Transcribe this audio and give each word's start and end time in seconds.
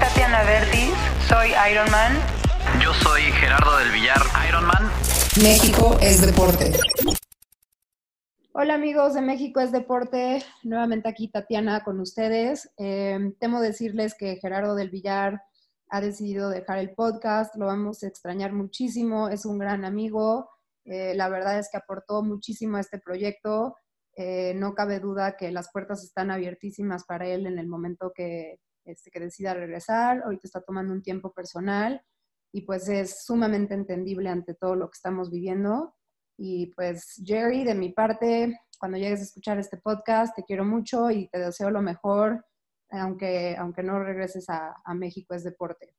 Tatiana 0.00 0.42
Verdi, 0.44 0.90
soy 1.26 1.48
Ironman. 1.72 2.12
Yo 2.82 2.92
soy 2.92 3.22
Gerardo 3.22 3.78
del 3.78 3.90
Villar, 3.92 4.20
Ironman. 4.46 4.90
México 5.42 5.96
es 6.02 6.20
deporte. 6.20 6.72
Hola 8.52 8.74
amigos 8.74 9.14
de 9.14 9.22
México 9.22 9.60
es 9.60 9.72
Deporte, 9.72 10.42
nuevamente 10.62 11.08
aquí 11.08 11.28
Tatiana 11.28 11.82
con 11.82 12.00
ustedes. 12.00 12.70
Eh, 12.76 13.32
temo 13.40 13.60
decirles 13.60 14.14
que 14.14 14.36
Gerardo 14.36 14.74
del 14.74 14.90
Villar 14.90 15.42
ha 15.88 16.00
decidido 16.00 16.50
dejar 16.50 16.78
el 16.78 16.94
podcast, 16.94 17.54
lo 17.56 17.66
vamos 17.66 18.02
a 18.02 18.08
extrañar 18.08 18.52
muchísimo, 18.52 19.28
es 19.30 19.46
un 19.46 19.58
gran 19.58 19.84
amigo, 19.84 20.50
eh, 20.84 21.14
la 21.14 21.28
verdad 21.28 21.58
es 21.58 21.68
que 21.70 21.78
aportó 21.78 22.22
muchísimo 22.22 22.76
a 22.76 22.80
este 22.80 22.98
proyecto, 22.98 23.76
eh, 24.16 24.52
no 24.56 24.74
cabe 24.74 25.00
duda 25.00 25.36
que 25.36 25.50
las 25.52 25.70
puertas 25.72 26.02
están 26.04 26.30
abiertísimas 26.30 27.04
para 27.04 27.26
él 27.26 27.46
en 27.46 27.58
el 27.58 27.68
momento 27.68 28.12
que, 28.14 28.58
este, 28.86 29.10
que 29.10 29.20
decida 29.20 29.54
regresar, 29.54 30.22
ahorita 30.22 30.42
está 30.44 30.60
tomando 30.62 30.92
un 30.92 31.02
tiempo 31.02 31.32
personal 31.32 32.02
y 32.52 32.62
pues 32.62 32.88
es 32.88 33.24
sumamente 33.24 33.74
entendible 33.74 34.30
ante 34.30 34.54
todo 34.54 34.74
lo 34.76 34.86
que 34.86 34.96
estamos 34.96 35.30
viviendo. 35.30 35.94
Y 36.38 36.72
pues 36.74 37.20
Jerry, 37.24 37.64
de 37.64 37.74
mi 37.74 37.90
parte, 37.92 38.58
cuando 38.78 38.96
llegues 38.96 39.20
a 39.20 39.24
escuchar 39.24 39.58
este 39.58 39.76
podcast, 39.76 40.34
te 40.34 40.44
quiero 40.44 40.64
mucho 40.64 41.10
y 41.10 41.28
te 41.28 41.38
deseo 41.38 41.70
lo 41.70 41.82
mejor, 41.82 42.46
aunque, 42.90 43.56
aunque 43.58 43.82
no 43.82 44.02
regreses 44.02 44.48
a, 44.48 44.74
a 44.84 44.94
México 44.94 45.34
es 45.34 45.44
deporte. 45.44 45.94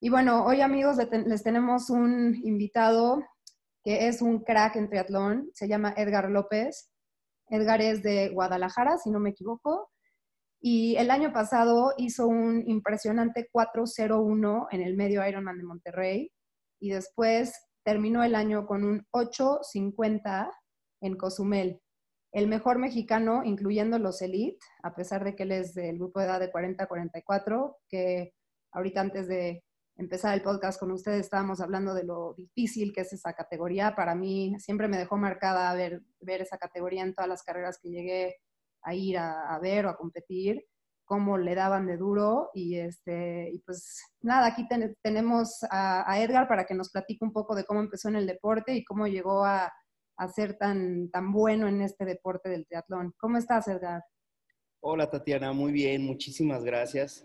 Y 0.00 0.08
bueno, 0.08 0.44
hoy 0.44 0.60
amigos 0.62 0.96
les 0.96 1.42
tenemos 1.42 1.88
un 1.88 2.34
invitado 2.42 3.22
que 3.84 4.08
es 4.08 4.22
un 4.22 4.40
crack 4.42 4.76
en 4.76 4.88
triatlón, 4.88 5.50
se 5.54 5.68
llama 5.68 5.94
Edgar 5.96 6.30
López. 6.30 6.90
Edgar 7.48 7.80
es 7.82 8.02
de 8.02 8.30
Guadalajara, 8.30 8.96
si 8.98 9.10
no 9.10 9.20
me 9.20 9.30
equivoco, 9.30 9.91
y 10.64 10.94
el 10.94 11.10
año 11.10 11.32
pasado 11.32 11.92
hizo 11.98 12.28
un 12.28 12.62
impresionante 12.68 13.50
4.01 13.52 14.68
en 14.70 14.80
el 14.80 14.94
medio 14.94 15.26
Ironman 15.26 15.58
de 15.58 15.64
Monterrey 15.64 16.32
y 16.80 16.90
después 16.90 17.52
terminó 17.84 18.22
el 18.22 18.36
año 18.36 18.64
con 18.64 18.84
un 18.84 19.04
8.50 19.10 20.48
en 21.00 21.16
Cozumel. 21.16 21.80
El 22.30 22.46
mejor 22.46 22.78
mexicano, 22.78 23.42
incluyendo 23.44 23.98
los 23.98 24.22
Elite, 24.22 24.64
a 24.84 24.94
pesar 24.94 25.24
de 25.24 25.34
que 25.34 25.42
él 25.42 25.50
es 25.50 25.74
del 25.74 25.98
grupo 25.98 26.20
de 26.20 26.26
edad 26.26 26.38
de 26.38 26.52
40 26.52 26.86
44, 26.86 27.78
que 27.88 28.32
ahorita 28.70 29.00
antes 29.00 29.26
de 29.26 29.64
empezar 29.96 30.32
el 30.32 30.42
podcast 30.42 30.78
con 30.78 30.92
ustedes 30.92 31.22
estábamos 31.22 31.60
hablando 31.60 31.92
de 31.92 32.04
lo 32.04 32.34
difícil 32.34 32.92
que 32.92 33.00
es 33.00 33.12
esa 33.12 33.32
categoría. 33.32 33.96
Para 33.96 34.14
mí 34.14 34.54
siempre 34.60 34.86
me 34.86 34.96
dejó 34.96 35.16
marcada 35.16 35.74
ver, 35.74 36.02
ver 36.20 36.40
esa 36.40 36.56
categoría 36.56 37.02
en 37.02 37.14
todas 37.14 37.28
las 37.28 37.42
carreras 37.42 37.80
que 37.82 37.90
llegué 37.90 38.36
a 38.82 38.94
ir 38.94 39.18
a, 39.18 39.58
ver 39.60 39.86
o 39.86 39.90
a 39.90 39.96
competir 39.96 40.64
cómo 41.04 41.38
le 41.38 41.54
daban 41.54 41.86
de 41.86 41.96
duro 41.96 42.50
y 42.54 42.76
este 42.76 43.50
y 43.52 43.58
pues 43.60 44.02
nada, 44.20 44.46
aquí 44.46 44.66
tenemos 45.02 45.62
a, 45.70 46.10
a, 46.10 46.22
Edgar 46.22 46.48
para 46.48 46.64
que 46.64 46.74
nos 46.74 46.90
platique 46.90 47.24
un 47.24 47.32
poco 47.32 47.54
de 47.54 47.64
cómo 47.64 47.80
empezó 47.80 48.08
en 48.08 48.16
el 48.16 48.26
deporte 48.26 48.74
y 48.74 48.84
cómo 48.84 49.06
llegó 49.06 49.44
a, 49.44 49.72
a, 50.16 50.28
ser 50.28 50.56
tan, 50.56 51.10
tan 51.10 51.32
bueno 51.32 51.68
en 51.68 51.82
este 51.82 52.04
deporte 52.04 52.48
del 52.48 52.66
triatlón. 52.66 53.14
¿Cómo 53.18 53.38
estás, 53.38 53.68
Edgar? 53.68 54.02
Hola, 54.80 55.10
Tatiana, 55.10 55.52
muy 55.52 55.70
bien, 55.70 56.04
muchísimas 56.04 56.64
gracias. 56.64 57.24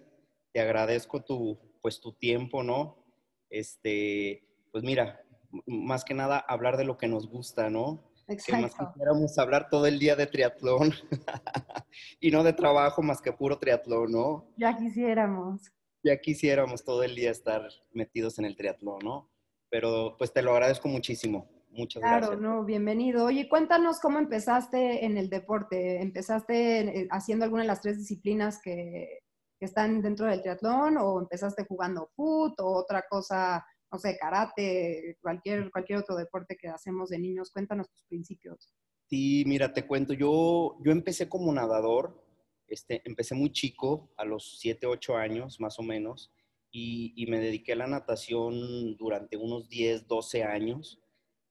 Te 0.54 0.62
agradezco 0.62 1.24
tu, 1.24 1.58
pues, 1.82 2.00
tu 2.00 2.14
tiempo, 2.14 2.64
¿no? 2.64 3.04
Este, 3.50 4.44
pues 4.72 4.84
mira, 4.84 5.22
más 5.66 6.04
que 6.04 6.14
nada 6.14 6.38
hablar 6.38 6.78
de 6.78 6.84
lo 6.84 6.98
que 6.98 7.08
nos 7.08 7.28
gusta, 7.28 7.70
¿no? 7.70 8.12
Exacto. 8.28 8.56
Que 8.56 8.62
más 8.62 8.92
quisiéramos 8.94 9.38
hablar 9.38 9.70
todo 9.70 9.86
el 9.86 10.00
día 10.00 10.16
de 10.16 10.28
triatlón 10.28 10.94
y 12.20 12.32
no 12.32 12.44
de 12.44 12.54
trabajo 12.54 13.02
más 13.02 13.22
que 13.22 13.32
puro 13.32 13.58
triatlón, 13.58 14.12
¿no? 14.12 14.48
Ya 14.58 14.78
quisiéramos. 14.78 15.62
Ya 16.04 16.18
quisiéramos 16.20 16.84
todo 16.84 17.04
el 17.04 17.16
día 17.16 17.32
estar 17.32 17.68
metidos 17.92 18.38
en 18.40 18.46
el 18.46 18.56
triatlón, 18.56 19.00
¿no? 19.04 19.30
Pero 19.70 20.16
pues 20.18 20.34
te 20.34 20.42
lo 20.42 20.52
agradezco 20.52 20.88
muchísimo. 20.88 21.50
Muchas 21.70 22.02
claro, 22.02 22.28
gracias. 22.28 22.42
no, 22.42 22.64
bienvenido. 22.64 23.26
Oye, 23.26 23.48
cuéntanos 23.48 24.00
cómo 24.00 24.20
empezaste 24.20 25.06
en 25.06 25.18
el 25.18 25.30
deporte. 25.30 26.02
¿Empezaste 26.02 26.80
eh, 26.80 27.08
haciendo 27.12 27.46
alguna 27.46 27.64
de 27.64 27.68
las 27.68 27.82
tres 27.82 27.98
disciplinas 27.98 28.60
que, 28.62 29.20
que 29.60 29.66
están 29.66 30.02
dentro 30.02 30.28
del 30.28 30.42
triatlón 30.42 30.98
o 30.98 31.20
empezaste 31.20 31.66
jugando 31.66 32.10
foot 32.16 32.60
o 32.60 32.68
otra 32.68 33.04
cosa 33.10 33.66
no 33.92 34.00
sé, 34.00 34.18
karate, 34.18 35.18
cualquier, 35.22 35.72
cualquier 35.72 36.00
otro 36.00 36.16
deporte 36.16 36.58
que 36.58 36.68
hacemos 36.68 37.10
de 37.10 37.20
niños. 37.20 37.52
Cuéntanos 37.52 37.90
tus 37.90 38.04
principios. 38.04 38.74
Sí, 39.10 39.44
mira, 39.48 39.74
te 39.74 39.88
cuento, 39.88 40.14
yo, 40.14 40.78
yo 40.84 40.92
empecé 40.92 41.30
como 41.30 41.54
nadador, 41.54 42.22
este, 42.68 43.02
empecé 43.06 43.36
muy 43.36 43.52
chico, 43.52 44.12
a 44.18 44.26
los 44.26 44.60
7, 44.60 44.86
8 44.86 45.16
años 45.16 45.60
más 45.62 45.80
o 45.80 45.84
menos, 45.84 46.32
y, 46.72 47.14
y, 47.16 47.28
me 47.28 47.40
dediqué 47.40 47.72
a 47.72 47.78
la 47.78 47.88
natación 47.88 48.98
durante 48.98 49.38
unos 49.38 49.70
10, 49.70 50.08
12 50.08 50.44
años, 50.44 51.02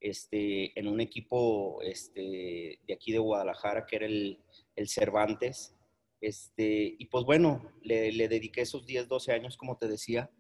este, 0.01 0.79
en 0.79 0.89
un 0.89 1.01
equipo 1.01 1.81
este, 1.83 2.81
de 2.87 2.95
aquí 2.95 3.13
de 3.13 3.19
Guadalajara, 3.19 3.87
que 3.87 3.97
era 3.97 4.07
el, 4.07 4.39
el 4.77 4.89
Cervantes. 4.89 5.75
Este, 6.21 6.95
y 6.99 7.07
pues 7.07 7.25
bueno, 7.25 7.73
le, 7.83 8.13
le 8.13 8.29
dediqué 8.29 8.61
esos 8.63 8.87
10, 8.87 9.09
12 9.09 9.33
años, 9.33 9.57
como 9.57 9.79
te 9.79 9.89
decía, 9.89 10.31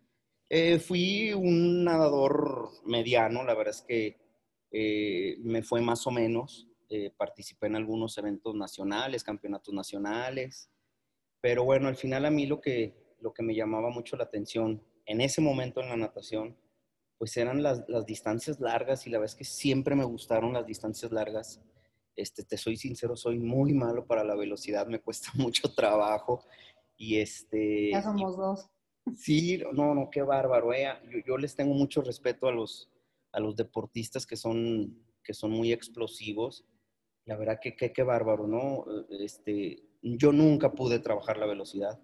eh, 0.48 0.78
fui 0.78 1.32
un 1.32 1.84
nadador 1.84 2.70
mediano, 2.84 3.42
la 3.42 3.54
verdad 3.54 3.74
es 3.74 3.82
que 3.82 4.16
eh, 4.70 5.36
me 5.40 5.62
fue 5.62 5.80
más 5.80 6.06
o 6.06 6.10
menos. 6.10 6.68
Eh, 6.88 7.10
participé 7.16 7.66
en 7.66 7.76
algunos 7.76 8.16
eventos 8.16 8.54
nacionales, 8.54 9.24
campeonatos 9.24 9.74
nacionales, 9.74 10.70
pero 11.40 11.64
bueno, 11.64 11.88
al 11.88 11.96
final 11.96 12.24
a 12.24 12.30
mí 12.30 12.46
lo 12.46 12.60
que, 12.60 13.16
lo 13.20 13.32
que 13.32 13.42
me 13.42 13.56
llamaba 13.56 13.90
mucho 13.90 14.16
la 14.16 14.24
atención 14.24 14.80
en 15.04 15.20
ese 15.20 15.40
momento 15.40 15.80
en 15.80 15.88
la 15.88 15.96
natación, 15.96 16.56
pues 17.18 17.36
eran 17.36 17.62
las, 17.62 17.84
las 17.88 18.06
distancias 18.06 18.60
largas 18.60 19.06
y 19.06 19.10
la 19.10 19.18
verdad 19.18 19.32
es 19.32 19.38
que 19.38 19.44
siempre 19.44 19.96
me 19.96 20.04
gustaron 20.04 20.52
las 20.52 20.66
distancias 20.66 21.10
largas. 21.10 21.60
Este, 22.14 22.44
te 22.44 22.56
soy 22.56 22.76
sincero, 22.76 23.16
soy 23.16 23.38
muy 23.38 23.74
malo 23.74 24.06
para 24.06 24.22
la 24.22 24.36
velocidad, 24.36 24.86
me 24.86 25.00
cuesta 25.00 25.30
mucho 25.34 25.74
trabajo 25.74 26.44
y 26.96 27.18
este... 27.18 27.90
Ya 27.90 28.02
somos 28.02 28.34
y, 28.34 28.36
dos. 28.36 28.70
Sí, 29.14 29.62
no, 29.72 29.94
no, 29.94 30.10
qué 30.10 30.22
bárbaro. 30.22 30.72
Eh. 30.72 30.88
Yo, 31.26 31.38
les 31.38 31.54
tengo 31.54 31.74
mucho 31.74 32.02
respeto 32.02 32.48
a 32.48 32.52
los, 32.52 32.90
a 33.32 33.40
los 33.40 33.54
deportistas 33.54 34.26
que 34.26 34.36
son, 34.36 34.98
que 35.22 35.34
son 35.34 35.52
muy 35.52 35.72
explosivos. 35.72 36.64
La 37.24 37.36
verdad 37.36 37.60
que 37.60 37.74
qué 37.76 38.02
bárbaro, 38.02 38.46
¿no? 38.46 38.84
Este, 39.20 39.82
yo 40.02 40.32
nunca 40.32 40.72
pude 40.72 40.98
trabajar 40.98 41.38
la 41.38 41.46
velocidad. 41.46 42.00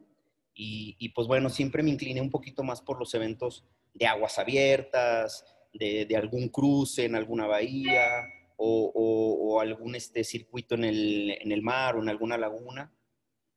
Y, 0.54 0.96
y, 0.98 1.10
pues 1.10 1.28
bueno, 1.28 1.48
siempre 1.48 1.82
me 1.82 1.90
incliné 1.90 2.20
un 2.20 2.30
poquito 2.30 2.62
más 2.62 2.82
por 2.82 2.98
los 2.98 3.14
eventos 3.14 3.64
de 3.94 4.06
aguas 4.06 4.38
abiertas, 4.38 5.44
de, 5.72 6.04
de 6.04 6.16
algún 6.16 6.48
cruce 6.48 7.04
en 7.04 7.14
alguna 7.14 7.46
bahía 7.46 8.24
o, 8.56 8.92
o, 8.94 9.54
o 9.54 9.60
algún 9.60 9.94
este, 9.94 10.24
circuito 10.24 10.74
en 10.74 10.84
el, 10.84 11.30
en 11.40 11.52
el 11.52 11.62
mar 11.62 11.96
o 11.96 12.02
en 12.02 12.08
alguna 12.08 12.36
laguna. 12.36 12.92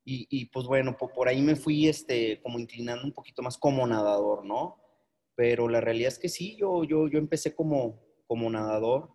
Y, 0.08 0.46
pues 0.52 0.68
bueno, 0.68 0.96
por, 0.96 1.28
ahí 1.28 1.42
me 1.42 1.56
fui 1.56 1.88
este, 1.88 2.40
como 2.44 2.60
inclinando 2.60 3.04
un 3.04 3.12
poquito 3.12 3.42
más 3.42 3.58
como 3.58 3.88
nadador, 3.88 4.46
¿no? 4.46 4.78
Pero 5.36 5.68
la 5.68 5.82
realidad 5.82 6.10
es 6.10 6.20
que 6.20 6.30
sí, 6.30 6.56
yo, 6.58 6.84
yo, 6.84 7.08
yo 7.08 7.18
empecé 7.18 7.56
como, 7.56 8.00
como 8.28 8.48
nadador 8.52 9.10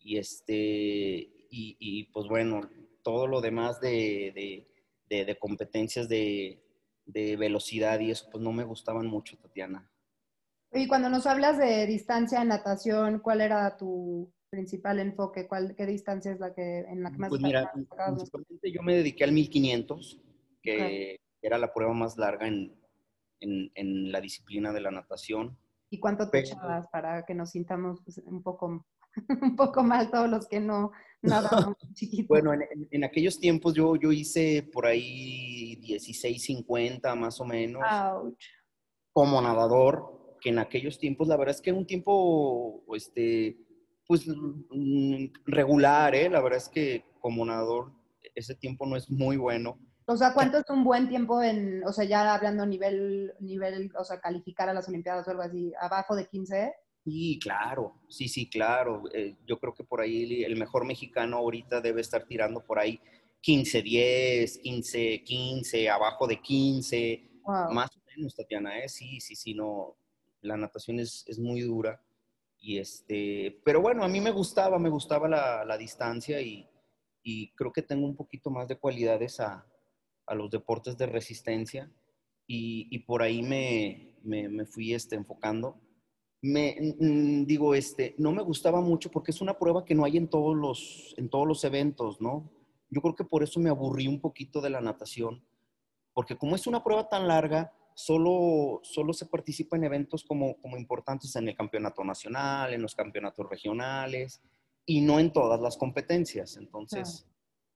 y, 0.00 0.18
este, 0.18 1.30
y, 1.48 2.04
pues 2.12 2.26
bueno, 2.26 2.68
todo 3.04 3.28
lo 3.28 3.40
demás 3.40 3.80
de, 3.80 4.32
de, 4.34 4.68
de, 5.08 5.24
de 5.24 5.38
competencias 5.38 6.08
de, 6.08 6.60
de, 7.04 7.36
velocidad 7.36 8.00
y 8.00 8.10
eso, 8.10 8.28
pues 8.30 8.42
no 8.42 8.50
me 8.52 8.64
gustaban 8.64 9.06
mucho, 9.06 9.38
Tatiana. 9.38 9.88
Y 10.72 10.88
cuando 10.88 11.08
nos 11.08 11.26
hablas 11.26 11.56
de 11.56 11.86
distancia 11.86 12.42
en 12.42 12.48
natación, 12.48 13.20
¿cuál 13.20 13.40
era 13.42 13.76
tu, 13.76 14.34
principal 14.50 14.98
enfoque? 15.00 15.46
¿Cuál, 15.46 15.74
¿Qué 15.76 15.86
distancia 15.86 16.32
es 16.32 16.40
la 16.40 16.54
que 16.54 16.80
en 16.80 17.02
la 17.02 17.10
que 17.10 17.18
más 17.18 17.28
Pues 17.28 17.40
mira, 17.40 17.70
principalmente 17.72 18.72
yo 18.72 18.82
me 18.82 18.96
dediqué 18.96 19.24
al 19.24 19.32
1500, 19.32 20.20
que 20.62 20.74
okay. 20.74 21.16
era 21.42 21.58
la 21.58 21.72
prueba 21.72 21.92
más 21.92 22.16
larga 22.16 22.46
en, 22.46 22.74
en, 23.40 23.70
en, 23.74 24.12
la 24.12 24.20
disciplina 24.20 24.72
de 24.72 24.80
la 24.80 24.90
natación. 24.90 25.58
¿Y 25.90 26.00
cuánto 26.00 26.28
te 26.30 26.40
echabas 26.40 26.88
para 26.88 27.24
que 27.24 27.34
nos 27.34 27.50
sintamos 27.50 28.00
pues, 28.02 28.18
un 28.18 28.42
poco 28.42 28.86
un 29.42 29.56
poco 29.56 29.82
mal 29.82 30.10
todos 30.10 30.28
los 30.28 30.46
que 30.46 30.60
no 30.60 30.92
nadamos 31.22 31.76
chiquitos? 31.94 32.28
Bueno, 32.28 32.52
en, 32.52 32.88
en, 32.90 33.04
aquellos 33.04 33.38
tiempos 33.38 33.74
yo, 33.74 33.96
yo 33.96 34.12
hice 34.12 34.68
por 34.72 34.86
ahí 34.86 35.80
16.50 35.82 37.14
más 37.16 37.40
o 37.40 37.44
menos. 37.44 37.82
Ouch. 37.82 38.44
Como 39.12 39.40
nadador, 39.40 40.36
que 40.40 40.50
en 40.50 40.58
aquellos 40.58 40.98
tiempos 40.98 41.28
la 41.28 41.36
verdad 41.36 41.54
es 41.54 41.62
que 41.62 41.72
un 41.72 41.86
tiempo 41.86 42.84
este, 42.94 43.65
pues 44.06 44.26
regular, 45.44 46.14
¿eh? 46.14 46.28
La 46.28 46.40
verdad 46.40 46.58
es 46.58 46.68
que 46.68 47.04
como 47.20 47.44
nadador 47.44 47.92
ese 48.34 48.54
tiempo 48.54 48.86
no 48.86 48.96
es 48.96 49.10
muy 49.10 49.36
bueno. 49.36 49.78
O 50.08 50.16
sea, 50.16 50.32
¿cuánto 50.34 50.58
es 50.58 50.70
un 50.70 50.84
buen 50.84 51.08
tiempo 51.08 51.42
en, 51.42 51.82
o 51.84 51.92
sea, 51.92 52.04
ya 52.04 52.32
hablando 52.32 52.62
a 52.62 52.66
nivel, 52.66 53.34
nivel, 53.40 53.90
o 53.98 54.04
sea, 54.04 54.20
calificar 54.20 54.68
a 54.68 54.74
las 54.74 54.88
Olimpiadas 54.88 55.26
o 55.26 55.30
algo 55.32 55.42
así, 55.42 55.72
abajo 55.80 56.14
de 56.14 56.28
15? 56.28 56.74
Sí, 57.04 57.38
claro, 57.42 58.00
sí, 58.08 58.28
sí, 58.28 58.48
claro. 58.48 59.02
Eh, 59.12 59.36
yo 59.46 59.58
creo 59.58 59.74
que 59.74 59.82
por 59.82 60.00
ahí 60.00 60.44
el 60.44 60.56
mejor 60.56 60.84
mexicano 60.84 61.38
ahorita 61.38 61.80
debe 61.80 62.02
estar 62.02 62.24
tirando 62.24 62.64
por 62.64 62.78
ahí 62.78 63.00
15, 63.40 63.82
10, 63.82 64.58
15, 64.58 65.22
15, 65.24 65.90
abajo 65.90 66.28
de 66.28 66.40
15, 66.40 67.40
wow. 67.42 67.72
más 67.72 67.90
o 67.96 68.00
menos, 68.06 68.36
Tatiana, 68.36 68.78
¿eh? 68.78 68.88
Sí, 68.88 69.20
sí, 69.20 69.34
sí, 69.34 69.54
no. 69.54 69.96
La 70.40 70.56
natación 70.56 71.00
es, 71.00 71.24
es 71.26 71.38
muy 71.40 71.62
dura. 71.62 72.00
Este, 72.66 73.60
pero 73.64 73.80
bueno, 73.80 74.02
a 74.02 74.08
mí 74.08 74.20
me 74.20 74.32
gustaba, 74.32 74.78
me 74.78 74.88
gustaba 74.88 75.28
la, 75.28 75.78
distancia 75.78 76.40
y, 76.40 76.68
creo 77.54 77.72
que 77.72 77.82
tengo 77.82 78.06
un 78.06 78.16
poquito 78.16 78.50
más 78.50 78.66
de 78.66 78.78
cualidades 78.78 79.38
a, 79.40 79.64
los 80.34 80.50
deportes 80.50 80.96
de 80.96 81.06
resistencia 81.06 81.88
y, 82.46 82.98
por 83.00 83.22
ahí 83.22 83.42
me, 83.42 84.66
fui 84.66 84.94
este, 84.94 85.14
enfocando. 85.14 85.80
Me, 86.42 86.76
digo, 87.46 87.74
este, 87.74 88.14
no 88.18 88.32
me 88.32 88.42
gustaba 88.42 88.80
mucho 88.80 89.10
porque 89.10 89.30
es 89.30 89.40
una 89.40 89.58
prueba 89.58 89.84
que 89.84 89.94
no 89.94 90.04
hay 90.04 90.16
en 90.16 90.28
todos 90.28 90.56
los, 90.56 91.64
eventos. 91.64 92.18
Yo 92.18 93.00
creo 93.00 93.14
que 93.14 93.24
por 93.24 93.42
eso 93.42 93.60
me 93.60 93.70
aburrí 93.70 94.08
un 94.08 94.20
poquito 94.20 94.60
de 94.60 94.70
la 94.70 94.80
natación, 94.80 95.44
porque 96.12 96.36
como 96.36 96.56
es 96.56 96.66
una 96.66 96.82
prueba 96.82 97.08
tan 97.08 97.28
larga, 97.28 97.72
solo, 97.96 98.80
solo 98.82 99.14
se 99.14 99.24
participa 99.24 99.76
en 99.76 99.84
eventos 99.84 100.22
como, 100.22 100.60
como 100.60 100.76
importantes 100.76 101.34
en 101.34 101.48
el 101.48 101.56
campeonato 101.56 102.04
nacional, 102.04 102.74
en 102.74 102.82
los 102.82 102.94
campeonatos 102.94 103.48
regionales 103.48 104.42
y 104.84 105.00
no 105.00 105.18
en 105.18 105.32
todas 105.32 105.58
las 105.62 105.78
competencias. 105.78 106.58
Entonces, 106.58 107.26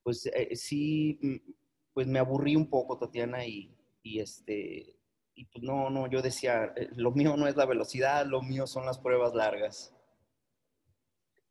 pues 0.03 0.27
eh, 0.27 0.55
sí, 0.57 1.19
mm, 1.23 1.53
pues 1.95 2.07
me 2.07 2.19
aburrí 2.19 2.55
un 2.55 2.69
poco, 2.69 2.99
Tatiana, 2.99 3.47
y, 3.47 3.75
y 4.03 4.21
este, 4.21 4.95
y 5.35 5.47
pues 5.47 5.65
no, 5.65 5.89
no, 5.89 6.07
yo 6.07 6.21
decía, 6.21 6.75
eh, 6.77 6.91
lo 6.97 7.13
mío 7.13 7.35
no 7.39 7.49
es 7.49 7.57
la 7.57 7.65
velocidad, 7.65 8.27
lo 8.27 8.43
mío 8.43 8.67
son 8.67 8.85
las 8.85 8.99
pruebas 8.99 9.35
largas. 9.35 9.95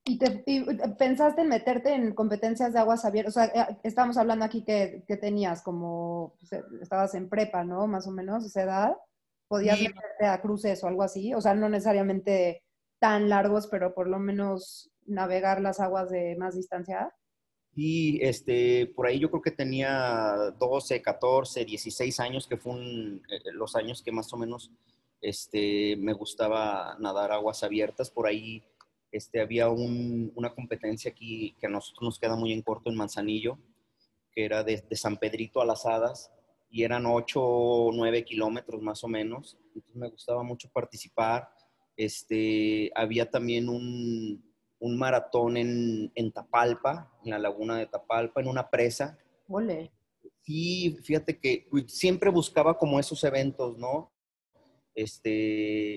¿Y, 0.06 0.18
te, 0.18 0.44
pensaste 0.98 1.42
en 1.42 1.50
meterte 1.50 1.94
en 1.94 2.14
competencias 2.14 2.74
de 2.74 2.80
aguas 2.80 3.06
abiertas? 3.06 3.38
O 3.38 3.40
sea, 3.40 3.46
eh, 3.46 3.78
estamos 3.84 4.18
hablando 4.18 4.46
aquí 4.46 4.64
que, 4.64 5.04
que 5.08 5.18
tenías 5.18 5.62
como, 5.62 6.36
pues, 6.40 6.54
eh, 6.54 6.64
estabas 6.82 7.14
en 7.16 7.30
prepa, 7.30 7.64
¿no? 7.64 7.86
Más 7.88 8.08
o 8.08 8.12
menos, 8.12 8.46
esa 8.46 8.64
edad. 8.64 8.98
¿Podías 9.48 9.80
meterte 9.80 10.26
a 10.26 10.42
cruces 10.42 10.84
o 10.84 10.88
algo 10.88 11.04
así? 11.04 11.34
O 11.34 11.42
sea, 11.42 11.56
no 11.56 11.70
necesariamente 11.70 12.64
tan 13.00 13.30
largos, 13.30 13.68
pero 13.68 13.94
por 13.94 14.08
lo 14.08 14.20
menos 14.20 14.92
navegar 15.06 15.62
las 15.62 15.80
aguas 15.80 16.10
de 16.10 16.36
más 16.38 16.56
distancia. 16.56 17.14
Y 17.76 18.24
este, 18.24 18.88
por 18.96 19.08
ahí 19.08 19.20
yo 19.20 19.30
creo 19.30 19.42
que 19.42 19.52
tenía 19.52 20.54
12, 20.60 21.02
14, 21.02 21.66
16 21.66 22.20
años, 22.20 22.48
que 22.48 22.58
fue 22.58 22.74
eh, 22.74 23.42
los 23.54 23.76
años 23.76 24.02
que 24.04 24.12
más 24.12 24.32
o 24.34 24.38
menos 24.38 24.72
este, 25.22 25.96
me 25.98 26.14
gustaba 26.14 26.98
nadar 27.00 27.32
aguas 27.32 27.64
abiertas. 27.64 28.10
Por 28.10 28.28
ahí 28.28 28.64
este, 29.12 29.42
había 29.42 29.70
una 29.70 30.54
competencia 30.54 31.12
aquí 31.12 31.56
que 31.60 31.68
a 31.68 31.70
nosotros 31.70 32.04
nos 32.04 32.20
queda 32.20 32.36
muy 32.36 32.54
en 32.54 32.62
corto 32.62 32.90
en 32.90 32.96
Manzanillo, 32.98 33.58
que 34.32 34.46
era 34.46 34.64
de, 34.64 34.84
San 34.92 35.18
Pedrito 35.18 35.62
a 35.62 35.66
las 35.66 35.86
Hadas, 35.86 36.32
y 36.70 36.84
eran 36.84 37.06
8 37.06 37.42
o 37.42 37.92
9 37.92 38.24
kilómetros 38.24 38.82
más 38.82 39.04
o 39.04 39.08
menos. 39.08 39.58
Entonces 39.74 39.96
me 39.96 40.10
gustaba 40.10 40.44
mucho 40.44 40.70
participar. 40.70 41.50
Este, 41.98 42.92
había 42.96 43.30
también 43.30 43.68
un, 43.68 44.44
un 44.80 44.98
maratón 44.98 45.58
en, 45.58 46.12
en, 46.14 46.32
Tapalpa, 46.32 47.12
en 47.24 47.32
la 47.32 47.40
laguna 47.40 47.78
de 47.78 47.88
Tapalpa, 47.88 48.42
en 48.42 48.48
una 48.48 48.70
presa. 48.70 49.18
Ole. 49.48 49.92
Sí, 50.42 50.98
fíjate 51.04 51.40
que 51.40 51.68
siempre 51.88 52.30
buscaba 52.30 52.78
como 52.78 53.00
esos 53.00 53.24
eventos, 53.24 53.78
¿no? 53.78 54.12
Este, 54.94 55.96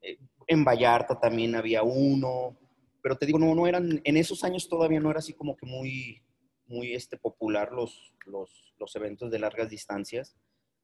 eh, 0.00 0.18
en 0.46 0.64
Vallarta 0.64 1.18
también 1.18 1.54
había 1.54 1.82
uno, 1.82 2.56
pero 3.02 3.16
te 3.16 3.26
digo, 3.26 3.38
no, 3.38 3.54
no 3.54 3.66
eran, 3.66 4.00
en 4.04 4.16
esos 4.16 4.44
años 4.44 4.68
todavía 4.68 5.00
no 5.00 5.10
era 5.10 5.20
así 5.20 5.32
como 5.32 5.56
que 5.56 5.66
muy, 5.66 6.22
muy 6.66 6.94
este, 6.94 7.16
popular 7.16 7.72
los, 7.72 8.12
los, 8.26 8.74
los 8.78 8.96
eventos 8.96 9.30
de 9.30 9.38
largas 9.38 9.70
distancias. 9.70 10.36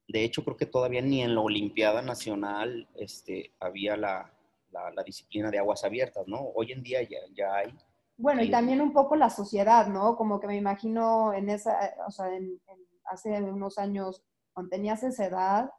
De 0.07 0.23
hecho, 0.23 0.43
creo 0.43 0.57
que 0.57 0.65
todavía 0.65 1.01
ni 1.01 1.21
en 1.21 1.35
la 1.35 1.41
Olimpiada 1.41 2.01
Nacional 2.01 2.87
este, 2.95 3.53
había 3.59 3.95
la, 3.95 4.33
la, 4.71 5.03
disciplina 5.03 5.49
de 5.49 5.59
aguas 5.59 5.83
abiertas, 5.83 6.27
¿no? 6.27 6.39
Hoy 6.55 6.71
en 6.71 6.83
día 6.83 7.01
ya, 7.03 7.19
ya 7.33 7.55
hay. 7.55 7.73
Bueno, 8.17 8.43
y 8.43 8.51
también 8.51 8.81
un 8.81 8.93
poco 8.93 9.15
la 9.15 9.29
sociedad, 9.29 9.87
¿no? 9.87 10.15
Como 10.15 10.39
que 10.39 10.47
me 10.47 10.57
imagino 10.57 11.33
en 11.33 11.49
esa, 11.49 11.93
o 12.05 12.11
sea, 12.11 12.35
en, 12.35 12.61
hace 13.05 13.41
unos 13.41 13.77
años, 13.77 14.23
cuando 14.53 14.69
tenías 14.69 15.03
esa 15.03 15.25
edad, 15.25 15.71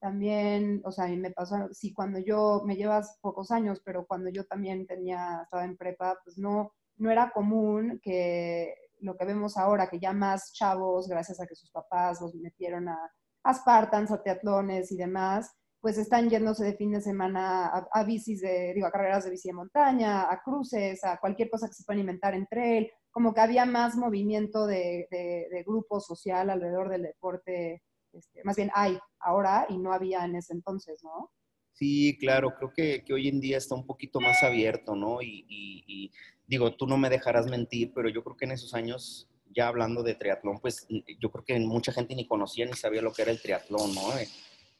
también, 0.00 0.82
o 0.84 0.92
sea, 0.92 1.04
a 1.04 1.08
mí 1.08 1.16
me 1.16 1.30
pasó, 1.30 1.68
sí, 1.72 1.92
cuando 1.92 2.18
yo, 2.18 2.62
me 2.66 2.76
llevas 2.76 3.18
pocos 3.20 3.50
años, 3.50 3.80
pero 3.84 4.06
cuando 4.06 4.30
yo 4.30 4.44
también 4.44 4.86
tenía, 4.86 5.40
estaba 5.42 5.64
en 5.64 5.76
prepa, 5.76 6.18
pues 6.24 6.38
no, 6.38 6.72
no 6.96 7.10
era 7.10 7.30
común 7.30 8.00
que 8.02 8.74
lo 9.00 9.16
que 9.16 9.24
vemos 9.24 9.56
ahora, 9.56 9.88
que 9.88 9.98
ya 9.98 10.12
más 10.12 10.52
chavos, 10.52 11.08
gracias 11.08 11.40
a 11.40 11.46
que 11.46 11.54
sus 11.54 11.70
papás 11.70 12.20
los 12.20 12.34
metieron 12.34 12.88
a, 12.88 12.98
a 13.44 13.54
Spartans, 13.54 14.10
a 14.10 14.22
teatlones 14.22 14.90
y 14.92 14.96
demás, 14.96 15.54
pues 15.80 15.98
están 15.98 16.28
yéndose 16.28 16.64
de 16.64 16.76
fin 16.76 16.90
de 16.90 17.00
semana 17.00 17.66
a, 17.66 18.04
bicis 18.04 18.40
de, 18.40 18.72
digo, 18.74 18.86
a 18.86 18.90
carreras 18.90 19.24
de 19.24 19.30
bici 19.30 19.48
de 19.48 19.54
montaña, 19.54 20.30
a 20.30 20.42
cruces, 20.42 21.04
a 21.04 21.18
cualquier 21.18 21.48
cosa 21.48 21.68
que 21.68 21.74
se 21.74 21.84
pueda 21.84 22.00
inventar 22.00 22.34
entre 22.34 22.78
él, 22.78 22.90
como 23.10 23.32
que 23.32 23.40
había 23.40 23.64
más 23.66 23.94
movimiento 23.94 24.66
de, 24.66 25.06
de, 25.10 25.62
grupo 25.64 26.00
social 26.00 26.50
alrededor 26.50 26.88
del 26.88 27.02
deporte, 27.02 27.82
este, 28.16 28.42
más 28.44 28.56
bien 28.56 28.70
hay 28.74 28.98
ahora 29.20 29.66
y 29.68 29.78
no 29.78 29.92
había 29.92 30.24
en 30.24 30.36
ese 30.36 30.52
entonces, 30.52 31.02
¿no? 31.04 31.30
Sí, 31.72 32.16
claro, 32.18 32.54
creo 32.56 32.72
que, 32.74 33.04
que 33.04 33.12
hoy 33.12 33.28
en 33.28 33.38
día 33.38 33.58
está 33.58 33.74
un 33.74 33.86
poquito 33.86 34.18
más 34.18 34.42
abierto, 34.42 34.96
¿no? 34.96 35.20
Y, 35.20 35.44
y, 35.48 36.10
digo, 36.46 36.74
tú 36.74 36.86
no 36.86 36.96
me 36.96 37.10
dejarás 37.10 37.50
mentir, 37.50 37.92
pero 37.94 38.08
yo 38.08 38.24
creo 38.24 38.36
que 38.36 38.46
en 38.46 38.52
esos 38.52 38.72
años, 38.72 39.28
ya 39.54 39.68
hablando 39.68 40.02
de 40.02 40.14
triatlón, 40.14 40.58
pues 40.60 40.86
yo 41.20 41.30
creo 41.30 41.44
que 41.44 41.58
mucha 41.60 41.92
gente 41.92 42.14
ni 42.14 42.26
conocía 42.26 42.64
ni 42.64 42.72
sabía 42.72 43.02
lo 43.02 43.12
que 43.12 43.22
era 43.22 43.30
el 43.30 43.42
triatlón, 43.42 43.94
¿no? 43.94 44.02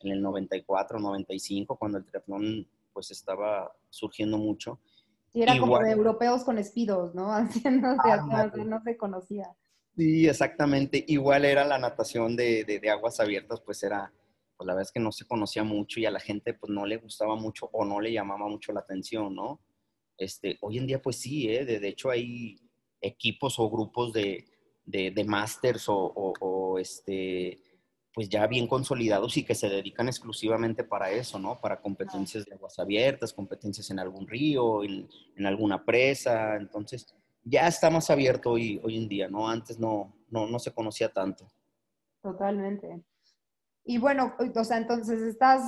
en 0.00 0.12
el 0.12 0.22
94, 0.22 0.98
95, 0.98 1.76
cuando 1.76 1.98
el 1.98 2.04
triatlón 2.04 2.66
pues 2.92 3.10
estaba 3.10 3.70
surgiendo 3.90 4.38
mucho. 4.38 4.80
Y 5.34 5.42
era 5.42 5.58
como 5.58 5.78
de 5.78 5.90
europeos 5.90 6.44
con 6.44 6.56
espidos, 6.56 7.14
¿no? 7.14 7.30
Haciendo 7.32 7.88
ah, 7.88 8.50
no 8.64 8.80
se 8.80 8.96
conocía. 8.96 9.54
Sí, 9.96 10.28
exactamente. 10.28 11.04
Igual 11.08 11.44
era 11.46 11.64
la 11.64 11.78
natación 11.78 12.36
de, 12.36 12.64
de, 12.64 12.90
aguas 12.90 13.18
abiertas, 13.18 13.60
pues 13.62 13.82
era, 13.82 14.12
pues 14.56 14.66
la 14.66 14.74
verdad 14.74 14.88
es 14.88 14.92
que 14.92 15.00
no 15.00 15.10
se 15.10 15.26
conocía 15.26 15.64
mucho 15.64 16.00
y 16.00 16.06
a 16.06 16.10
la 16.10 16.20
gente 16.20 16.52
pues 16.54 16.70
no 16.70 16.84
le 16.84 16.98
gustaba 16.98 17.34
mucho 17.34 17.70
o 17.72 17.84
no 17.84 18.00
le 18.00 18.12
llamaba 18.12 18.46
mucho 18.46 18.72
la 18.72 18.80
atención, 18.80 19.34
¿no? 19.34 19.60
Este, 20.18 20.58
hoy 20.60 20.78
en 20.78 20.86
día 20.86 21.00
pues 21.00 21.16
sí, 21.16 21.48
¿eh? 21.48 21.64
de, 21.64 21.88
hecho 21.88 22.10
hay 22.10 22.58
equipos 23.00 23.58
o 23.58 23.70
grupos 23.70 24.12
de, 24.12 24.44
de, 24.84 25.10
de 25.10 25.24
masters 25.24 25.84
o, 25.88 26.78
este, 26.78 27.58
pues 28.14 28.28
ya 28.28 28.46
bien 28.46 28.66
consolidados 28.66 29.36
y 29.36 29.44
que 29.44 29.54
se 29.54 29.68
dedican 29.68 30.08
exclusivamente 30.08 30.84
para 30.84 31.10
eso, 31.10 31.38
¿no? 31.38 31.60
Para 31.60 31.80
competencias 31.80 32.46
de 32.46 32.54
aguas 32.54 32.78
abiertas, 32.78 33.32
competencias 33.32 33.90
en 33.90 33.98
algún 33.98 34.26
río, 34.26 34.82
en, 34.84 35.08
alguna 35.44 35.84
presa. 35.84 36.56
Entonces, 36.56 37.14
ya 37.48 37.68
está 37.68 37.90
más 37.90 38.10
abierto 38.10 38.50
hoy, 38.50 38.80
hoy 38.82 38.96
en 38.96 39.08
día, 39.08 39.28
¿no? 39.28 39.48
Antes 39.48 39.78
no, 39.78 40.12
no, 40.30 40.46
no 40.48 40.58
se 40.58 40.72
conocía 40.72 41.12
tanto. 41.12 41.46
Totalmente. 42.20 43.04
Y 43.84 43.98
bueno, 43.98 44.34
o 44.54 44.64
sea, 44.64 44.78
entonces 44.78 45.22
estás 45.22 45.62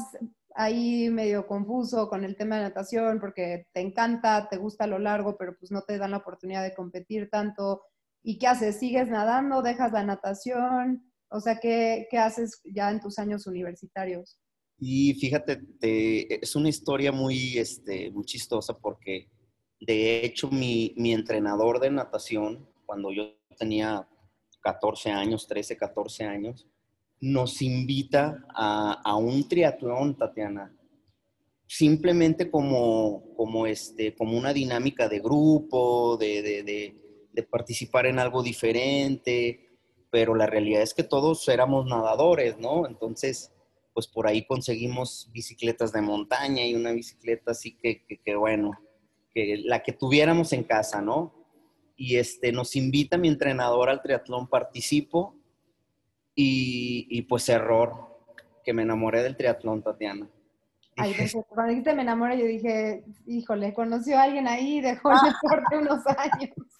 ahí 0.57 1.09
medio 1.09 1.47
confuso 1.47 2.09
con 2.09 2.25
el 2.25 2.37
tema 2.37 2.57
de 2.57 2.63
natación 2.63 3.21
porque 3.21 3.69
te 3.73 3.81
encanta, 3.81 4.49
te 4.49 4.57
gusta 4.57 4.89
lo 4.89 4.99
largo, 4.99 5.39
pero 5.39 5.57
pues 5.57 5.71
no 5.71 5.83
te 5.83 5.99
dan 5.99 6.11
la 6.11 6.17
oportunidad 6.17 6.65
de 6.65 6.75
competir 6.75 7.31
tanto. 7.31 7.83
¿Y 8.25 8.39
qué 8.39 8.49
haces? 8.49 8.81
¿Sigues 8.81 9.09
nadando? 9.09 9.63
¿Dejas 9.63 9.93
la 9.93 10.03
natación? 10.03 11.09
O 11.31 11.39
sea, 11.41 11.61
¿qué, 11.61 12.09
haces 12.19 12.61
ya 12.65 12.91
en 12.91 13.01
tus 13.01 13.21
años 13.21 13.47
universitarios? 13.47 14.41
Y 14.81 15.15
fíjate, 15.15 15.61
es 15.81 16.57
una 16.57 16.71
historia 16.71 17.13
muy, 17.13 17.57
este, 17.57 18.11
muy 18.11 18.25
chistosa 18.25 18.77
porque 18.77 19.29
de 19.81 20.25
hecho 20.25 20.51
mi, 20.51 20.95
entrenador 20.97 21.81
de 21.81 21.91
natación, 21.91 22.69
cuando 22.87 23.13
yo 23.13 23.35
tenía 23.59 24.09
14 24.61 25.11
años, 25.11 25.47
13, 25.47 25.77
14 25.77 26.25
años, 26.25 26.67
nos 27.21 27.63
invita 27.63 28.45
a, 28.55 29.17
un 29.17 29.49
triatlón, 29.49 30.17
Tatiana, 30.17 30.75
simplemente 31.67 32.51
como, 32.51 33.35
como, 33.37 33.67
este, 33.67 34.15
como 34.15 34.39
una 34.39 34.53
dinámica 34.53 35.09
de 35.09 35.21
grupo, 35.21 36.17
de, 36.17 36.43
de 37.33 37.43
participar 37.43 38.07
en 38.07 38.19
algo 38.19 38.43
diferente 38.43 39.69
pero 40.11 40.35
la 40.35 40.47
realidad 40.47 40.83
es 40.83 40.95
que 40.95 41.03
todos 41.03 41.47
éramos 41.49 41.87
nadadores, 41.87 42.59
¿no? 42.59 42.87
Entonces, 42.87 43.53
pues 43.93 44.07
por 44.07 44.27
ahí 44.27 44.47
conseguimos 44.47 45.29
bicicletas 45.33 45.93
de 45.93 46.01
montaña 46.01 46.65
y 46.65 46.75
una 46.75 46.93
bicicleta 46.93 47.51
así 47.51 47.77
que, 47.77 48.05
que, 48.07 48.37
bueno, 48.37 48.73
que 49.33 49.63
la 49.65 49.83
que 49.83 49.93
tuviéramos 49.93 50.53
en 50.53 50.65
casa, 50.65 51.01
¿no? 51.01 51.35
Y 51.97 52.17
este, 52.17 52.53
nos 52.53 52.77
invita 52.77 53.19
mi 53.19 53.29
entrenador 53.29 53.91
al 53.91 54.03
triatlón, 54.03 54.49
participo 54.49 55.35
y, 56.35 57.07
y 57.11 57.23
pues 57.23 57.49
error, 57.49 58.21
que 58.65 58.73
me 58.73 58.83
enamoré 58.83 59.23
del 59.23 59.37
triatlón, 59.37 59.83
Tatiana. 59.83 60.29
Ay, 60.99 61.15
cuando 61.49 61.71
dijiste 61.71 61.95
me 61.95 62.03
enamoré, 62.03 62.39
yo 62.39 62.45
dije, 62.45 63.05
híjole, 63.27 63.73
conoció 63.73 64.19
a 64.19 64.25
alguien 64.25 64.49
ahí, 64.49 64.81
dejó 64.81 65.11
el 65.13 65.19
deporte 65.33 65.79
unos 65.79 66.07
años. 66.07 66.57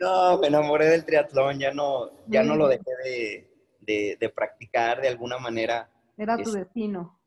No, 0.00 0.38
me 0.38 0.46
enamoré 0.46 0.86
del 0.86 1.04
triatlón, 1.04 1.58
ya 1.58 1.74
no, 1.74 2.10
ya 2.28 2.44
no 2.44 2.54
lo 2.54 2.68
dejé 2.68 3.48
de, 3.80 4.32
practicar 4.32 5.00
de 5.00 5.08
alguna 5.08 5.38
manera. 5.38 5.90
Era 6.16 6.36
tu 6.36 6.52
destino. 6.52 7.18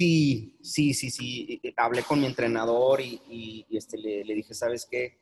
Sí, 0.00 0.56
sí, 0.62 0.94
sí, 0.94 1.10
sí. 1.10 1.60
Hablé 1.76 2.02
con 2.02 2.22
mi 2.22 2.26
entrenador 2.26 3.02
y, 3.02 3.66
este, 3.70 3.98
le, 3.98 4.34
dije, 4.34 4.54
¿sabes 4.54 4.88
qué? 4.90 5.18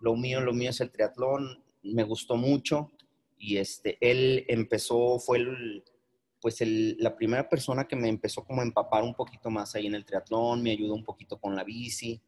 Lo 0.00 0.16
mío, 0.16 0.40
lo 0.40 0.52
mío 0.52 0.70
es 0.70 0.80
el 0.80 0.90
triatlón. 0.90 1.62
Me 1.84 2.02
gustó 2.02 2.34
mucho 2.34 2.90
y 3.38 3.58
este, 3.58 3.96
él 4.00 4.44
empezó, 4.48 5.20
fue 5.20 5.38
el, 5.38 5.84
pues 6.40 6.60
el, 6.60 6.96
la 6.98 7.14
primera 7.14 7.48
persona 7.48 7.86
que 7.86 7.94
me 7.94 8.08
empezó 8.08 8.44
como 8.44 8.62
a 8.62 8.64
empapar 8.64 9.04
un 9.04 9.14
poquito 9.14 9.48
más 9.48 9.76
ahí 9.76 9.86
en 9.86 9.94
el 9.94 10.04
triatlón, 10.04 10.60
me 10.60 10.72
ayudó 10.72 10.94
un 10.94 11.04
poquito 11.04 11.38
con 11.38 11.54
la 11.54 11.62
bici 11.62 12.20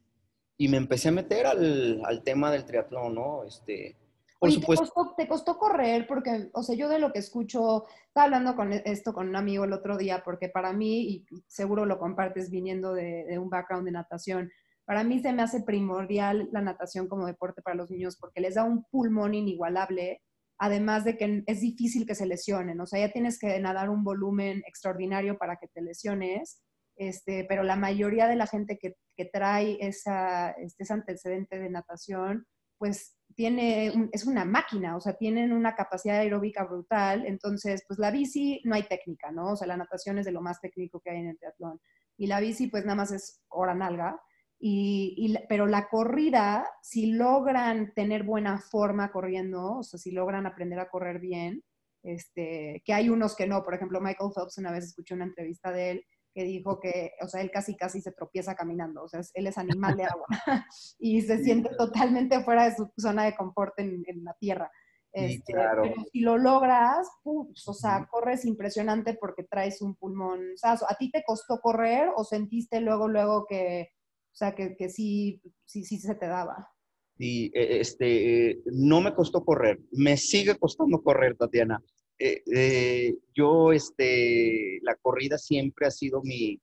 y 0.56 0.68
me 0.68 0.76
empecé 0.76 1.08
a 1.08 1.12
meter 1.12 1.46
al, 1.46 2.00
al 2.04 2.22
tema 2.22 2.52
del 2.52 2.64
triatlón, 2.64 3.16
¿no? 3.16 3.42
Este, 3.42 3.96
por 4.38 4.52
supuesto. 4.52 4.84
¿te 4.84 4.90
costó, 4.92 5.14
¿te 5.16 5.28
costó, 5.28 5.58
correr? 5.58 6.06
Porque, 6.06 6.50
o 6.52 6.62
sea, 6.62 6.76
yo 6.76 6.88
de 6.88 6.98
lo 6.98 7.12
que 7.12 7.18
escucho, 7.18 7.86
estaba 8.06 8.24
hablando 8.24 8.56
con 8.56 8.72
e, 8.72 8.82
esto 8.86 9.12
con 9.12 9.28
un 9.28 9.36
amigo 9.36 9.64
el 9.64 9.72
otro 9.72 9.96
día, 9.96 10.22
porque 10.24 10.48
para 10.48 10.72
mí, 10.72 11.02
y 11.08 11.26
seguro 11.46 11.86
lo 11.86 11.98
compartes 11.98 12.50
viniendo 12.50 12.94
de, 12.94 13.24
de 13.24 13.38
un 13.38 13.50
background 13.50 13.84
de 13.84 13.92
natación, 13.92 14.50
para 14.84 15.04
mí 15.04 15.20
se 15.20 15.32
me 15.32 15.42
hace 15.42 15.62
primordial 15.62 16.48
la 16.52 16.62
natación 16.62 17.08
como 17.08 17.26
deporte 17.26 17.60
para 17.62 17.76
los 17.76 17.90
niños 17.90 18.16
porque 18.18 18.40
les 18.40 18.54
da 18.54 18.64
un 18.64 18.84
pulmón 18.84 19.34
inigualable 19.34 20.22
además 20.58 21.04
de 21.04 21.16
que 21.16 21.44
es 21.46 21.60
difícil 21.60 22.06
que 22.06 22.14
se 22.14 22.26
lesionen, 22.26 22.80
o 22.80 22.86
sea, 22.86 23.06
ya 23.06 23.12
tienes 23.12 23.38
que 23.38 23.58
nadar 23.60 23.88
un 23.88 24.02
volumen 24.02 24.62
extraordinario 24.66 25.38
para 25.38 25.56
que 25.56 25.68
te 25.68 25.80
lesiones, 25.80 26.60
este, 26.96 27.44
pero 27.48 27.62
la 27.62 27.76
mayoría 27.76 28.26
de 28.26 28.34
la 28.34 28.48
gente 28.48 28.78
que, 28.78 28.96
trae 29.32 29.78
esa, 29.80 30.50
este, 30.52 30.84
ese 30.84 30.92
antecedente 30.92 31.58
de 31.58 31.70
natación, 31.70 32.46
pues 32.76 33.16
tiene, 33.38 34.10
es 34.10 34.26
una 34.26 34.44
máquina, 34.44 34.96
o 34.96 35.00
sea, 35.00 35.12
tienen 35.12 35.52
una 35.52 35.76
capacidad 35.76 36.18
aeróbica 36.18 36.64
brutal, 36.64 37.24
entonces, 37.24 37.84
pues 37.86 38.00
la 38.00 38.10
bici 38.10 38.60
no 38.64 38.74
hay 38.74 38.82
técnica, 38.82 39.30
¿no? 39.30 39.52
O 39.52 39.56
sea, 39.56 39.68
la 39.68 39.76
natación 39.76 40.18
es 40.18 40.26
de 40.26 40.32
lo 40.32 40.40
más 40.40 40.60
técnico 40.60 40.98
que 40.98 41.10
hay 41.10 41.18
en 41.18 41.28
el 41.28 41.38
triatlón. 41.38 41.80
Y 42.16 42.26
la 42.26 42.40
bici, 42.40 42.66
pues 42.66 42.84
nada 42.84 42.96
más 42.96 43.12
es 43.12 43.40
hora 43.46 43.76
nalga, 43.76 44.20
y, 44.58 45.36
pero 45.48 45.68
la 45.68 45.88
corrida, 45.88 46.68
si 46.82 47.12
logran 47.12 47.94
tener 47.94 48.24
buena 48.24 48.58
forma 48.58 49.12
corriendo, 49.12 49.76
o 49.76 49.82
sea, 49.84 50.00
si 50.00 50.10
logran 50.10 50.44
aprender 50.44 50.80
a 50.80 50.90
correr 50.90 51.20
bien, 51.20 51.62
este, 52.02 52.82
que 52.84 52.92
hay 52.92 53.08
unos 53.08 53.36
que 53.36 53.46
no, 53.46 53.62
por 53.62 53.74
ejemplo, 53.74 54.00
Michael 54.00 54.32
Phelps, 54.34 54.58
una 54.58 54.72
vez 54.72 54.86
escuché 54.86 55.14
una 55.14 55.26
entrevista 55.26 55.70
de 55.70 55.90
él 55.92 56.06
que 56.38 56.44
dijo 56.44 56.78
que, 56.78 57.14
o 57.20 57.26
sea, 57.26 57.40
él 57.40 57.50
casi 57.50 57.74
casi 57.74 58.00
se 58.00 58.12
tropieza 58.12 58.54
caminando, 58.54 59.02
o 59.02 59.08
sea, 59.08 59.20
él 59.34 59.48
es 59.48 59.58
animal 59.58 59.96
de 59.96 60.04
agua 60.04 60.26
y 61.00 61.20
se 61.22 61.42
siente 61.42 61.70
totalmente 61.76 62.44
fuera 62.44 62.68
de 62.68 62.76
su 62.76 62.88
zona 62.96 63.24
de 63.24 63.34
confort 63.34 63.76
en, 63.78 64.04
la 64.22 64.34
tierra. 64.34 64.70
Este, 65.10 65.52
claro. 65.52 65.82
Pero 65.82 66.04
si 66.12 66.20
lo 66.20 66.38
logras, 66.38 67.08
pues, 67.24 67.66
o 67.66 67.74
sea, 67.74 68.06
corres 68.08 68.44
impresionante 68.44 69.14
porque 69.14 69.42
traes 69.42 69.82
un 69.82 69.96
pulmón 69.96 70.40
¿A 70.62 70.94
ti 70.96 71.10
te 71.10 71.24
costó 71.26 71.58
correr 71.60 72.10
o 72.14 72.22
sentiste 72.22 72.80
luego, 72.80 73.08
luego 73.08 73.44
que, 73.44 73.88
o 74.32 74.36
sea, 74.36 74.54
que, 74.54 74.76
que 74.76 74.88
sí, 74.90 75.42
sí, 75.64 75.82
sí 75.82 75.98
se 75.98 76.14
te 76.14 76.28
daba. 76.28 76.70
Sí, 77.16 77.50
e, 77.52 77.80
este, 77.80 78.60
no 78.66 79.00
me 79.00 79.12
costó 79.12 79.44
correr, 79.44 79.80
me 79.90 80.16
sigue 80.16 80.56
costando 80.56 81.02
correr, 81.02 81.36
Tatiana. 81.36 81.82
Eh, 82.18 82.42
eh, 82.52 83.14
yo, 83.34 83.72
este, 83.72 84.80
la 84.82 84.96
corrida 84.96 85.38
siempre 85.38 85.86
ha 85.86 85.90
sido 85.90 86.20
mi, 86.22 86.60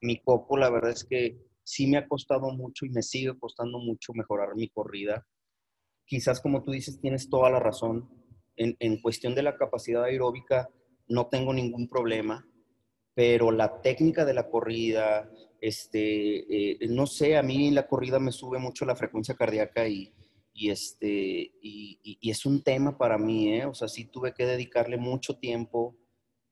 mi 0.00 0.20
coco, 0.20 0.56
la 0.56 0.70
verdad 0.70 0.90
es 0.90 1.04
que 1.04 1.38
sí 1.64 1.86
me 1.86 1.96
ha 1.96 2.06
costado 2.06 2.50
mucho 2.52 2.84
y 2.84 2.90
me 2.90 3.02
sigue 3.02 3.38
costando 3.38 3.78
mucho 3.78 4.12
mejorar 4.12 4.54
mi 4.54 4.68
corrida. 4.68 5.26
Quizás 6.04 6.40
como 6.40 6.62
tú 6.62 6.72
dices, 6.72 7.00
tienes 7.00 7.30
toda 7.30 7.50
la 7.50 7.60
razón. 7.60 8.08
En, 8.56 8.76
en 8.80 9.00
cuestión 9.00 9.34
de 9.34 9.42
la 9.42 9.56
capacidad 9.56 10.04
aeróbica, 10.04 10.68
no 11.08 11.28
tengo 11.28 11.54
ningún 11.54 11.88
problema, 11.88 12.46
pero 13.14 13.50
la 13.50 13.80
técnica 13.80 14.24
de 14.24 14.34
la 14.34 14.48
corrida, 14.48 15.30
este, 15.60 16.74
eh, 16.74 16.88
no 16.88 17.06
sé, 17.06 17.36
a 17.36 17.42
mí 17.42 17.70
la 17.70 17.86
corrida 17.86 18.18
me 18.18 18.32
sube 18.32 18.58
mucho 18.58 18.84
la 18.84 18.96
frecuencia 18.96 19.34
cardíaca 19.34 19.86
y, 19.88 20.12
y 20.52 20.70
este, 20.70 21.52
y, 21.62 22.18
es 22.22 22.46
un 22.46 22.62
tema 22.62 22.96
para 22.98 23.18
mí, 23.18 23.54
¿eh? 23.54 23.66
O 23.66 23.74
sea, 23.74 23.88
sí 23.88 24.04
tuve 24.04 24.34
que 24.34 24.46
dedicarle 24.46 24.96
mucho 24.96 25.38
tiempo. 25.38 25.96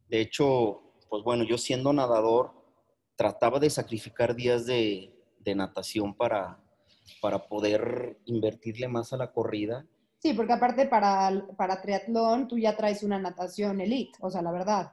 De 0.09 0.21
hecho, 0.21 0.95
pues 1.09 1.23
bueno, 1.23 1.45
yo 1.45 1.59
siendo 1.59 1.93
nadador, 1.93 2.53
trataba 3.17 3.59
de 3.59 3.71
sacrificar 3.71 4.35
días 4.35 4.67
de, 4.67 5.15
de 5.39 5.55
natación 5.55 6.15
para, 6.15 6.63
para 7.21 7.47
poder 7.49 8.19
invertirle 8.25 8.89
más 8.89 9.13
a 9.13 9.17
la 9.17 9.33
corrida. 9.33 9.87
Sí, 10.19 10.35
porque 10.35 10.53
aparte 10.53 10.87
para, 10.87 11.47
para 11.57 11.81
triatlón 11.81 12.49
tú 12.49 12.59
ya 12.59 12.77
traes 12.77 13.03
una 13.03 13.19
natación 13.19 13.81
elite, 13.81 14.19
o 14.21 14.31
sea, 14.31 14.43
la 14.43 14.53
verdad 14.53 14.93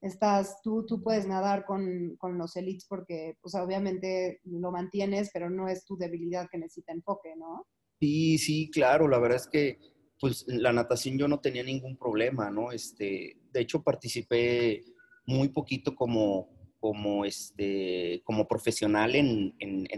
estás, 0.00 0.60
tú, 0.62 0.84
tú 0.86 1.02
puedes 1.02 1.26
nadar 1.26 1.64
con, 1.64 2.16
con 2.16 2.38
los 2.38 2.56
elites 2.56 2.86
porque, 2.88 3.38
pues 3.40 3.54
obviamente 3.54 4.40
lo 4.44 4.70
mantienes, 4.70 5.30
pero 5.32 5.50
no 5.50 5.68
es 5.68 5.84
tu 5.84 5.96
debilidad 5.96 6.48
que 6.50 6.58
necesita 6.58 6.92
enfoque, 6.92 7.34
¿no? 7.36 7.66
Sí, 8.00 8.38
sí, 8.38 8.70
claro, 8.70 9.08
la 9.08 9.18
verdad 9.18 9.38
es 9.38 9.48
que 9.48 9.78
pues 10.18 10.44
la 10.48 10.72
natación 10.72 11.18
yo 11.18 11.28
no 11.28 11.40
tenía 11.40 11.62
ningún 11.62 11.96
problema, 11.96 12.50
¿no? 12.50 12.72
Este, 12.72 13.36
de 13.52 13.60
hecho 13.60 13.82
participé 13.82 14.84
muy 15.26 15.48
poquito 15.48 15.94
como, 15.94 16.48
como, 16.80 17.24
este, 17.24 18.22
como 18.24 18.46
profesional 18.48 19.14
en, 19.14 19.54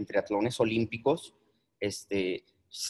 triatlones 0.07 0.59
olímpicos, 0.59 1.35
este, 1.79 2.45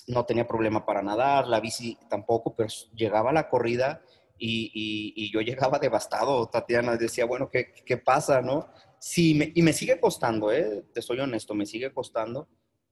no 0.08 0.26
tenía 0.26 0.48
problema 0.48 0.86
para 0.86 1.02
nadar, 1.02 1.48
la 1.48 1.60
bici 1.60 1.98
tampoco, 2.10 2.56
pero 2.56 2.70
llegaba 2.96 3.32
la 3.32 3.50
corrida 3.50 4.02
y, 4.38 5.32
yo 5.32 5.42
llegaba 5.42 5.80
devastado, 5.80 6.48
Tatiana, 6.48 6.96
decía, 6.96 7.26
bueno, 7.26 7.50
¿qué, 7.52 7.98
pasa, 7.98 8.42
no? 8.42 8.70
Sí, 9.00 9.52
y 9.54 9.62
me 9.62 9.74
sigue 9.74 10.00
costando, 10.00 10.52
¿eh? 10.52 10.86
te 10.94 11.02
soy 11.02 11.20
honesto, 11.20 11.54
me 11.54 11.66
sigue 11.66 11.94
costando. 11.94 12.48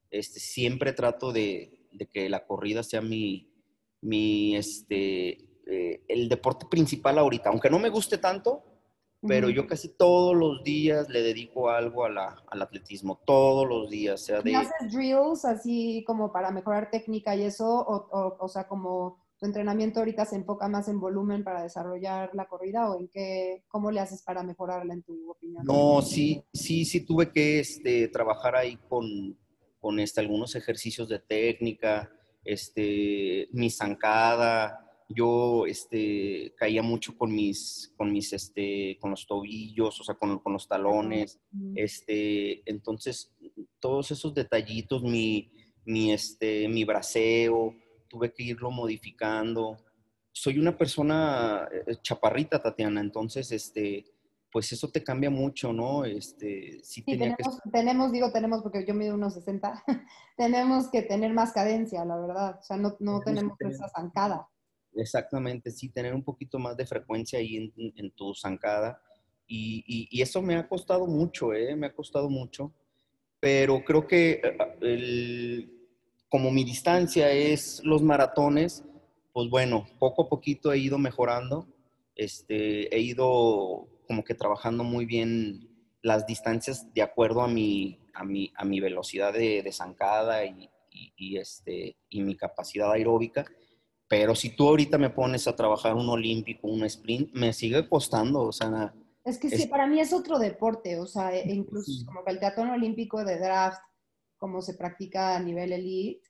Este, 0.10 0.40
siempre 0.40 0.94
trato 0.94 1.34
de, 1.34 1.77
de 1.92 2.08
que 2.08 2.30
la 2.30 2.46
corrida 2.46 2.84
sea 2.84 3.02
mi, 3.02 3.52
mi 4.02 4.56
este, 4.56 5.30
eh, 5.66 6.04
el 6.08 6.30
deporte 6.30 6.66
principal 6.70 7.18
ahorita, 7.18 7.50
aunque 7.50 7.70
no 7.70 7.80
me 7.80 7.90
guste 7.90 8.18
tanto, 8.18 8.64
pero 9.22 9.50
yo 9.50 9.66
casi 9.66 9.90
todos 9.90 10.36
los 10.36 10.64
días 10.64 11.10
le 11.10 11.22
dedico 11.22 11.70
algo 11.70 12.06
a 12.06 12.10
la, 12.10 12.44
al 12.50 12.62
atletismo, 12.62 13.20
todos 13.26 13.68
los 13.68 13.90
días. 13.90 14.24
Sea 14.24 14.42
de... 14.42 14.56
¿Haces 14.56 14.94
drills 14.94 15.44
así 15.44 16.04
como 16.06 16.32
para 16.32 16.52
mejorar 16.52 16.92
técnica 16.92 17.36
y 17.36 17.44
eso? 17.44 17.68
O, 17.68 18.08
o, 18.12 18.38
o 18.40 18.48
sea, 18.48 18.68
como 18.68 19.28
¿Tu 19.40 19.46
entrenamiento 19.46 20.00
ahorita 20.00 20.26
se 20.26 20.36
enfoca 20.36 20.68
más 20.68 20.88
en 20.88 21.00
volumen 21.00 21.44
para 21.44 21.62
desarrollar 21.62 22.32
la 22.34 22.48
corrida 22.48 22.90
o 22.90 23.00
en 23.00 23.08
qué, 23.08 23.64
cómo 23.68 23.92
le 23.92 24.00
haces 24.00 24.24
para 24.24 24.42
mejorarla 24.42 24.96
en 24.96 25.04
tu 25.04 25.30
opinión? 25.30 25.64
No, 25.64 26.02
sí, 26.02 26.44
sí, 26.52 26.86
sí 26.86 27.02
tuve 27.02 27.32
que 27.32 27.60
este, 27.60 28.08
trabajar 28.08 28.56
ahí 28.56 28.78
con, 28.90 29.38
con 29.88 30.02
este, 30.02 30.20
algunos 30.20 30.54
ejercicios 30.54 31.08
de 31.08 31.20
técnica, 31.20 32.12
este, 32.44 33.48
mi 33.54 33.70
zancada, 33.70 34.86
yo 35.08 35.66
este, 35.66 36.54
caía 36.58 36.84
mucho 36.84 37.18
con 37.18 37.34
mis, 37.34 37.94
con 37.96 38.12
mis, 38.12 38.34
este, 38.34 38.98
con 39.00 39.12
los 39.12 39.26
tobillos, 39.26 39.98
o 40.02 40.04
sea, 40.04 40.16
con, 40.16 40.40
con 40.40 40.52
los 40.52 40.68
talones, 40.68 41.40
este, 41.74 42.70
entonces, 42.70 43.34
todos 43.80 44.12
esos 44.12 44.34
detallitos, 44.34 45.04
mi, 45.04 45.54
mi, 45.86 46.12
este, 46.12 46.68
mi 46.68 46.84
braceo, 46.84 47.74
tuve 48.10 48.34
que 48.34 48.44
irlo 48.44 48.70
modificando. 48.72 49.78
Soy 50.34 50.60
una 50.60 50.78
persona 50.78 51.66
eh, 51.72 51.96
chaparrita, 52.02 52.62
Tatiana, 52.62 53.00
entonces, 53.00 53.54
este, 53.54 54.04
pues 54.58 54.72
eso 54.72 54.90
te 54.90 55.04
cambia 55.04 55.30
mucho, 55.30 55.72
¿no? 55.72 56.04
Este, 56.04 56.80
sí, 56.82 57.04
tenemos, 57.04 57.62
tenemos, 57.72 58.12
digo 58.12 58.32
tenemos 58.32 58.64
porque 58.64 58.84
yo 58.88 58.96
mido 58.96 59.14
unos 59.14 59.36
60, 59.36 59.84
tenemos 60.36 60.90
que 60.90 61.04
tener 61.04 61.32
más 61.32 61.52
cadencia, 61.52 62.04
la 62.04 62.18
verdad, 62.18 62.58
o 62.60 62.64
sea, 62.64 62.76
no, 62.76 62.98
no 63.00 63.22
tenemos, 63.22 63.56
esa 63.60 63.88
zancada. 63.90 64.50
Exactamente, 64.96 65.70
sí, 65.70 65.90
tener 65.90 66.16
un 66.16 66.24
poquito 66.24 66.58
más 66.58 66.76
de 66.76 66.88
frecuencia 66.88 67.38
ahí 67.38 67.72
en, 67.96 68.12
tu 68.14 68.34
zancada. 68.34 69.00
Y, 69.46 70.08
y, 70.10 70.24
eso 70.24 70.42
me 70.42 70.56
ha 70.56 70.68
costado 70.68 71.06
mucho, 71.06 71.54
¿eh? 71.54 71.76
Me 71.76 71.86
ha 71.86 71.94
costado 71.94 72.28
mucho. 72.28 72.74
Pero 73.40 73.84
creo 73.86 74.08
que 74.08 74.42
eh, 74.44 74.58
el, 74.82 75.88
como 76.30 76.50
mi 76.50 76.64
distancia 76.64 77.30
es 77.30 77.80
los 77.84 78.02
maratones, 78.02 78.84
pues 79.34 79.52
bueno, 79.52 79.86
poco 80.00 80.24
a 80.24 80.30
poquito 80.30 80.74
he 80.74 80.80
ido 80.80 80.98
mejorando. 80.98 81.68
Este, 82.16 82.92
he 82.96 83.00
ido 83.00 83.88
como 84.08 84.24
que 84.24 84.34
trabajando 84.34 84.84
muy 84.84 85.06
bien 85.06 85.70
las 86.02 86.26
distancias 86.26 86.94
de 86.94 87.02
acuerdo 87.02 87.42
a 87.42 87.48
mi, 87.48 88.00
a 88.14 88.24
mi, 88.24 88.52
a 88.56 88.66
mi 88.66 88.80
velocidad 88.80 89.34
de, 89.34 89.62
de 89.62 89.72
zancada 89.72 90.46
y, 90.46 90.70
y, 90.90 91.38
este, 91.38 91.98
y 92.10 92.22
mi 92.22 92.36
capacidad 92.36 92.92
aeróbica. 92.92 93.46
Pero 94.08 94.36
si 94.36 94.56
tú 94.56 94.70
ahorita 94.70 94.98
me 94.98 95.10
pones 95.10 95.48
a 95.48 95.56
trabajar 95.56 95.94
un 95.94 96.08
olímpico, 96.10 96.68
un 96.68 96.86
sprint, 96.86 97.32
me 97.34 97.52
sigue 97.52 97.88
costando, 97.90 98.44
o 98.44 98.52
sea... 98.52 98.94
Es 99.26 99.38
que 99.38 99.50
sí, 99.50 99.68
para 99.68 99.86
mí 99.88 100.00
es 100.00 100.14
otro 100.14 100.40
deporte, 100.40 100.98
o 100.98 101.06
sea, 101.06 101.36
e 101.36 101.54
incluso 101.54 102.06
como 102.06 102.24
que 102.24 102.32
el 102.32 102.40
teatro 102.40 102.64
olímpico 102.72 103.26
de 103.26 103.38
draft 103.38 103.82
como 104.38 104.62
se 104.62 104.76
practica 104.76 105.36
a 105.36 105.40
nivel 105.40 105.74
elite, 105.74 106.22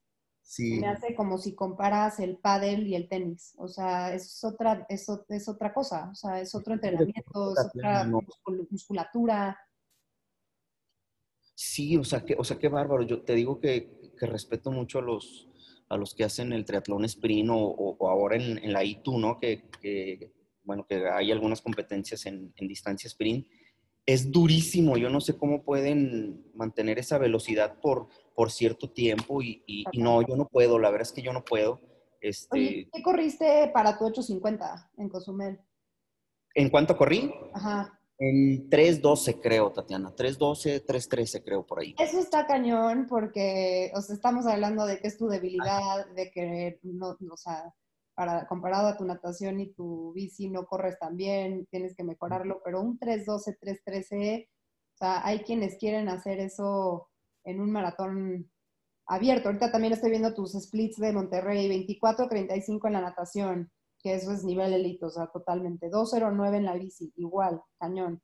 Sí. 0.49 0.79
Me 0.79 0.87
hace 0.87 1.13
como 1.13 1.37
si 1.37 1.53
comparas 1.55 2.21
el 2.21 2.37
pádel 2.37 2.87
y 2.87 2.95
el 2.95 3.09
tenis. 3.09 3.53
O 3.57 3.67
sea, 3.67 4.13
es 4.13 4.41
otra, 4.45 4.85
es, 4.87 5.05
es 5.27 5.49
otra 5.49 5.73
cosa. 5.73 6.09
O 6.09 6.15
sea, 6.15 6.39
es 6.39 6.55
otro 6.55 6.73
entrenamiento, 6.73 7.51
es 7.51 7.65
otra 7.75 8.09
musculatura. 8.71 9.59
Sí, 11.53 11.97
o 11.97 12.03
sea, 12.05 12.23
que, 12.23 12.35
o 12.37 12.45
sea, 12.45 12.57
qué 12.57 12.69
bárbaro. 12.69 13.03
Yo 13.03 13.23
te 13.23 13.33
digo 13.35 13.59
que, 13.59 14.13
que 14.17 14.25
respeto 14.25 14.71
mucho 14.71 14.99
a 14.99 15.01
los, 15.01 15.49
a 15.89 15.97
los 15.97 16.15
que 16.15 16.23
hacen 16.23 16.53
el 16.53 16.63
triatlón 16.63 17.03
sprint 17.03 17.49
o, 17.49 17.55
o- 17.57 17.97
o 17.99 18.07
ahora 18.09 18.37
en, 18.37 18.57
en 18.63 18.71
la 18.71 18.85
ITU, 18.85 19.19
¿no? 19.19 19.39
Que, 19.41 19.63
que, 19.81 20.31
bueno, 20.63 20.85
que 20.87 21.09
hay 21.09 21.29
algunas 21.33 21.61
competencias 21.61 22.25
en, 22.25 22.53
en 22.55 22.67
distancia 22.69 23.09
sprint. 23.09 23.47
Es 24.05 24.31
durísimo. 24.31 24.95
Yo 24.95 25.09
no 25.09 25.19
sé 25.19 25.35
cómo 25.37 25.63
pueden 25.63 26.45
mantener 26.55 26.99
esa 26.99 27.17
velocidad 27.17 27.81
por, 27.81 28.07
por 28.37 28.51
cierto 28.51 28.91
tiempo 28.91 29.41
y, 29.41 29.63
y- 29.65 29.83
y 29.91 29.97
no, 29.99 30.21
yo 30.21 30.35
no 30.35 30.47
puedo. 30.47 30.77
La 30.77 30.91
verdad 30.91 31.07
es 31.07 31.11
que 31.11 31.23
yo 31.23 31.33
no 31.33 31.43
puedo. 31.43 31.81
Este, 32.21 32.55
Oye, 32.55 32.89
¿qué 32.93 33.01
corriste 33.01 33.71
para 33.73 33.97
tu 33.97 34.05
850 34.05 34.91
en 34.97 35.09
Cozumel? 35.09 35.59
¿En 36.53 36.69
cuánto 36.69 36.95
corrí? 36.95 37.33
Ajá. 37.55 37.99
En 38.19 38.69
3.12 38.69 39.41
creo, 39.41 39.71
Tatiana. 39.71 40.15
3.12, 40.15 40.85
3.13 40.85 41.43
creo 41.43 41.65
por 41.65 41.79
ahí. 41.79 41.95
Eso 41.97 42.19
está 42.19 42.45
cañón 42.45 43.07
porque, 43.09 43.91
o 43.95 44.01
sea, 44.01 44.13
estamos 44.15 44.45
hablando 44.45 44.85
de 44.85 44.99
que 44.99 45.07
es 45.07 45.17
tu 45.17 45.27
debilidad, 45.27 46.05
de 46.13 46.29
que, 46.29 46.79
no, 46.83 47.17
o 47.31 47.37
sea, 47.37 47.73
para, 48.13 48.47
comparado 48.47 48.87
a 48.87 48.97
tu 48.97 49.03
natación 49.05 49.59
y 49.61 49.73
tu 49.73 50.13
bici 50.13 50.47
no 50.47 50.67
corres 50.67 50.99
tan 50.99 51.17
bien, 51.17 51.65
tienes 51.71 51.95
que 51.95 52.03
mejorarlo, 52.03 52.61
pero 52.63 52.81
un 52.81 52.99
3.12, 52.99 53.57
3.13, 53.59 54.47
o 54.47 54.97
sea, 54.97 55.25
hay 55.25 55.39
quienes 55.39 55.75
quieren 55.77 56.07
hacer 56.09 56.39
eso 56.39 57.06
en 57.47 57.61
un 57.61 57.71
maratón 57.71 58.51
abierto. 59.07 59.49
Ahorita 59.49 59.71
también 59.71 59.93
estoy 59.93 60.11
viendo 60.11 60.33
tus 60.33 60.53
splits 60.53 60.97
de 60.97 61.13
Monterrey, 61.13 61.67
24.35 61.69 62.87
en 62.87 62.93
la 62.93 63.01
natación, 63.01 63.71
que 63.99 64.15
eso 64.15 64.31
es 64.31 64.43
nivel 64.43 64.73
elite, 64.73 65.05
o 65.05 65.09
sea, 65.09 65.27
totalmente. 65.27 65.89
2.09 65.89 66.55
en 66.57 66.65
la 66.65 66.75
bici, 66.75 67.11
igual, 67.15 67.61
cañón 67.79 68.21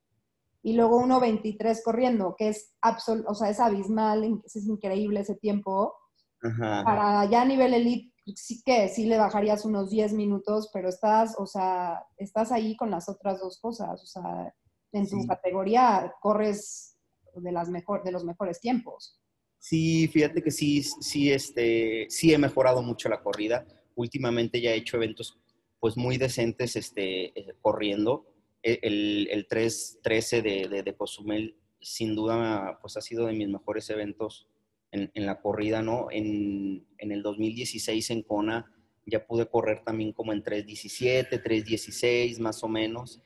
y 0.64 0.74
luego 0.74 1.02
1.23 1.02 1.84
corriendo, 1.84 2.36
que 2.38 2.48
es 2.48 2.74
absol 2.82 3.26
o 3.28 3.36
sea, 3.36 3.50
es 3.50 3.60
abismal, 3.60 4.42
es 4.46 4.56
increíble 4.66 5.20
ese 5.20 5.36
tiempo. 5.36 5.94
Ajá. 6.42 6.84
Para 6.86 7.26
ya 7.30 7.44
nivel 7.44 7.74
elite, 7.74 8.14
sí 8.36 8.64
que 8.66 8.88
sí 8.88 9.06
le 9.06 9.18
bajarías 9.18 9.66
unos 9.66 9.90
10 9.90 10.14
minutos, 10.14 10.70
pero 10.74 10.88
estás, 10.88 11.36
o 11.38 11.46
sea, 11.46 12.06
estás 12.18 12.52
ahí 12.54 12.78
con 12.78 12.90
las 12.90 13.10
otras 13.10 13.42
dos 13.42 13.60
cosas, 13.60 14.02
o 14.02 14.06
sea, 14.06 14.54
en 14.94 15.10
tu 15.10 15.20
Sí. 15.20 15.28
categoría 15.28 16.14
corres 16.22 16.93
de, 17.36 17.52
las 17.52 17.70
mejor, 17.70 18.04
de 18.04 18.12
los 18.12 18.24
mejores 18.24 18.60
tiempos. 18.60 19.20
Sí, 19.60 20.08
fíjate 20.08 20.42
que 20.42 20.52
sí, 20.52 20.84
sí, 20.84 21.32
este, 21.32 22.08
sí 22.10 22.34
he 22.34 22.38
mejorado 22.38 22.82
mucho 22.82 23.10
la 23.10 23.22
corrida. 23.22 23.66
Últimamente 23.96 24.60
ya 24.60 24.72
he 24.72 24.78
hecho 24.78 24.98
eventos 24.98 25.40
pues 25.80 25.98
muy 25.98 26.18
decentes 26.18 26.76
este, 26.76 27.38
eh, 27.40 27.54
corriendo. 27.62 28.26
E- 28.62 28.80
El, 28.82 29.28
el 29.32 29.48
3-13 29.48 30.42
de, 30.42 30.68
de, 30.68 30.84
de 30.84 30.96
Cozumel 30.96 31.58
sin 31.80 32.16
duda 32.16 32.80
pues 32.82 32.98
ha 32.98 33.02
sido 33.02 33.26
de 33.26 33.34
mis 33.34 33.50
mejores 33.50 33.90
eventos 33.90 34.48
en, 34.92 35.26
la 35.26 35.42
corrida, 35.42 35.82
¿no? 35.82 36.08
En, 36.12 36.86
en 36.98 37.12
el 37.12 37.24
2016 37.24 38.12
en 38.12 38.22
Kona 38.22 38.72
ya 39.06 39.26
pude 39.26 39.48
correr 39.48 39.84
también 39.84 40.14
como 40.14 40.34
en 40.34 40.44
3.17, 40.44 41.42
3.16 41.42 42.40
más 42.40 42.64
o 42.64 42.68
menos. 42.68 43.22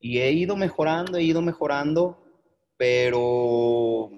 Y 0.00 0.18
he 0.18 0.30
ido 0.32 0.56
mejorando, 0.56 1.18
he 1.18 1.24
ido 1.24 1.42
mejorando, 1.42 2.22
pero 2.78 4.10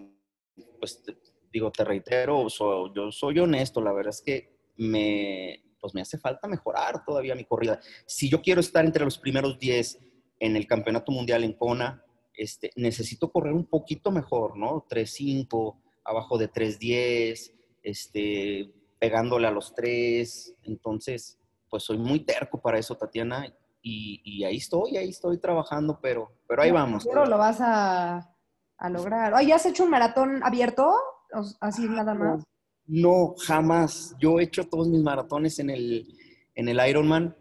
pues 0.79 1.03
te- 1.03 1.17
digo, 1.53 1.73
te 1.73 1.85
reitero, 1.85 2.49
so- 2.49 2.93
yo 2.95 3.11
soy 3.11 3.39
honesto, 3.41 3.81
la 3.81 3.93
verdad 3.93 4.11
es 4.11 4.23
que 4.23 4.57
me, 4.77 5.63
pues 5.81 5.95
me 5.95 6.01
hace 6.03 6.19
falta 6.19 6.47
mejorar 6.47 7.05
todavía 7.05 7.35
mi 7.35 7.45
corrida. 7.45 7.81
Si 8.07 8.29
yo 8.29 8.41
quiero 8.41 8.61
estar 8.61 8.85
entre 8.85 9.05
los 9.05 9.19
primeros 9.19 9.59
10 9.59 9.99
en 10.39 10.57
el 10.57 10.67
Campeonato 10.67 11.11
Mundial 11.13 11.43
en 11.45 11.55
Kona, 11.55 12.05
este, 12.35 12.71
necesito 12.77 13.31
correr 13.33 13.53
un 13.53 13.67
poquito 13.67 14.11
mejor, 14.11 14.57
¿no? 14.57 14.87
3.5, 14.89 15.77
abajo 16.05 16.39
de 16.39 16.49
3.10, 16.49 17.53
este, 17.83 18.73
pegándole 18.99 19.47
a 19.49 19.51
los 19.51 19.75
3. 19.75 20.55
Entonces, 20.63 21.39
pues 21.69 21.83
soy 21.83 21.99
muy 21.99 22.21
terco 22.21 22.61
para 22.61 22.79
eso, 22.79 22.97
Tatiana, 22.97 23.47
y, 23.83 24.21
y 24.25 24.45
ahí 24.45 24.57
estoy, 24.57 24.97
ahí 24.97 25.09
estoy 25.11 25.39
trabajando, 25.39 25.99
pero, 26.01 26.33
pero 26.49 26.63
ahí 26.63 26.71
vamos. 26.71 27.03
Seguro 27.03 27.27
lo 27.27 27.39
vas 27.39 27.59
a, 27.61 28.30
a 28.81 28.89
lograr. 28.91 29.35
Oye, 29.35 29.53
¿has 29.53 29.67
hecho 29.67 29.85
un 29.85 29.91
maratón 29.91 30.43
abierto? 30.43 30.93
Así 31.61 31.87
nada 31.89 32.15
más. 32.15 32.43
No, 32.87 33.35
jamás. 33.47 34.17
Yo 34.19 34.41
he 34.41 34.45
hecho 34.45 34.65
todos 34.65 34.89
mis 34.89 35.03
maratones 35.03 35.59
en 35.59 35.71
el, 35.71 36.09
en 36.55 36.69
el 36.69 36.89
Ironman. 36.89 37.37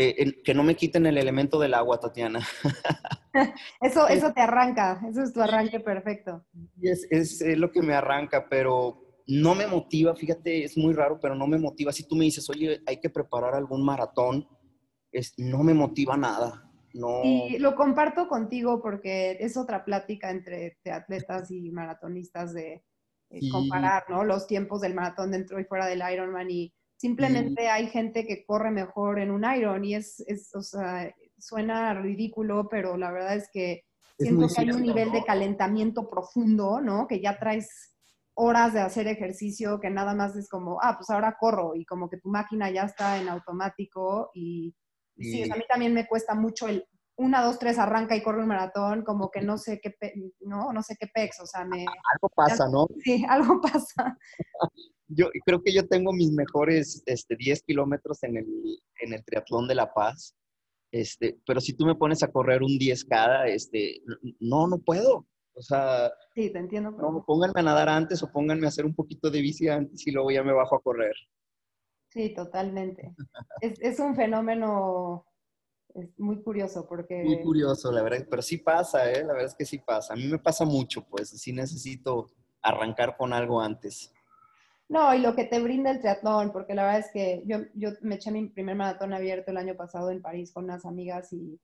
Eh, 0.00 0.42
que 0.44 0.54
no 0.54 0.62
me 0.62 0.76
quiten 0.76 1.06
el 1.06 1.18
elemento 1.18 1.58
del 1.58 1.74
agua, 1.74 1.98
Tatiana. 1.98 2.46
Eso, 3.80 4.08
eso 4.08 4.32
te 4.32 4.40
arranca, 4.40 5.00
eso 5.08 5.22
es 5.22 5.32
tu 5.32 5.40
arranque 5.40 5.80
perfecto. 5.80 6.44
Es, 6.80 7.06
es, 7.10 7.40
es 7.40 7.58
lo 7.58 7.70
que 7.70 7.82
me 7.82 7.94
arranca, 7.94 8.48
pero 8.48 9.22
no 9.26 9.54
me 9.54 9.66
motiva. 9.66 10.14
Fíjate, 10.14 10.64
es 10.64 10.76
muy 10.76 10.94
raro, 10.94 11.18
pero 11.20 11.34
no 11.34 11.46
me 11.46 11.58
motiva. 11.58 11.92
Si 11.92 12.06
tú 12.06 12.16
me 12.16 12.24
dices, 12.24 12.48
oye, 12.50 12.80
hay 12.86 12.98
que 12.98 13.10
preparar 13.10 13.54
algún 13.54 13.84
maratón, 13.84 14.48
es, 15.12 15.34
no 15.36 15.62
me 15.62 15.74
motiva 15.74 16.16
nada. 16.16 16.67
No. 16.94 17.22
Y 17.22 17.58
lo 17.58 17.74
comparto 17.74 18.28
contigo 18.28 18.80
porque 18.80 19.36
es 19.40 19.56
otra 19.56 19.84
plática 19.84 20.30
entre 20.30 20.78
atletas 20.90 21.50
y 21.50 21.70
maratonistas 21.70 22.54
de 22.54 22.84
eh, 23.30 23.40
Sí. 23.40 23.50
comparar 23.50 24.04
¿no? 24.08 24.24
los 24.24 24.46
tiempos 24.46 24.80
del 24.80 24.94
maratón 24.94 25.32
dentro 25.32 25.60
y 25.60 25.64
fuera 25.64 25.86
del 25.86 26.02
Ironman 26.12 26.50
y 26.50 26.72
simplemente 26.96 27.68
hay 27.68 27.88
gente 27.88 28.26
que 28.26 28.44
corre 28.44 28.70
mejor 28.70 29.18
en 29.18 29.30
un 29.30 29.44
Iron 29.54 29.84
y 29.84 29.94
es, 29.94 30.20
es 30.20 30.54
o 30.54 30.62
sea, 30.62 31.14
suena 31.38 31.94
ridículo, 31.94 32.68
pero 32.68 32.96
la 32.96 33.12
verdad 33.12 33.36
es 33.36 33.48
que 33.52 33.84
Es 34.18 34.28
siento 34.28 34.46
que 34.48 34.60
hay 34.62 34.70
un 34.70 34.82
nivel 34.82 35.08
¿no? 35.08 35.14
de 35.14 35.24
calentamiento 35.24 36.08
profundo, 36.08 36.80
¿no? 36.80 37.06
Que 37.06 37.20
ya 37.20 37.38
traes 37.38 37.94
horas 38.34 38.72
de 38.72 38.80
hacer 38.80 39.06
ejercicio 39.08 39.78
que 39.78 39.90
nada 39.90 40.14
más 40.14 40.34
es 40.36 40.48
como, 40.48 40.78
ah, 40.82 40.96
pues 40.96 41.10
ahora 41.10 41.36
corro 41.38 41.74
y 41.74 41.84
como 41.84 42.08
que 42.08 42.18
tu 42.18 42.28
máquina 42.30 42.70
ya 42.70 42.84
está 42.84 43.20
en 43.20 43.28
automático 43.28 44.30
y, 44.34 44.74
y 45.18 45.24
sí, 45.24 45.42
o 45.42 45.46
sea, 45.46 45.54
a 45.54 45.58
mí 45.58 45.64
también 45.68 45.92
me 45.94 46.06
cuesta 46.06 46.34
mucho 46.34 46.68
el 46.68 46.84
una, 47.20 47.42
dos, 47.42 47.58
tres, 47.58 47.78
arranca 47.80 48.14
y 48.14 48.22
corre 48.22 48.40
un 48.42 48.46
maratón, 48.46 49.02
como 49.02 49.28
que 49.28 49.40
no 49.40 49.58
sé 49.58 49.80
qué, 49.82 49.90
pe- 49.90 50.14
no, 50.40 50.72
no 50.72 50.82
sé 50.84 50.96
qué 51.00 51.08
pex, 51.12 51.40
o 51.40 51.46
sea, 51.46 51.64
me, 51.64 51.78
Algo 51.80 52.28
pasa, 52.34 52.68
¿no? 52.70 52.86
sí, 53.04 53.24
algo 53.28 53.60
pasa. 53.60 54.16
Yo 55.10 55.30
creo 55.46 55.62
que 55.62 55.72
yo 55.72 55.88
tengo 55.88 56.12
mis 56.12 56.30
mejores 56.32 57.02
este, 57.06 57.34
10 57.34 57.62
kilómetros 57.62 58.22
en 58.24 58.36
el, 58.36 58.46
en 59.00 59.14
el 59.14 59.24
triatlón 59.24 59.66
de 59.66 59.74
La 59.74 59.90
Paz. 59.94 60.34
Este, 60.92 61.38
pero 61.46 61.62
si 61.62 61.72
tú 61.72 61.86
me 61.86 61.94
pones 61.94 62.22
a 62.22 62.30
correr 62.30 62.62
un 62.62 62.76
10 62.78 63.06
cada, 63.06 63.46
este, 63.46 64.02
no, 64.38 64.66
no 64.66 64.78
puedo. 64.78 65.26
O 65.54 65.62
sea, 65.62 66.10
Sí, 66.34 66.50
te 66.52 66.58
entiendo. 66.58 66.90
no, 66.90 67.24
pónganme 67.26 67.58
a 67.60 67.62
nadar 67.62 67.88
antes 67.88 68.22
o 68.22 68.30
pónganme 68.30 68.66
a 68.66 68.68
hacer 68.68 68.84
un 68.84 68.94
poquito 68.94 69.30
de 69.30 69.40
bici 69.40 69.66
antes 69.68 70.06
y 70.06 70.10
luego 70.12 70.30
ya 70.30 70.42
me 70.44 70.52
bajo 70.52 70.76
a 70.76 70.82
correr. 70.82 71.14
Sí, 72.08 72.34
totalmente. 72.34 73.14
Es, 73.60 73.78
es 73.80 74.00
un 74.00 74.14
fenómeno 74.14 75.26
muy 76.16 76.42
curioso 76.42 76.86
porque... 76.88 77.22
Muy 77.24 77.42
curioso, 77.42 77.90
la 77.92 78.02
verdad, 78.02 78.26
pero 78.28 78.42
sí 78.42 78.58
pasa, 78.58 79.10
¿eh? 79.10 79.24
La 79.24 79.32
verdad 79.32 79.46
es 79.46 79.54
que 79.54 79.64
sí 79.64 79.78
pasa. 79.78 80.14
A 80.14 80.16
mí 80.16 80.26
me 80.26 80.38
pasa 80.38 80.64
mucho, 80.64 81.06
pues 81.08 81.30
sí 81.30 81.52
necesito 81.52 82.30
arrancar 82.62 83.16
con 83.16 83.32
algo 83.32 83.60
antes. 83.60 84.12
No, 84.88 85.14
y 85.14 85.18
lo 85.18 85.34
que 85.34 85.44
te 85.44 85.60
brinda 85.60 85.90
el 85.90 86.00
triatlón, 86.00 86.50
porque 86.50 86.74
la 86.74 86.84
verdad 86.84 87.00
es 87.00 87.10
que 87.12 87.42
yo, 87.44 87.58
yo 87.74 87.90
me 88.00 88.14
eché 88.14 88.30
mi 88.30 88.48
primer 88.48 88.74
maratón 88.74 89.12
abierto 89.12 89.50
el 89.50 89.58
año 89.58 89.76
pasado 89.76 90.10
en 90.10 90.22
París 90.22 90.50
con 90.52 90.64
unas 90.64 90.86
amigas 90.86 91.30
y, 91.32 91.60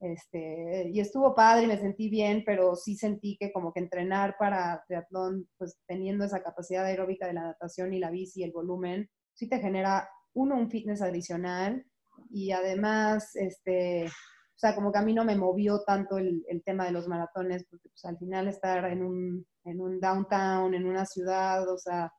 este, 0.00 0.88
y 0.90 0.98
estuvo 0.98 1.34
padre 1.34 1.64
y 1.64 1.66
me 1.66 1.78
sentí 1.78 2.08
bien, 2.08 2.44
pero 2.46 2.74
sí 2.74 2.96
sentí 2.96 3.36
que 3.38 3.52
como 3.52 3.74
que 3.74 3.80
entrenar 3.80 4.36
para 4.38 4.82
triatlón, 4.86 5.46
pues 5.58 5.78
teniendo 5.86 6.24
esa 6.24 6.42
capacidad 6.42 6.86
aeróbica 6.86 7.26
de 7.26 7.34
la 7.34 7.42
natación 7.42 7.92
y 7.92 7.98
la 7.98 8.10
bici 8.10 8.40
y 8.40 8.44
el 8.44 8.52
volumen, 8.52 9.10
sí 9.34 9.48
te 9.48 9.58
genera, 9.58 10.08
uno, 10.34 10.56
un 10.56 10.70
fitness 10.70 11.02
adicional 11.02 11.84
y 12.30 12.52
además, 12.52 13.34
este, 13.36 14.06
o 14.06 14.58
sea, 14.58 14.74
como 14.74 14.92
que 14.92 14.98
a 14.98 15.02
mí 15.02 15.12
no 15.12 15.24
me 15.24 15.36
movió 15.36 15.82
tanto 15.84 16.18
el, 16.18 16.44
el 16.48 16.62
tema 16.62 16.84
de 16.86 16.92
los 16.92 17.08
maratones, 17.08 17.64
porque 17.68 17.88
pues, 17.88 18.04
al 18.04 18.18
final 18.18 18.48
estar 18.48 18.84
en 18.86 19.02
un, 19.02 19.46
en 19.64 19.80
un 19.80 20.00
downtown, 20.00 20.74
en 20.74 20.86
una 20.86 21.04
ciudad, 21.04 21.68
o 21.68 21.78
sea, 21.78 22.12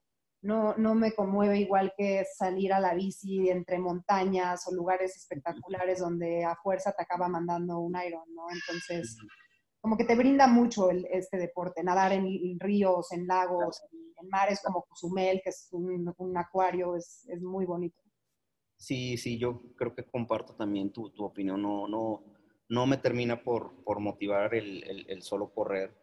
no, 0.43 0.75
no 0.75 0.93
me 0.93 1.13
conmueve 1.13 1.59
igual 1.59 1.93
que 1.97 2.25
salir 2.37 2.73
a 2.73 2.79
la 2.79 2.93
bici 2.93 3.49
entre 3.49 3.79
montañas 3.79 4.67
o 4.67 4.75
lugares 4.75 5.15
espectaculares 5.15 5.99
donde 5.99 6.43
a 6.43 6.55
fuerza 6.61 6.91
te 6.91 7.03
acaba 7.03 7.29
mandando 7.29 7.79
un 7.79 7.95
iron, 7.95 8.25
¿no? 8.35 8.43
Entonces, 8.51 9.17
como 9.83 9.97
que 9.97 10.05
te 10.05 10.15
brinda 10.15 10.47
mucho 10.47 10.89
el, 10.89 11.05
este 11.11 11.37
deporte, 11.37 11.83
nadar 11.83 12.13
en, 12.13 12.25
en 12.27 12.59
ríos, 12.59 13.11
en 13.11 13.27
lagos, 13.27 13.81
en, 13.91 13.99
en 14.23 14.29
mares 14.29 14.61
como 14.63 14.83
Cozumel, 14.85 15.41
que 15.43 15.49
es 15.51 15.69
un, 15.73 16.13
un 16.17 16.37
acuario, 16.37 16.95
es, 16.95 17.27
es 17.29 17.41
muy 17.41 17.65
bonito. 17.65 18.01
Sí, 18.77 19.17
sí, 19.17 19.37
yo 19.37 19.61
creo 19.77 19.95
que 19.95 20.05
comparto 20.05 20.55
también 20.55 20.91
tu, 20.91 21.09
tu 21.11 21.23
opinión. 21.25 21.61
No, 21.61 21.87
no, 21.87 22.23
no 22.69 22.85
me 22.85 22.97
termina 22.97 23.43
por, 23.43 23.83
por 23.83 23.99
motivar 23.99 24.53
el, 24.55 24.83
el- 24.89 25.05
el 25.09 25.21
solo 25.23 25.53
correr 25.53 25.95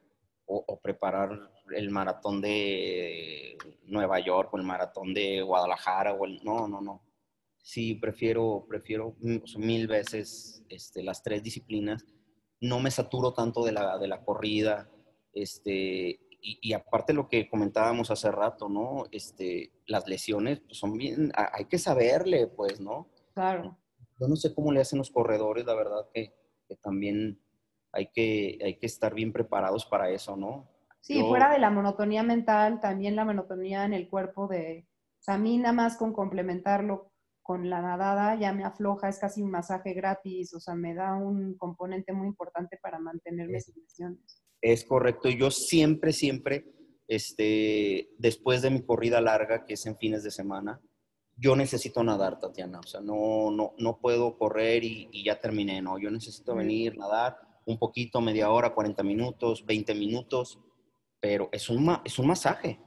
o, 0.46 0.80
preparar 0.80 1.30
el 1.76 1.90
maratón 1.90 2.40
de 2.40 3.56
Nueva 3.84 4.18
York 4.20 4.52
o 4.52 4.56
el 4.58 4.64
maratón 4.64 5.14
de 5.14 5.42
Guadalajara 5.42 6.14
o 6.14 6.24
el, 6.26 6.40
no, 6.44 6.66
no, 6.68 6.80
no. 6.80 7.02
Sí, 7.62 7.94
prefiero, 7.96 8.66
prefiero 8.68 9.14
mil 9.58 9.86
veces 9.86 10.64
este, 10.68 11.02
las 11.04 11.22
tres 11.22 11.42
disciplinas. 11.42 12.04
No 12.60 12.80
me 12.80 12.90
saturo 12.90 13.32
tanto 13.32 13.64
de 13.64 13.72
la, 13.72 13.98
de 13.98 14.08
la 14.08 14.24
corrida. 14.24 14.88
Este, 15.32 16.20
y, 16.42 16.58
y, 16.60 16.72
aparte 16.72 17.12
lo 17.12 17.28
que 17.28 17.48
comentábamos 17.48 18.10
hace 18.10 18.30
rato, 18.30 18.68
¿no? 18.68 19.04
Este, 19.12 19.72
las 19.86 20.08
lesiones 20.08 20.60
pues 20.60 20.78
son 20.78 20.96
bien, 20.96 21.32
hay 21.34 21.66
que 21.66 21.78
saberle, 21.78 22.46
pues, 22.46 22.80
¿no? 22.80 23.08
Claro. 23.34 23.76
Yo 24.18 24.28
no 24.28 24.36
sé 24.36 24.54
cómo 24.54 24.72
le 24.72 24.80
hacen 24.80 24.98
los 24.98 25.10
corredores, 25.10 25.64
la 25.66 25.74
verdad 25.74 26.08
que, 26.12 26.34
que 26.68 26.76
también 26.76 27.40
hay 27.92 28.10
que, 28.10 28.58
hay 28.62 28.78
que 28.78 28.86
estar 28.86 29.14
bien 29.14 29.32
preparados 29.32 29.86
para 29.86 30.10
eso, 30.10 30.36
¿no? 30.36 30.68
Sí, 31.00 31.22
fuera 31.22 31.50
de 31.50 31.58
la 31.58 31.70
monotonía 31.70 32.22
mental, 32.22 32.80
también 32.80 33.16
la 33.16 33.24
monotonía 33.24 33.84
en 33.84 33.94
el 33.94 34.08
cuerpo 34.08 34.46
de, 34.48 34.86
o 35.18 35.22
sea, 35.22 35.34
a 35.34 35.38
mí 35.38 35.56
nada 35.56 35.72
más 35.72 35.96
con 35.96 36.12
complementarlo 36.12 37.09
con 37.50 37.68
la 37.68 37.82
nadada 37.82 38.38
ya 38.38 38.52
me 38.52 38.62
afloja, 38.62 39.08
es 39.08 39.18
casi 39.18 39.42
un 39.42 39.50
masaje 39.50 39.92
gratis, 39.92 40.54
o 40.54 40.60
sea, 40.60 40.76
me 40.76 40.94
da 40.94 41.16
un 41.16 41.56
componente 41.56 42.12
muy 42.12 42.28
importante 42.28 42.78
para 42.80 43.00
mantenerme 43.00 43.60
sin 43.60 43.74
lesiones. 43.82 44.40
Es 44.60 44.84
correcto, 44.84 45.28
yo 45.30 45.50
siempre, 45.50 46.12
siempre, 46.12 46.64
este, 47.08 48.10
después 48.18 48.62
de 48.62 48.70
mi 48.70 48.84
corrida 48.84 49.20
larga, 49.20 49.64
que 49.64 49.74
es 49.74 49.84
en 49.86 49.96
fines 49.96 50.22
de 50.22 50.30
semana, 50.30 50.80
yo 51.36 51.56
necesito 51.56 52.04
nadar, 52.04 52.38
Tatiana, 52.38 52.78
o 52.78 52.86
sea, 52.86 53.00
no, 53.00 53.50
no, 53.50 53.74
no 53.78 53.98
puedo 53.98 54.38
correr 54.38 54.84
y, 54.84 55.08
y 55.10 55.24
ya 55.24 55.40
terminé, 55.40 55.82
no, 55.82 55.98
yo 55.98 56.08
necesito 56.12 56.54
venir, 56.54 56.96
nadar, 56.96 57.36
un 57.66 57.80
poquito, 57.80 58.20
media 58.20 58.48
hora, 58.52 58.72
40 58.72 59.02
minutos, 59.02 59.66
20 59.66 59.92
minutos, 59.96 60.60
pero 61.18 61.48
es 61.50 61.68
un, 61.68 61.98
es 62.04 62.16
un 62.16 62.28
masaje. 62.28 62.78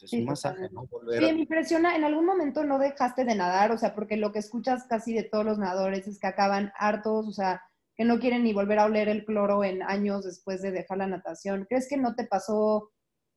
Es 0.00 0.12
un 0.12 0.24
masaje, 0.24 0.68
¿no? 0.72 0.88
sí, 0.88 1.32
me 1.32 1.40
impresiona, 1.40 1.94
en 1.94 2.04
algún 2.04 2.26
momento 2.26 2.64
no 2.64 2.78
dejaste 2.78 3.24
de 3.24 3.34
nadar, 3.34 3.70
o 3.72 3.78
sea, 3.78 3.94
porque 3.94 4.16
lo 4.16 4.32
que 4.32 4.38
escuchas 4.38 4.84
casi 4.88 5.14
de 5.14 5.24
todos 5.24 5.44
los 5.44 5.58
nadadores 5.58 6.08
es 6.08 6.18
que 6.18 6.26
acaban 6.26 6.72
hartos, 6.76 7.28
o 7.28 7.32
sea, 7.32 7.62
que 7.94 8.04
no 8.04 8.18
quieren 8.18 8.42
ni 8.42 8.52
volver 8.52 8.78
a 8.78 8.86
oler 8.86 9.08
el 9.08 9.24
cloro 9.24 9.62
en 9.64 9.82
años 9.82 10.24
después 10.24 10.62
de 10.62 10.72
dejar 10.72 10.98
la 10.98 11.06
natación. 11.06 11.66
¿Crees 11.68 11.88
que 11.88 11.98
no 11.98 12.14
te 12.14 12.26
pasó 12.26 12.90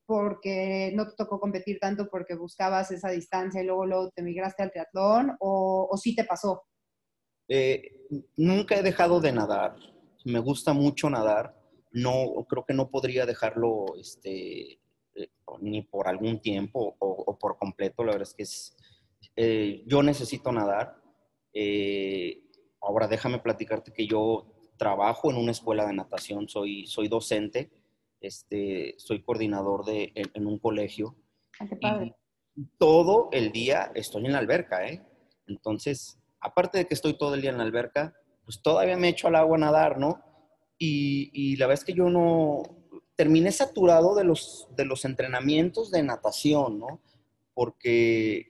porque 0.08 0.92
no 0.96 1.08
te 1.08 1.16
tocó 1.18 1.40
competir 1.40 1.78
tanto 1.80 2.08
porque 2.10 2.36
buscabas 2.36 2.90
esa 2.92 3.10
distancia 3.10 3.62
y 3.62 3.66
luego, 3.66 3.86
luego 3.86 4.12
te 4.16 4.24
migraste 4.24 4.64
al 4.64 4.72
triatlón 4.72 5.36
o, 5.40 5.88
o 5.92 5.98
sí 5.98 6.16
te 6.16 6.24
pasó? 6.24 6.64
Eh, 7.48 7.82
nunca 8.38 8.76
he 8.76 8.82
dejado 8.82 9.20
de 9.20 9.34
nadar 9.34 9.76
me 10.26 10.40
gusta 10.40 10.74
mucho 10.74 11.10
nadar. 11.10 11.56
No, 11.92 12.46
creo 12.50 12.66
que 12.66 12.74
no 12.74 12.90
podría 12.90 13.26
dejarlo 13.26 13.86
este, 13.98 14.80
ni 15.62 15.82
por 15.82 16.08
algún 16.08 16.40
tiempo 16.42 16.96
o, 17.00 17.38
por 17.38 17.58
completo. 17.58 18.04
La 18.04 18.14
verdad 18.14 18.28
es 18.28 18.34
que 18.34 18.44
es, 18.44 18.78
eh, 19.36 19.84
yo 19.86 20.04
necesito 20.04 20.52
nadar. 20.52 21.02
Eh, 21.54 22.44
ahora 22.82 23.08
déjame 23.08 23.40
platicarte 23.40 23.94
que 23.94 24.08
yo 24.08 24.52
trabajo 24.78 25.32
en 25.32 25.38
una 25.38 25.52
escuela 25.52 25.86
de 25.86 25.94
natación, 25.94 26.50
soy, 26.50 26.86
soy 26.86 27.08
docente, 27.08 27.72
este, 28.20 28.96
soy 28.98 29.22
coordinador 29.24 29.86
de, 29.86 30.12
en, 30.16 30.46
un 30.46 30.60
colegio. 30.60 31.16
Ah, 31.60 31.66
qué 31.68 31.76
padre. 31.78 32.16
todo 32.78 33.30
el 33.32 33.52
día 33.52 33.92
estoy 33.96 34.26
en 34.26 34.34
la 34.34 34.40
alberca, 34.40 34.86
¿eh? 34.88 35.02
Entonces, 35.48 36.20
aparte 36.40 36.80
de 36.80 36.88
que 36.88 36.94
estoy 36.94 37.18
todo 37.18 37.36
el 37.36 37.42
día 37.42 37.52
en 37.52 37.58
la 37.58 37.64
alberca, 37.64 38.14
pues 38.44 38.62
todavía 38.62 38.98
me 38.98 39.10
echo 39.10 39.28
al 39.28 39.36
agua 39.36 39.58
a 39.58 39.60
nadar, 39.60 39.98
¿no? 39.98 40.22
Y, 40.78 41.56
la 41.58 41.68
verdad 41.68 41.82
es 41.82 41.86
que 41.86 41.94
yo 41.94 42.10
no, 42.10 42.62
terminé 43.16 43.52
saturado 43.52 44.16
de 44.16 44.24
los, 44.24 44.68
de 44.76 44.86
los 44.86 45.06
entrenamientos 45.06 45.92
de 45.92 46.04
natación, 46.04 46.80
¿no? 46.80 47.02
Porque 47.54 48.48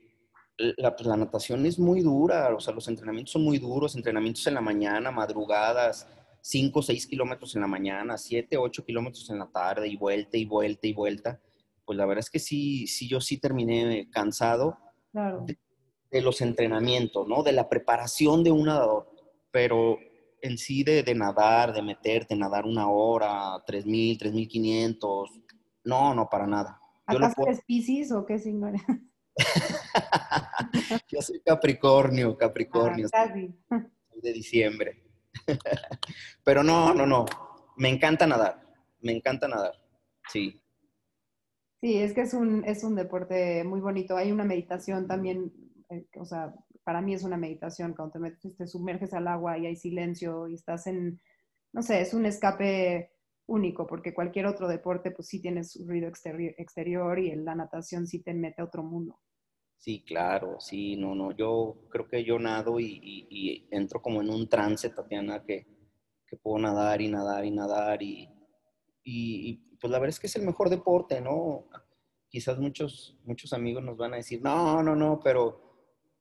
la, 0.57 0.95
pues, 0.95 1.07
la, 1.07 1.17
natación 1.17 1.65
es 1.65 1.77
muy 1.77 2.01
dura, 2.01 2.53
o 2.55 2.59
sea, 2.59 2.73
los 2.73 2.87
entrenamientos 2.87 3.33
son 3.33 3.43
muy 3.43 3.59
duros, 3.59 3.95
entrenamientos 3.95 4.45
en 4.47 4.55
la 4.55 4.61
mañana, 4.61 5.11
madrugadas, 5.11 6.07
5 6.41 6.79
o 6.79 6.81
6 6.81 7.07
kilómetros 7.07 7.55
en 7.55 7.61
la 7.61 7.67
mañana, 7.67 8.17
7, 8.17 8.57
8 8.57 8.85
kilómetros 8.85 9.29
en 9.29 9.39
la 9.39 9.47
tarde, 9.47 9.87
y 9.87 9.97
vuelta 9.97 10.37
y 10.37 10.45
vuelta 10.45 10.87
y 10.87 10.93
vuelta. 10.93 11.39
Pues 11.83 11.97
la 11.97 12.05
verdad 12.05 12.19
es 12.19 12.29
que 12.29 12.39
sí, 12.39 12.87
sí, 12.87 13.07
yo 13.07 13.21
sí 13.21 13.37
terminé 13.37 14.09
cansado 14.09 14.77
claro. 15.11 15.43
de, 15.45 15.57
de, 16.09 16.21
los 16.21 16.41
entrenamientos, 16.41 17.27
¿no? 17.27 17.43
De 17.43 17.51
la 17.51 17.69
preparación 17.69 18.43
de 18.43 18.51
un 18.51 18.65
nadador 18.65 19.15
pero 19.55 19.97
en 20.45 20.57
sí 20.57 20.83
de, 20.83 21.01
de 21.03 21.15
nadar, 21.15 21.73
de 21.73 21.81
meterte, 21.81 22.35
nadar 22.35 22.65
una 22.65 22.87
hora, 22.89 23.55
3.000, 23.65 24.19
3.500, 24.19 25.43
no, 25.85 26.13
no, 26.13 26.29
para 26.29 26.45
nada. 26.45 26.79
¿Acaso 27.05 27.35
puedo... 27.35 27.59
Pisces 27.65 28.11
o 28.11 28.25
qué 28.25 28.37
signo 28.39 28.71
Yo 31.07 31.21
soy 31.21 31.41
Capricornio, 31.41 32.37
Capricornio. 32.37 33.07
Ah, 33.13 33.27
casi. 33.27 33.53
De 34.21 34.33
diciembre. 34.33 35.03
Pero 36.43 36.63
no, 36.63 36.93
no, 36.93 37.05
no. 37.05 37.25
Me 37.77 37.89
encanta 37.89 38.27
nadar. 38.27 38.61
Me 39.01 39.11
encanta 39.11 39.47
nadar. 39.47 39.73
Sí. 40.31 40.61
Sí, 41.81 41.97
es 41.97 42.13
que 42.13 42.21
es 42.21 42.33
un, 42.33 42.63
es 42.65 42.83
un 42.83 42.95
deporte 42.95 43.63
muy 43.63 43.81
bonito. 43.81 44.15
Hay 44.15 44.31
una 44.31 44.43
meditación 44.43 45.07
también, 45.07 45.51
eh, 45.89 46.05
o 46.17 46.25
sea, 46.25 46.53
para 46.85 47.01
mí 47.01 47.15
es 47.15 47.23
una 47.23 47.35
meditación, 47.35 47.93
cuando 47.93 48.13
te, 48.13 48.19
metes, 48.19 48.55
te 48.55 48.67
sumerges 48.67 49.13
al 49.13 49.27
agua 49.27 49.57
y 49.57 49.65
hay 49.65 49.75
silencio 49.75 50.47
y 50.47 50.53
estás 50.53 50.85
en, 50.85 51.19
no 51.73 51.81
sé, 51.81 51.99
es 51.99 52.13
un 52.13 52.27
escape 52.27 53.11
único, 53.47 53.87
porque 53.87 54.13
cualquier 54.13 54.45
otro 54.45 54.67
deporte 54.67 55.09
pues 55.09 55.27
sí 55.27 55.41
tienes 55.41 55.77
ruido 55.85 56.07
exterior, 56.07 57.19
y 57.19 57.31
en 57.31 57.43
la 57.43 57.55
natación 57.55 58.05
sí 58.05 58.21
te 58.21 58.35
mete 58.35 58.61
a 58.61 58.65
otro 58.65 58.83
mundo. 58.83 59.19
Sí, 59.77 60.03
claro, 60.05 60.59
sí, 60.59 60.95
no, 60.95 61.15
no, 61.15 61.31
yo 61.31 61.87
creo 61.89 62.07
que 62.07 62.23
yo 62.23 62.37
nado 62.37 62.79
y, 62.79 63.67
entro 63.71 63.99
como 63.99 64.21
en 64.21 64.29
un 64.29 64.47
trance, 64.47 64.89
Tatiana, 64.91 65.43
que, 65.43 65.65
que, 66.27 66.37
puedo 66.37 66.59
nadar 66.59 67.01
y 67.01 67.07
nadar 67.07 67.45
y 67.45 67.51
nadar 67.51 68.01
y, 68.03 68.29
y, 69.03 69.55
pues 69.79 69.89
la 69.91 69.97
verdad 69.97 70.09
es 70.09 70.19
que 70.19 70.27
es 70.27 70.35
el 70.35 70.45
mejor 70.45 70.69
deporte, 70.69 71.19
¿no? 71.19 71.67
Quizás 72.29 72.59
muchos, 72.59 73.17
muchos 73.23 73.53
amigos 73.53 73.83
nos 73.83 73.97
van 73.97 74.13
a 74.13 74.17
decir, 74.17 74.41
no, 74.41 74.83
no, 74.83 74.95
no, 74.95 75.19
pero 75.23 75.64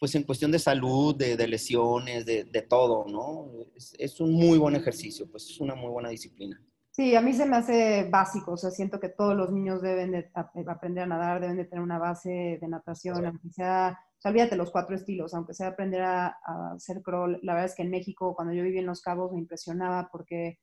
pues 0.05 0.14
en 0.17 0.25
cuestión 0.25 0.53
de 0.53 0.59
salud, 0.59 1.17
de, 1.17 1.49
lesiones, 1.49 2.27
de, 2.27 2.67
todo, 2.69 3.07
¿no? 3.09 3.49
Es, 3.75 4.21
un 4.21 4.35
muy 4.35 4.59
buen 4.59 4.77
ejercicio, 4.77 5.27
pues 5.31 5.49
es 5.49 5.59
una 5.62 5.75
muy 5.75 5.88
buena 5.88 6.11
disciplina. 6.11 6.61
Sí, 6.90 7.17
a 7.17 7.23
mí 7.23 7.33
se 7.33 7.47
me 7.47 7.57
hace 7.57 8.07
básico, 8.11 8.53
o 8.53 8.57
sea, 8.59 8.71
siento 8.71 9.01
que 9.01 9.09
todos 9.09 9.35
los 9.35 9.51
niños 9.51 9.81
deben 9.81 10.11
de 10.11 10.31
aprender 10.35 11.05
a 11.05 11.07
nadar, 11.07 11.40
deben 11.40 11.57
de 11.57 11.64
tener 11.64 11.83
una 11.83 11.99
base 11.99 12.59
de 12.61 12.69
natación, 12.69 13.25
aunque 13.25 13.49
sea, 13.49 13.99
o 13.99 14.21
sea, 14.21 14.31
olvídate 14.31 14.57
los 14.57 14.71
cuatro 14.71 14.95
estilos, 14.95 15.33
aunque 15.33 15.55
sea 15.55 15.69
aprender 15.69 16.03
a, 16.03 16.27
a 16.27 16.75
hacer 16.77 17.01
crawl. 17.01 17.40
La 17.43 17.55
verdad 17.55 17.71
es 17.71 17.75
que 17.75 17.85
en 17.85 17.90
México, 17.90 18.35
cuando 18.35 18.53
yo 18.53 18.62
viví 18.62 18.81
en 18.81 18.85
Los 18.85 19.01
Cabos, 19.01 19.33
me 19.33 19.38
impresionaba 19.38 20.11
porque 20.12 20.59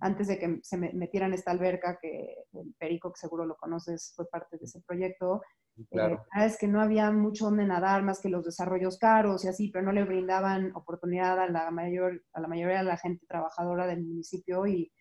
antes 0.00 0.28
de 0.28 0.38
que 0.38 0.58
se 0.62 0.76
metieran 0.76 1.32
esta 1.32 1.50
alberca, 1.50 1.98
que 2.00 2.34
el 2.52 2.74
Perico, 2.78 3.12
que 3.12 3.20
seguro 3.20 3.46
lo 3.46 3.56
conoces, 3.56 4.12
fue 4.16 4.28
parte 4.28 4.56
de 4.58 4.64
ese 4.64 4.80
proyecto, 4.80 5.42
Claro. 5.90 6.26
Eh, 6.36 6.44
es 6.44 6.58
que 6.58 6.68
no 6.68 6.80
había 6.80 7.10
mucho 7.10 7.46
donde 7.46 7.64
nadar 7.64 8.02
más 8.02 8.20
que 8.20 8.28
los 8.28 8.44
desarrollos 8.44 8.98
caros 8.98 9.44
y 9.44 9.48
así, 9.48 9.68
pero 9.68 9.84
no 9.84 9.92
le 9.92 10.04
brindaban 10.04 10.72
oportunidad 10.74 11.38
a 11.40 11.48
la, 11.48 11.70
mayor, 11.70 12.22
a 12.32 12.40
la 12.40 12.48
mayoría 12.48 12.78
de 12.78 12.84
la 12.84 12.96
gente 12.96 13.26
trabajadora 13.26 13.86
del 13.86 14.04
municipio 14.04 14.66
y 14.66 14.92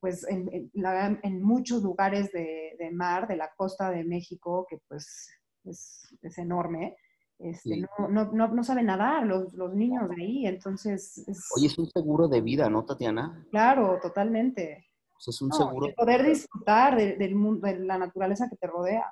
pues 0.00 0.26
en, 0.28 0.48
en, 0.52 1.42
muchos 1.42 1.82
lugares 1.82 2.30
de, 2.32 2.76
de, 2.78 2.90
mar, 2.90 3.26
de 3.26 3.36
la 3.36 3.50
costa 3.56 3.90
de 3.90 4.04
México, 4.04 4.66
que 4.68 4.78
pues 4.86 5.30
es, 5.64 6.14
es 6.20 6.38
enorme, 6.38 6.94
este, 7.38 7.80
no, 7.80 8.08
no, 8.08 8.32
no, 8.32 8.48
no, 8.48 8.64
saben 8.64 8.86
nadar 8.86 9.26
los, 9.26 9.52
los, 9.54 9.74
niños 9.74 10.08
de 10.08 10.22
ahí, 10.22 10.46
entonces... 10.46 11.18
Es... 11.26 11.48
Oye, 11.56 11.66
es 11.66 11.78
un 11.78 11.90
seguro 11.90 12.28
de 12.28 12.40
vida, 12.40 12.70
¿no, 12.70 12.84
Tatiana? 12.84 13.46
Claro, 13.50 13.98
totalmente. 14.00 14.86
Pues 15.12 15.28
es 15.28 15.42
un 15.42 15.52
seguro... 15.52 15.86
De 15.88 15.94
poder 15.94 16.24
disfrutar 16.24 16.96
del 16.96 17.34
mundo, 17.34 17.66
de 17.66 17.78
la 17.80 17.98
naturaleza 17.98 18.48
que 18.48 18.56
te 18.56 18.66
rodea. 18.66 19.10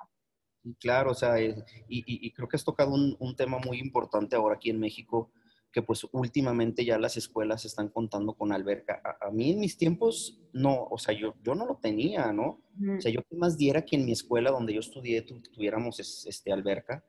Claro, 0.79 1.11
o 1.11 1.13
sea, 1.15 1.41
y, 1.41 1.53
y, 1.89 2.31
creo 2.31 2.47
que 2.47 2.55
has 2.55 2.63
tocado 2.63 2.93
un, 2.93 3.17
un, 3.19 3.35
tema 3.35 3.59
muy 3.59 3.79
importante 3.79 4.37
ahora 4.37 4.55
aquí 4.55 4.69
en 4.69 4.79
México, 4.79 5.29
que 5.73 5.81
pues 5.81 6.07
últimamente 6.13 6.85
ya 6.85 6.97
las 6.97 7.17
escuelas 7.17 7.65
están 7.65 7.89
contando 7.89 8.33
con 8.35 8.53
alberca. 8.53 9.01
A, 9.19 9.29
mí 9.31 9.51
en 9.51 9.59
mis 9.59 9.75
tiempos, 9.75 10.39
no, 10.53 10.85
o 10.85 10.97
sea, 10.97 11.13
yo, 11.13 11.33
yo 11.43 11.55
no 11.55 11.65
lo 11.65 11.75
tenía, 11.81 12.31
¿no? 12.31 12.61
O 12.97 13.01
sea, 13.01 13.11
yo 13.11 13.21
más 13.31 13.57
diera 13.57 13.83
que 13.83 13.97
en 13.97 14.05
mi 14.05 14.13
escuela 14.13 14.51
donde 14.51 14.73
yo 14.73 14.79
estudié 14.79 15.23
tuviéramos 15.23 15.99
este, 15.99 16.53
alberca. 16.53 17.03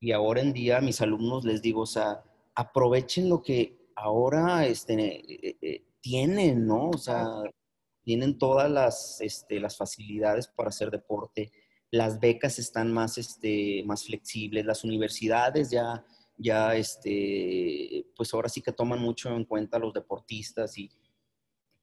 Y 0.00 0.12
ahora 0.12 0.40
en 0.40 0.52
día 0.52 0.78
a 0.78 0.80
mis 0.80 1.00
alumnos 1.00 1.44
les 1.44 1.62
digo, 1.62 1.82
o 1.82 1.86
sea, 1.86 2.24
aprovechen 2.54 3.28
lo 3.28 3.42
que 3.42 3.90
ahora 3.94 4.66
este, 4.66 4.94
eh, 4.94 5.58
eh, 5.60 5.84
tienen, 6.00 6.66
¿no? 6.66 6.90
O 6.90 6.98
sea, 6.98 7.26
tienen 8.02 8.38
todas 8.38 8.70
las, 8.70 9.20
este, 9.20 9.60
las 9.60 9.76
facilidades 9.76 10.48
para 10.48 10.70
hacer 10.70 10.90
deporte 10.90 11.52
las 11.90 12.20
becas 12.20 12.58
están 12.58 12.92
más, 12.92 13.18
este, 13.18 13.82
más 13.84 14.04
flexibles, 14.04 14.64
las 14.64 14.84
universidades 14.84 15.70
ya, 15.70 16.04
ya, 16.36 16.74
este, 16.76 18.06
pues 18.16 18.32
ahora 18.32 18.48
sí 18.48 18.62
que 18.62 18.72
toman 18.72 19.00
mucho 19.00 19.30
en 19.30 19.44
cuenta 19.44 19.76
a 19.76 19.80
los 19.80 19.92
deportistas 19.92 20.78
y 20.78 20.90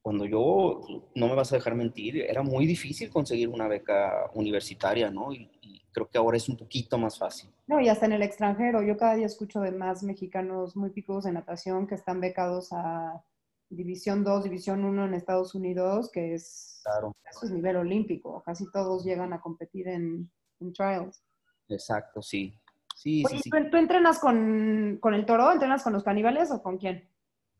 cuando 0.08 0.24
yo, 0.24 0.80
no 1.15 1.28
me 1.28 1.36
vas 1.36 1.52
a 1.52 1.58
dejar 1.58 1.76
mentir, 1.76 2.22
era 2.22 2.41
muy 2.41 2.65
difícil 2.65 3.10
conseguir 3.10 3.50
una 3.50 3.67
beca 3.67 4.32
universitaria, 4.36 5.12
¿no? 5.12 5.34
Y, 5.34 5.52
y 5.62 5.82
creo 5.91 6.08
que 6.08 6.17
ahora 6.17 6.38
es 6.38 6.48
un 6.48 6.56
poquito 6.56 6.98
más 6.98 7.20
fácil. 7.20 7.50
No, 7.67 7.82
y 7.82 7.89
hasta 7.89 8.06
en 8.06 8.13
el 8.13 8.22
extranjero. 8.22 8.82
Yo 8.82 8.96
cada 8.96 9.15
día 9.15 9.26
escucho 9.26 9.60
de 9.60 9.74
más 9.74 10.04
mexicanos 10.04 10.78
muy 10.78 10.91
picos 10.91 11.26
de 11.26 11.34
natación 11.34 11.88
que 11.88 11.96
están 11.96 12.22
becados 12.22 12.70
a 12.72 13.22
División 13.70 14.24
2, 14.24 14.46
División 14.46 14.86
1 14.86 15.08
en 15.08 15.13
Estados 15.13 15.54
Unidos, 15.56 16.10
que 16.10 16.36
es, 16.36 16.80
Claro. 16.86 17.13
eso 17.30 17.46
es 17.46 17.52
nivel 17.52 17.76
olímpico. 17.76 18.41
Casi 18.46 18.63
todos 18.72 19.04
llegan 19.04 19.34
a 19.34 19.41
competir 19.41 19.89
en, 19.89 20.32
en 20.62 20.72
trials. 20.72 21.22
Exacto, 21.67 22.22
sí. 22.22 22.58
Sí, 22.96 23.26
Oye, 23.26 23.36
sí, 23.39 23.41
sí. 23.43 23.50
¿tú, 23.50 23.58
tú 23.72 23.76
entrenas 23.76 24.20
con, 24.20 25.00
con 25.02 25.13
el 25.13 25.26
toro? 25.26 25.52
¿Entrenas 25.52 25.84
con 25.84 25.91
los 25.91 26.04
caníbales 26.06 26.50
o 26.50 26.63
con 26.63 26.78
quién? 26.78 27.10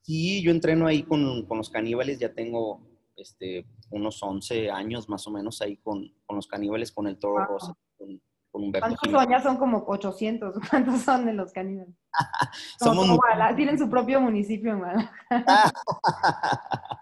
Sí, 0.02 0.42
yo 0.42 0.52
entreno 0.52 0.88
ahí 0.88 1.04
con, 1.04 1.46
con 1.46 1.58
los 1.58 1.70
caníbales, 1.70 2.18
ya 2.20 2.34
tengo 2.34 2.82
este, 3.18 3.66
unos 3.90 4.22
11 4.24 4.70
años 4.72 5.10
más 5.10 5.28
o 5.28 5.32
menos 5.32 5.62
ahí 5.62 5.78
con, 5.78 6.14
con 6.26 6.36
los 6.38 6.48
caníbales, 6.48 6.92
con 6.92 7.08
el 7.08 7.18
toro 7.18 7.36
Wow. 7.40 7.46
rosa, 7.48 7.74
con, 7.98 8.22
con 8.52 8.64
Humberto 8.64 8.88
¿Cuántos 8.88 9.02
Jiménez. 9.02 9.22
son? 9.24 9.32
Ya 9.32 9.42
son 9.44 9.58
como 9.58 9.84
800. 9.88 10.56
¿Cuántos 10.70 11.02
son 11.02 11.26
de 11.26 11.34
los 11.34 11.52
caníbales? 11.52 11.94
Somos 12.80 12.96
todo 13.04 13.08
mu- 13.08 13.16
Guadalajara, 13.18 13.56
Tienen 13.56 13.78
su 13.78 13.90
propio 13.90 14.22
municipio 14.22 14.72
en 14.72 14.78
Guadalajara. 14.80 15.72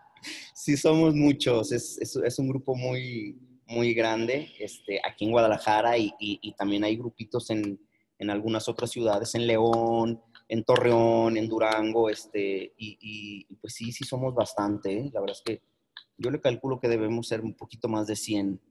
sí, 0.53 0.75
somos 0.77 1.13
muchos. 1.13 1.71
Es, 1.71 1.97
es- 1.99 2.15
es 2.15 2.39
un 2.39 2.49
grupo 2.49 2.75
muy, 2.75 3.37
muy 3.67 3.93
grande 3.93 4.51
este, 4.59 4.99
aquí 5.07 5.25
en 5.25 5.31
Guadalajara 5.31 5.97
y, 5.97 6.07
y- 6.19 6.39
y 6.41 6.53
también 6.55 6.83
hay 6.83 6.95
grupitos 6.97 7.49
en, 7.51 7.79
en 8.17 8.29
algunas 8.29 8.67
otras 8.67 8.89
ciudades, 8.89 9.35
en 9.35 9.45
León, 9.47 10.21
en 10.47 10.63
Torreón, 10.63 11.37
en 11.37 11.47
Durango. 11.47 12.09
Este, 12.09 12.73
y, 12.77 13.45
pues 13.61 13.73
sí, 13.73 13.91
sí 13.91 14.03
somos 14.03 14.33
bastante. 14.33 14.97
¿eh? 14.97 15.09
La 15.13 15.21
verdad 15.21 15.35
es 15.37 15.43
que 15.43 15.61
yo 16.17 16.29
le 16.31 16.39
calculo 16.41 16.79
que 16.79 16.87
debemos 16.87 17.27
ser 17.27 17.41
un 17.41 17.55
poquito 17.55 17.87
más 17.87 18.07
de 18.07 18.15
100 18.15 18.61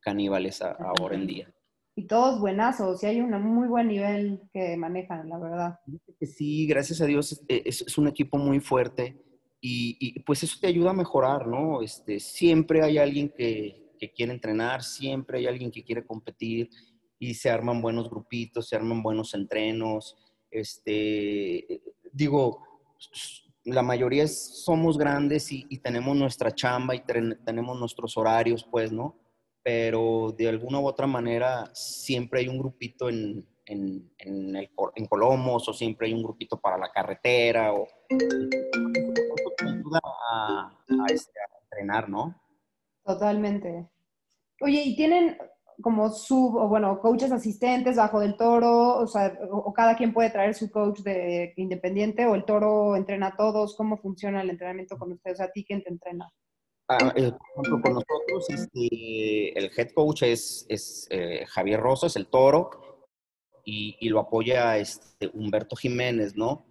caníbales 0.00 0.62
a- 0.62 0.72
ahora 0.72 1.16
en 1.16 1.26
día. 1.26 1.52
Y 1.94 2.06
todos 2.06 2.40
buenazos. 2.40 3.02
Y 3.02 3.06
hay 3.06 3.20
un 3.20 3.30
muy 3.42 3.68
buen 3.68 3.88
nivel 3.88 4.42
que 4.52 4.76
manejan, 4.76 5.28
la 5.28 5.38
verdad. 5.38 5.78
Sí, 6.20 6.66
gracias 6.66 7.00
a 7.00 7.06
Dios 7.06 7.32
es, 7.32 7.44
es- 7.48 7.82
es 7.82 7.98
un 7.98 8.08
equipo 8.08 8.36
muy 8.38 8.60
fuerte 8.60 9.22
y, 9.60 9.96
y, 9.98 10.20
pues 10.20 10.42
eso 10.42 10.58
te 10.60 10.66
ayuda 10.66 10.90
a 10.90 10.94
mejorar, 10.94 11.46
¿no? 11.46 11.80
Este, 11.82 12.20
siempre 12.20 12.82
hay 12.82 12.98
alguien 12.98 13.30
que, 13.34 13.94
que 13.98 14.12
quiere 14.12 14.32
entrenar, 14.32 14.82
siempre 14.82 15.38
hay 15.38 15.46
alguien 15.46 15.70
que 15.70 15.82
quiere 15.82 16.04
competir 16.04 16.68
y 17.18 17.32
se 17.32 17.48
arman 17.48 17.80
buenos 17.80 18.10
grupitos, 18.10 18.68
se 18.68 18.76
arman 18.76 19.02
buenos 19.02 19.32
entrenos. 19.32 20.16
Este, 20.50 21.82
digo, 22.12 22.62
la 23.64 23.82
mayoría 23.82 24.26
somos 24.28 24.96
grandes 24.96 25.50
y, 25.50 25.64
tenemos 25.78 26.16
nuestra 26.16 26.54
chamba 26.54 26.94
y 26.94 27.00
tenemos 27.00 27.78
nuestros 27.78 28.16
horarios, 28.16 28.64
pues, 28.70 28.92
¿no? 28.92 29.18
Pero 29.62 30.32
de 30.36 30.48
alguna 30.48 30.78
u 30.78 30.86
otra 30.86 31.06
manera 31.06 31.68
siempre 31.74 32.40
hay 32.40 32.48
un 32.48 32.58
grupito 32.58 33.08
en, 33.08 33.44
en, 33.66 34.10
en, 34.18 35.06
Colomos 35.08 35.68
o 35.68 35.72
siempre 35.72 36.06
hay 36.06 36.14
un 36.14 36.22
grupito 36.22 36.60
para 36.60 36.78
la 36.78 36.90
carretera 36.92 37.72
o 37.72 37.86
ayuda 39.60 40.00
a, 40.30 40.70
este, 41.12 41.38
a 41.40 41.58
entrenar, 41.64 42.08
¿no? 42.08 42.40
Totalmente. 43.04 43.88
Oye, 44.60 44.82
¿y 44.82 44.96
tienen 44.96 45.36
como 45.82 46.10
sub, 46.10 46.56
o 46.56 46.68
bueno, 46.68 46.98
coaches 47.00 47.32
asistentes 47.32 47.96
bajo 47.96 48.20
del 48.20 48.36
toro? 48.36 48.98
O 48.98 49.06
sea, 49.06 49.38
o, 49.50 49.58
o 49.58 49.72
cada 49.72 49.96
quien 49.96 50.12
puede 50.12 50.30
traer 50.30 50.54
su 50.54 50.70
coach 50.70 51.00
de 51.00 51.52
independiente 51.56 52.26
o 52.26 52.34
el 52.34 52.44
toro 52.44 52.96
entrena 52.96 53.28
a 53.28 53.36
todos. 53.36 53.76
¿Cómo 53.76 53.96
funciona 53.98 54.42
el 54.42 54.50
entrenamiento 54.50 54.96
con 54.98 55.12
ustedes? 55.12 55.40
¿A 55.40 55.50
ti 55.50 55.64
quién 55.64 55.82
te 55.82 55.90
entrena? 55.90 56.30
Ah, 56.88 57.12
eh, 57.16 57.32
con 57.82 57.94
nosotros 57.94 58.48
este, 58.48 59.58
el 59.58 59.70
head 59.76 59.90
coach 59.92 60.22
es, 60.22 60.64
es 60.68 61.08
eh, 61.10 61.44
Javier 61.48 61.80
Rosas, 61.80 62.14
el 62.14 62.28
toro, 62.28 62.70
y, 63.64 63.96
y 64.00 64.08
lo 64.08 64.20
apoya 64.20 64.78
este, 64.78 65.28
Humberto 65.34 65.74
Jiménez, 65.74 66.36
¿no? 66.36 66.66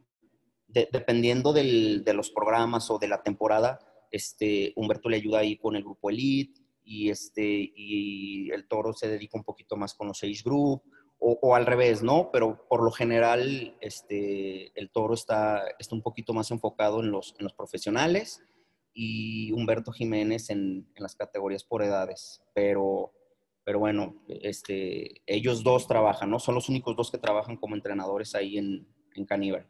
De- 0.67 0.87
dependiendo 0.91 1.51
del- 1.51 2.03
de 2.05 2.13
los 2.13 2.31
programas 2.31 2.89
o 2.89 2.97
de 2.97 3.09
la 3.09 3.23
temporada, 3.23 3.79
este, 4.09 4.71
Humberto 4.77 5.09
le 5.09 5.17
ayuda 5.17 5.39
ahí 5.39 5.57
con 5.57 5.75
el 5.75 5.83
grupo 5.83 6.09
Elite 6.09 6.61
y, 6.85 7.09
este, 7.09 7.73
y 7.75 8.51
el 8.51 8.67
toro 8.67 8.93
se 8.93 9.09
dedica 9.09 9.37
un 9.37 9.43
poquito 9.43 9.75
más 9.75 9.93
con 9.95 10.07
los 10.07 10.23
age 10.23 10.43
group 10.45 10.83
o, 11.17 11.55
al 11.55 11.65
revés, 11.65 12.03
¿no? 12.03 12.29
Pero 12.31 12.67
por 12.69 12.83
lo 12.83 12.91
general 12.91 13.75
este, 13.81 14.71
el 14.79 14.91
toro 14.91 15.15
está, 15.15 15.63
está 15.79 15.95
un 15.95 16.03
poquito 16.03 16.33
más 16.33 16.51
enfocado 16.51 16.99
en 17.01 17.09
los, 17.09 17.35
en 17.39 17.45
los 17.45 17.53
profesionales 17.53 18.43
y 18.93 19.51
Humberto 19.51 19.91
Jiménez 19.91 20.49
en, 20.51 20.87
en 20.95 21.03
las 21.03 21.15
categorías 21.15 21.63
por 21.63 21.81
edades. 21.81 22.43
Pero, 22.53 23.11
pero 23.63 23.79
bueno, 23.79 24.23
este, 24.27 25.23
ellos 25.25 25.63
dos 25.63 25.87
trabajan, 25.87 26.29
¿no? 26.29 26.39
Son 26.39 26.53
los 26.53 26.69
únicos 26.69 26.95
dos 26.95 27.09
que 27.09 27.17
trabajan 27.17 27.57
como 27.57 27.75
entrenadores 27.75 28.35
ahí 28.35 28.59
en, 28.59 28.87
en 29.15 29.25
Caníbal. 29.25 29.67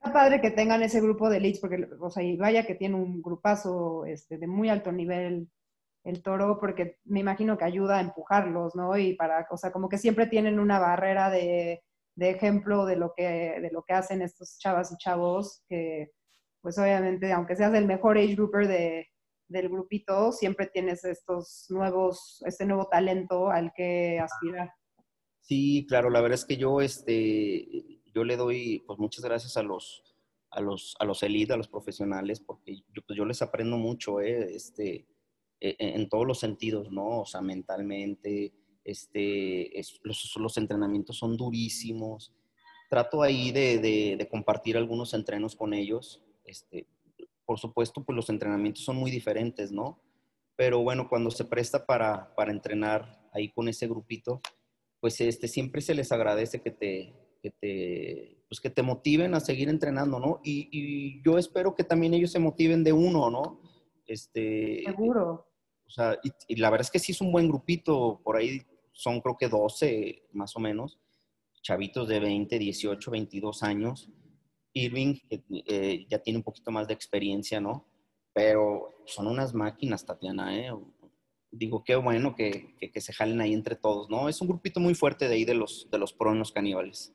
Está 0.00 0.12
padre 0.12 0.40
que 0.40 0.52
tengan 0.52 0.82
ese 0.82 1.00
grupo 1.00 1.28
de 1.28 1.38
elites, 1.38 1.60
porque, 1.60 1.88
o 1.98 2.10
sea, 2.10 2.22
y 2.22 2.36
vaya 2.36 2.64
que 2.64 2.76
tiene 2.76 2.94
un 2.94 3.20
grupazo 3.20 4.04
este, 4.04 4.38
de 4.38 4.46
muy 4.46 4.68
alto 4.68 4.92
nivel 4.92 5.48
el 6.08 6.22
toro, 6.22 6.58
porque 6.58 6.98
me 7.04 7.20
imagino 7.20 7.58
que 7.58 7.64
ayuda 7.64 7.98
a 7.98 8.00
empujarlos, 8.00 8.74
¿no? 8.74 8.96
Y 8.96 9.14
para, 9.14 9.46
o 9.50 9.56
sea, 9.56 9.72
como 9.72 9.88
que 9.88 9.98
siempre 9.98 10.26
tienen 10.26 10.58
una 10.58 10.78
barrera 10.78 11.30
de, 11.30 11.82
de 12.16 12.30
ejemplo 12.30 12.86
de 12.86 12.96
lo, 12.96 13.12
que, 13.16 13.60
de 13.60 13.70
lo 13.72 13.82
que 13.82 13.92
hacen 13.92 14.22
estos 14.22 14.58
chavas 14.58 14.90
y 14.92 14.96
chavos, 14.96 15.62
que 15.68 16.10
pues 16.60 16.78
obviamente, 16.78 17.32
aunque 17.32 17.56
seas 17.56 17.72
el 17.74 17.86
mejor 17.86 18.18
age 18.18 18.34
grouper 18.34 18.66
de, 18.66 19.06
del 19.48 19.68
grupito, 19.68 20.32
siempre 20.32 20.66
tienes 20.66 21.04
estos 21.04 21.66
nuevos, 21.68 22.42
este 22.46 22.66
nuevo 22.66 22.88
talento 22.88 23.50
al 23.50 23.72
que 23.74 24.18
aspirar. 24.18 24.70
Sí, 25.40 25.86
claro, 25.88 26.10
la 26.10 26.20
verdad 26.20 26.34
es 26.34 26.44
que 26.44 26.56
yo, 26.56 26.80
este, 26.80 28.00
yo 28.14 28.24
le 28.24 28.36
doy, 28.36 28.82
pues 28.86 28.98
muchas 28.98 29.24
gracias 29.24 29.56
a 29.56 29.62
los, 29.62 30.02
a 30.50 30.60
los, 30.60 30.96
a 30.98 31.04
los 31.04 31.22
elite, 31.22 31.52
a 31.52 31.56
los 31.56 31.68
profesionales, 31.68 32.40
porque 32.40 32.82
yo, 32.92 33.02
pues, 33.06 33.16
yo 33.16 33.24
les 33.24 33.40
aprendo 33.40 33.76
mucho, 33.78 34.20
¿eh? 34.20 34.54
este, 34.54 34.94
eh, 34.96 35.06
en 35.60 36.08
todos 36.08 36.26
los 36.26 36.38
sentidos, 36.38 36.90
¿no? 36.90 37.20
O 37.20 37.26
sea, 37.26 37.40
mentalmente, 37.40 38.52
este, 38.84 39.78
es- 39.78 40.00
los, 40.02 40.34
los 40.36 40.56
entrenamientos 40.56 41.16
son 41.18 41.36
durísimos. 41.36 42.32
Trato 42.90 43.22
ahí 43.22 43.50
de, 43.52 43.78
de- 43.78 44.16
de 44.16 44.28
compartir 44.28 44.76
algunos 44.76 45.14
entrenos 45.14 45.54
con 45.56 45.74
ellos. 45.74 46.22
Este, 46.44 46.86
por 47.44 47.58
supuesto, 47.58 48.04
pues 48.04 48.14
los 48.16 48.30
entrenamientos 48.30 48.84
son 48.84 48.96
muy 48.96 49.10
diferentes, 49.10 49.72
¿no? 49.72 50.00
Pero 50.56 50.82
bueno, 50.82 51.08
cuando 51.08 51.30
se 51.30 51.44
presta 51.44 51.86
para, 51.86 52.34
para 52.34 52.50
entrenar 52.52 53.28
ahí 53.32 53.50
con 53.50 53.68
ese 53.68 53.86
grupito, 53.86 54.40
pues 55.00 55.20
este, 55.20 55.48
siempre 55.48 55.80
se 55.80 55.94
les 55.94 56.10
agradece 56.12 56.60
que 56.60 56.70
te, 56.70 57.14
que 57.42 57.50
te, 57.50 58.42
pues 58.48 58.60
que 58.60 58.70
te 58.70 58.82
motiven 58.82 59.34
a 59.34 59.40
seguir 59.40 59.68
entrenando, 59.68 60.18
¿no? 60.18 60.40
Y, 60.42 60.68
y 60.72 61.22
yo 61.22 61.38
espero 61.38 61.74
que 61.74 61.84
también 61.84 62.14
ellos 62.14 62.32
se 62.32 62.38
motiven 62.40 62.82
de 62.84 62.92
uno, 62.92 63.30
¿no? 63.30 63.60
Este, 64.06 64.82
Seguro. 64.86 65.47
O 65.88 65.90
sea, 65.90 66.18
y, 66.22 66.56
la 66.56 66.70
verdad 66.70 66.84
es 66.84 66.90
que 66.90 66.98
sí 66.98 67.12
es 67.12 67.20
un 67.20 67.32
buen 67.32 67.48
grupito, 67.48 68.20
por 68.22 68.36
ahí 68.36 68.62
son 68.92 69.20
creo 69.20 69.36
que 69.38 69.48
12 69.48 70.26
más 70.32 70.54
o 70.54 70.60
menos, 70.60 70.98
chavitos 71.62 72.06
de 72.08 72.20
20, 72.20 72.58
18, 72.58 73.10
22 73.10 73.62
años. 73.62 74.10
Irving 74.74 75.16
eh, 75.30 76.06
ya 76.08 76.18
tiene 76.18 76.38
un 76.38 76.42
poquito 76.42 76.70
más 76.70 76.86
de 76.86 76.94
experiencia, 76.94 77.60
¿no? 77.60 77.88
Pero 78.34 79.02
son 79.06 79.26
unas 79.26 79.54
máquinas, 79.54 80.04
Tatiana, 80.04 80.56
¿eh? 80.56 80.70
Digo, 81.50 81.82
qué 81.82 81.96
bueno 81.96 82.36
que, 82.36 82.76
que, 82.78 83.00
se 83.00 83.14
jalen 83.14 83.40
ahí 83.40 83.54
entre 83.54 83.74
todos, 83.74 84.10
¿no? 84.10 84.28
Es 84.28 84.40
un 84.42 84.48
grupito 84.48 84.80
muy 84.80 84.94
fuerte 84.94 85.26
de 85.26 85.34
ahí 85.34 85.44
de 85.46 85.54
los, 85.54 85.88
de 85.90 85.98
los 85.98 86.12
pro 86.12 86.32
en 86.32 86.38
los 86.38 86.52
caníbales. 86.52 87.14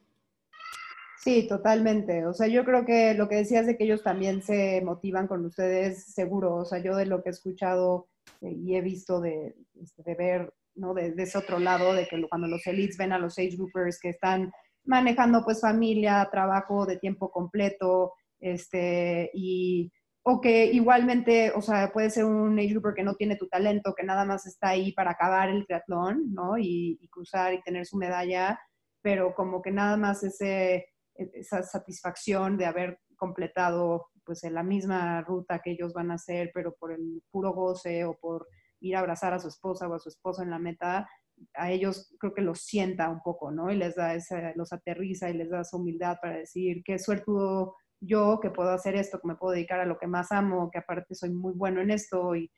Sí, 1.24 1.48
totalmente. 1.48 2.26
O 2.26 2.34
sea, 2.34 2.48
yo 2.48 2.66
creo 2.66 2.86
que 2.86 3.14
lo 3.14 3.30
que 3.30 3.36
decías 3.36 3.66
de 3.66 3.78
que 3.78 3.86
ellos 3.86 4.04
también 4.04 4.42
se 4.42 4.82
motivan 4.82 5.28
con 5.28 5.46
ustedes, 5.46 6.14
seguro. 6.14 6.56
O 6.56 6.66
sea, 6.66 6.80
yo 6.80 6.98
de 6.98 7.06
lo 7.06 7.24
que 7.24 7.30
he 7.30 7.32
escuchado 7.32 8.10
eh, 8.42 8.52
y 8.52 8.76
he 8.76 8.82
visto 8.82 9.22
de, 9.22 9.56
este, 9.82 10.04
de 10.04 10.16
ver, 10.16 10.54
¿no? 10.76 10.94
De, 10.94 11.14
de 11.14 11.24
ese 11.24 11.38
otro 11.38 11.60
lado, 11.60 11.94
de 11.94 12.08
que 12.08 12.22
cuando 12.28 12.48
los 12.48 12.68
elites 12.68 12.98
ven 12.98 13.14
a 13.14 13.20
los 13.20 13.40
age 13.40 13.56
groupers 13.56 14.00
que 14.02 14.10
están 14.10 14.52
manejando 14.84 15.46
pues 15.46 15.62
familia, 15.62 16.28
trabajo 16.30 16.86
de 16.86 16.98
tiempo 16.98 17.32
completo, 17.32 18.14
este, 18.42 19.32
y, 19.34 19.94
o 20.24 20.42
que 20.42 20.66
igualmente, 20.66 21.52
o 21.56 21.62
sea, 21.62 21.94
puede 21.94 22.10
ser 22.10 22.26
un 22.26 22.60
age 22.60 22.70
grouper 22.72 22.96
que 22.96 23.04
no 23.04 23.16
tiene 23.16 23.38
tu 23.38 23.48
talento, 23.48 23.94
que 23.96 24.04
nada 24.04 24.26
más 24.26 24.46
está 24.46 24.70
ahí 24.70 24.92
para 24.92 25.12
acabar 25.12 25.50
el 25.50 25.66
triatlón, 25.66 26.34
¿no? 26.34 26.58
Y, 26.58 26.98
y 27.02 27.08
cruzar 27.08 27.54
y 27.54 27.62
tener 27.62 27.86
su 27.86 27.96
medalla, 27.98 28.60
pero 29.02 29.34
como 29.36 29.62
que 29.62 29.72
nada 29.72 29.96
más 29.96 30.24
ese, 30.24 30.88
esa 31.16 31.64
satisfacción 31.64 32.58
de 32.58 32.66
haber 32.66 33.00
completado 33.16 34.08
pues 34.26 34.44
en 34.44 34.54
la 34.54 34.64
misma 34.64 35.22
ruta 35.22 35.60
que 35.60 35.72
ellos 35.72 35.94
van 35.94 36.12
a 36.12 36.16
hacer, 36.16 36.52
pero 36.54 36.76
por 36.76 36.92
el 36.92 37.22
puro 37.32 37.54
goce 37.54 38.06
o 38.06 38.18
por 38.18 38.48
ir 38.80 38.96
a 38.96 39.00
abrazar 39.00 39.34
a 39.34 39.40
su 39.40 39.48
esposa 39.48 39.88
o 39.88 39.94
a 39.94 40.00
su 40.00 40.10
esposo 40.10 40.42
en 40.42 40.50
la 40.50 40.60
meta, 40.60 41.08
a 41.56 41.72
ellos 41.72 42.16
creo 42.20 42.34
que 42.34 42.42
los 42.42 42.60
sienta 42.62 43.10
un 43.10 43.22
poco, 43.22 43.52
¿no? 43.52 43.72
Y 43.72 43.76
les 43.76 43.96
da 43.96 44.14
esa, 44.14 44.54
los 44.56 44.72
aterriza 44.72 45.30
y 45.30 45.34
les 45.34 45.50
da 45.50 45.62
esa 45.62 45.78
humildad 45.78 46.18
para 46.22 46.38
decir 46.38 46.84
qué 46.86 47.00
suertudo 47.00 47.76
yo 48.00 48.40
que 48.42 48.50
puedo 48.50 48.70
hacer 48.72 48.96
esto, 48.96 49.20
que 49.20 49.28
me 49.28 49.36
puedo 49.36 49.54
dedicar 49.54 49.80
a 49.80 49.86
lo 49.86 49.98
que 49.98 50.08
más 50.08 50.32
amo, 50.32 50.70
que 50.72 50.80
aparte 50.80 51.16
soy 51.16 51.32
muy 51.32 51.54
bueno 51.54 51.82
en 51.82 51.92
esto 51.92 52.36
y 52.36 52.52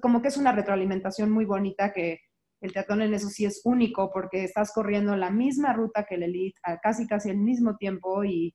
como 0.00 0.22
que 0.22 0.28
es 0.28 0.36
una 0.38 0.52
retroalimentación 0.52 1.30
muy 1.30 1.44
bonita 1.44 1.92
que 1.92 2.20
el 2.60 2.72
teatro 2.72 2.94
en 3.00 3.14
eso 3.14 3.28
sí 3.28 3.44
es 3.44 3.60
único 3.64 4.10
porque 4.12 4.44
estás 4.44 4.72
corriendo 4.72 5.16
la 5.16 5.30
misma 5.30 5.72
ruta 5.72 6.06
que 6.08 6.14
el 6.14 6.22
elite 6.22 6.58
a 6.62 6.78
casi 6.78 7.06
casi 7.06 7.30
el 7.30 7.38
mismo 7.38 7.76
tiempo 7.76 8.24
y 8.24 8.54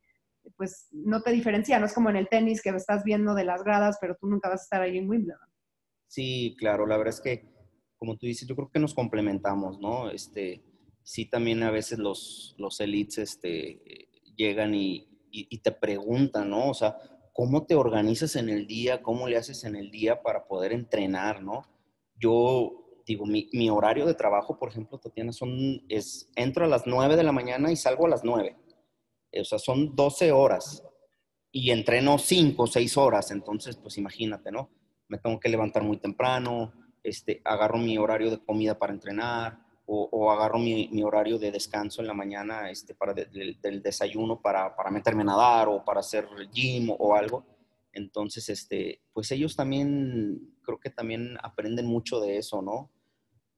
pues 0.58 0.88
no 0.92 1.22
te 1.22 1.32
diferencia, 1.32 1.80
no 1.80 1.86
es 1.86 1.94
como 1.94 2.10
en 2.10 2.16
el 2.16 2.28
tenis 2.28 2.62
que 2.62 2.70
estás 2.70 3.04
viendo 3.04 3.36
de 3.36 3.46
las 3.46 3.64
gradas, 3.64 3.98
pero 4.02 4.16
tú 4.20 4.28
nunca 4.28 4.50
vas 4.50 4.62
a 4.62 4.64
estar 4.64 4.82
ahí 4.82 4.98
en 4.98 5.10
Wimbledon. 5.10 5.48
Sí, 6.08 6.56
claro, 6.58 6.86
la 6.88 6.98
verdad 6.98 7.14
es 7.14 7.22
que, 7.22 7.48
como 7.98 8.18
tú 8.18 8.26
dices, 8.26 8.48
yo 8.48 8.56
creo 8.56 8.72
que 8.72 8.80
nos 8.80 8.94
complementamos, 8.94 9.80
¿no? 9.80 10.10
Este, 10.10 10.64
sí, 11.04 11.30
también 11.30 11.64
a 11.64 11.72
veces 11.72 12.00
los, 12.00 12.56
los 12.58 12.80
elites 12.80 13.20
este, 13.20 14.10
llegan 14.36 14.74
y, 14.74 15.08
y, 15.32 15.58
te 15.60 15.72
preguntan, 15.72 16.50
¿no? 16.50 16.70
O 16.70 16.74
sea, 16.74 16.98
¿cómo 17.34 17.66
te 17.66 17.76
organizas 17.76 18.36
en 18.36 18.50
el 18.50 18.68
día? 18.68 19.02
¿Cómo 19.02 19.30
le 19.30 19.38
haces 19.38 19.64
en 19.64 19.76
el 19.76 19.92
día 19.92 20.22
para 20.22 20.48
poder 20.48 20.74
entrenar, 20.74 21.42
¿no? 21.42 21.64
Yo 22.16 22.91
digo, 23.12 23.26
mi, 23.26 23.70
horario 23.70 24.06
de 24.06 24.14
trabajo, 24.14 24.58
por 24.58 24.70
ejemplo, 24.70 24.98
Tatiana, 24.98 25.32
son, 25.32 25.84
es, 25.90 26.30
entro 26.36 26.66
a 26.66 26.68
las 26.68 26.86
9 26.86 27.16
de 27.16 27.24
la 27.24 27.32
mañana 27.32 27.72
y 27.72 27.76
salgo 27.76 28.06
a 28.06 28.10
las 28.10 28.24
9. 28.24 28.56
O 29.40 29.44
sea, 29.46 29.60
son 29.60 29.96
12 29.96 30.32
horas 30.32 30.84
y 31.52 31.72
entreno 31.72 32.18
5 32.18 32.64
o 32.64 32.68
6 32.68 32.98
horas, 32.98 33.32
entonces, 33.32 33.76
pues 33.78 33.98
imagínate, 33.98 34.52
¿no? 34.52 34.70
Me 35.08 35.18
tengo 35.18 35.40
que 35.40 35.50
levantar 35.50 35.84
muy 35.84 35.98
temprano, 35.98 36.74
este, 37.04 37.42
agarro 37.44 37.78
mi 37.78 37.98
horario 37.98 38.32
de 38.32 38.40
comida 38.40 38.78
para 38.78 38.94
entrenar, 38.94 39.60
o, 39.94 40.32
agarro 40.32 40.58
mi, 40.58 41.04
horario 41.04 41.38
de 41.38 41.52
descanso 41.52 42.02
en 42.02 42.08
la 42.08 42.14
mañana 42.14 42.70
este, 42.70 42.96
para 42.96 43.14
del 43.14 43.82
desayuno 43.82 44.40
para, 44.42 44.74
meterme 44.90 45.24
a 45.24 45.26
nadar 45.26 45.68
o 45.68 45.84
para 45.84 46.00
hacer 46.00 46.28
gym 46.54 46.90
o, 46.98 47.14
algo. 47.14 47.46
Entonces, 47.92 48.48
este, 48.48 49.02
pues 49.12 49.32
ellos 49.32 49.56
también, 49.58 50.56
creo 50.62 50.80
que 50.80 50.90
también 50.90 51.38
aprenden 51.44 51.88
mucho 51.88 52.22
de 52.22 52.38
eso, 52.38 52.62
¿no? 52.62 52.90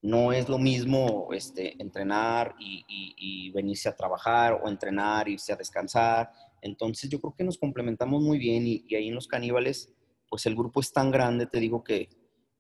No 0.04 0.32
es 0.32 0.48
lo 0.50 0.60
mismo 0.60 1.30
este, 1.34 1.82
entrenar 1.82 2.54
y, 2.60 2.86
y, 2.88 3.50
venirse 3.52 3.89
a 3.89 3.96
trabajar 3.96 4.62
o 4.62 4.70
entrenar, 4.70 5.28
irse 5.28 5.52
a 5.52 5.56
descansar. 5.56 6.30
Entonces, 6.62 7.10
yo 7.10 7.20
creo 7.20 7.34
que 7.36 7.44
nos 7.44 7.58
complementamos 7.58 8.22
muy 8.22 8.38
bien 8.38 8.68
y, 8.68 8.86
y 8.88 8.96
ahí 8.96 9.08
en 9.08 9.16
los 9.16 9.28
caníbales, 9.28 9.92
pues 10.30 10.46
el 10.46 10.56
grupo 10.56 10.80
es 10.82 10.94
tan 10.94 11.10
grande, 11.10 11.48
te 11.48 11.60
digo 11.60 11.84
que, 11.84 12.10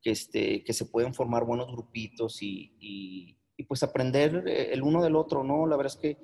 que, 0.01 0.11
este, 0.11 0.63
que 0.63 0.73
se 0.73 0.85
pueden 0.85 1.13
formar 1.13 1.45
buenos 1.45 1.71
grupitos 1.71 2.41
y, 2.41 3.37
y 3.57 3.63
pues 3.63 3.83
aprender 3.83 4.43
eh, 4.47 4.73
el 4.73 4.81
uno 4.81 5.03
del 5.03 5.15
otro, 5.15 5.43
¿no? 5.43 5.67
La 5.67 5.77
verdad 5.77 5.93
es 5.93 5.99
que 5.99 6.17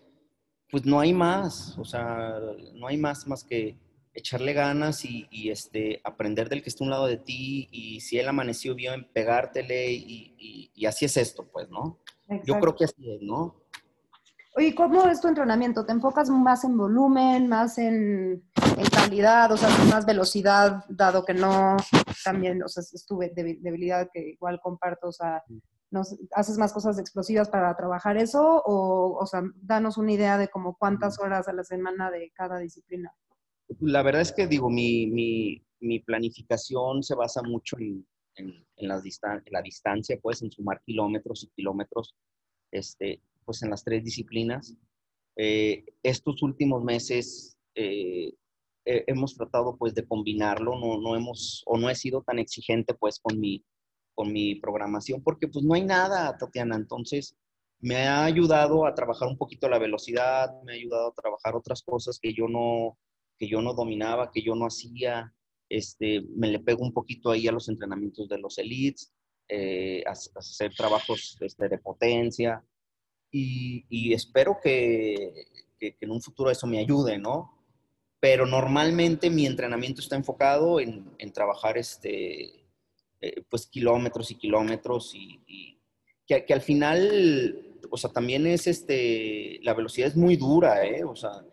pues 0.70 0.86
no 0.86 1.00
hay 1.00 1.14
más, 1.14 1.78
o 1.80 1.86
sea, 1.86 2.40
no 2.76 2.88
hay 2.88 2.98
más 2.98 3.28
más 3.28 3.44
que 3.44 3.76
echarle 4.20 4.54
ganas 4.54 5.04
y, 5.06 5.50
este, 5.50 6.02
aprender 6.04 6.50
del 6.50 6.62
que 6.62 6.70
está 6.70 6.84
a 6.84 6.86
un 6.86 6.92
lado 6.92 7.08
de 7.08 7.18
ti 7.18 7.68
y 7.72 8.02
si 8.02 8.20
él 8.20 8.28
amaneció 8.28 8.76
bien, 8.76 9.08
pegártele 9.14 9.92
y, 9.92 10.72
y, 10.74 10.86
así 10.86 11.06
es 11.06 11.18
esto, 11.18 11.50
pues, 11.52 11.70
¿no? 11.70 12.00
Yo 12.46 12.60
creo 12.60 12.76
que 12.76 12.86
así 12.86 13.12
es, 13.12 13.22
¿no? 13.22 13.56
Oye, 14.56 14.76
¿cómo 14.76 15.08
es 15.08 15.22
tu 15.22 15.28
entrenamiento? 15.28 15.86
¿Te 15.86 15.94
enfocas 15.94 16.30
más 16.30 16.64
en 16.64 16.78
volumen, 16.78 17.48
más 17.48 17.78
en, 17.78 18.44
en 18.78 18.86
calidad, 18.94 19.52
o 19.52 19.58
sea, 19.58 19.70
más 19.90 20.06
velocidad, 20.06 20.84
dado 20.90 21.24
que 21.24 21.34
no, 21.34 21.78
también, 22.24 22.62
o 22.64 22.68
sea, 22.68 22.84
estuve 22.94 23.32
debilidad 23.34 24.10
que 24.12 24.20
igual 24.20 24.60
comparto, 24.62 25.08
o 25.08 25.12
sea, 25.12 25.44
¿Haces 26.36 26.58
más 26.58 26.72
cosas 26.72 27.00
explosivas 27.00 27.50
para 27.50 27.76
trabajar 27.76 28.16
eso? 28.18 28.62
O, 28.64 29.18
o 29.20 29.26
sea, 29.26 29.42
danos 29.56 29.98
una 29.98 30.12
idea 30.12 30.38
de 30.38 30.48
como 30.48 30.76
cuántas 30.76 31.20
horas 31.20 31.48
a 31.48 31.54
la 31.54 31.64
semana 31.64 32.12
de 32.12 32.32
cada 32.36 32.60
disciplina. 32.60 33.12
La 33.80 34.02
verdad 34.02 34.22
es 34.22 34.32
que 34.32 34.48
digo, 34.48 34.70
mi, 34.70 35.08
mi, 35.80 36.00
planificación 36.00 37.04
se 37.04 37.16
basa 37.16 37.42
mucho 37.44 37.78
en, 37.80 38.06
en, 38.36 38.66
en, 38.76 38.88
las 38.88 39.04
distan 39.04 39.44
la 39.52 39.62
distancia, 39.62 40.20
pues 40.22 40.42
en 40.42 40.52
sumar 40.52 40.82
kilómetros 40.86 41.44
y 41.44 41.50
kilómetros, 41.56 42.16
este, 42.72 43.22
pues 43.46 43.62
en 43.64 43.70
las 43.70 43.84
tres 43.84 44.04
disciplinas. 44.04 44.76
Eh, 45.36 45.86
estos 46.04 46.42
últimos 46.42 46.84
meses 46.84 47.58
eh, 47.76 48.34
hemos 48.86 49.36
tratado 49.36 49.78
pues 49.78 49.94
de 49.94 50.06
combinarlo, 50.06 50.78
no, 50.80 51.00
no 51.00 51.16
hemos, 51.16 51.64
o 51.66 51.78
no 51.78 51.90
he 51.90 51.96
sido 51.96 52.24
tan 52.24 52.40
exigente 52.40 52.94
pues 52.94 53.20
con 53.20 53.40
mi, 53.40 53.64
con 54.16 54.34
mi 54.34 54.56
programación, 54.56 55.22
porque 55.24 55.48
pues 55.48 55.64
no 55.64 55.76
hay 55.76 55.84
nada, 55.84 56.36
Tatiana. 56.38 56.76
Entonces, 56.76 57.36
me 57.80 58.08
ha 58.08 58.26
ayudado 58.26 58.86
a 58.86 58.94
trabajar 58.94 59.30
un 59.30 59.38
poquito 59.38 59.70
la 59.70 59.80
velocidad, 59.80 60.50
me 60.64 60.74
ha 60.74 60.76
ayudado 60.76 61.10
a 61.10 61.14
trabajar 61.14 61.56
otras 61.56 61.84
cosas 61.84 62.20
que 62.20 62.34
yo 62.34 62.48
no, 62.48 62.98
que 63.40 63.48
yo 63.48 63.62
no 63.62 63.74
dominaba, 63.74 64.32
que 64.32 64.42
yo 64.42 64.56
no 64.56 64.66
hacía. 64.66 65.34
Este, 65.70 66.22
me 66.36 66.48
le 66.48 66.60
pego 66.60 66.84
un 66.84 66.94
poquito 66.94 67.32
ahí 67.32 67.48
a 67.48 67.52
los 67.52 67.70
entrenamientos 67.70 68.28
de 68.28 68.40
los 68.40 68.58
elites, 68.58 69.14
eh, 69.48 70.04
a, 70.06 70.12
hacer 70.12 70.74
trabajos 70.76 71.38
este, 71.40 71.70
de 71.70 71.78
potencia. 71.78 72.64
Y, 73.32 73.86
y 73.90 74.14
espero 74.14 74.58
que, 74.62 75.46
que, 75.80 75.96
que, 75.96 76.06
en 76.06 76.12
un 76.12 76.22
futuro 76.22 76.52
eso 76.52 76.68
me 76.68 76.80
ayude, 76.80 77.18
¿no? 77.18 77.56
Pero 78.20 78.46
normalmente 78.46 79.30
mi 79.30 79.46
entrenamiento 79.46 80.02
está 80.02 80.16
enfocado 80.16 80.80
en, 80.80 81.10
en 81.20 81.32
trabajar 81.32 81.78
este, 81.78 82.60
eh, 83.22 83.44
pues 83.50 83.68
kilómetros 83.68 84.32
y 84.32 84.36
kilómetros 84.36 85.14
y, 85.14 85.78
que, 86.26 86.46
que, 86.46 86.54
al 86.54 86.62
final, 86.62 87.78
o 87.90 87.98
sea, 87.98 88.12
también 88.12 88.48
es 88.48 88.66
este, 88.66 89.60
la 89.62 89.74
velocidad 89.74 90.08
es 90.08 90.16
muy 90.16 90.38
dura, 90.38 90.86
¿eh? 90.86 91.04
O 91.04 91.18
sea, 91.18 91.44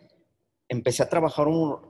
empecé 0.69 1.03
a 1.03 1.09
trabajar 1.09 1.47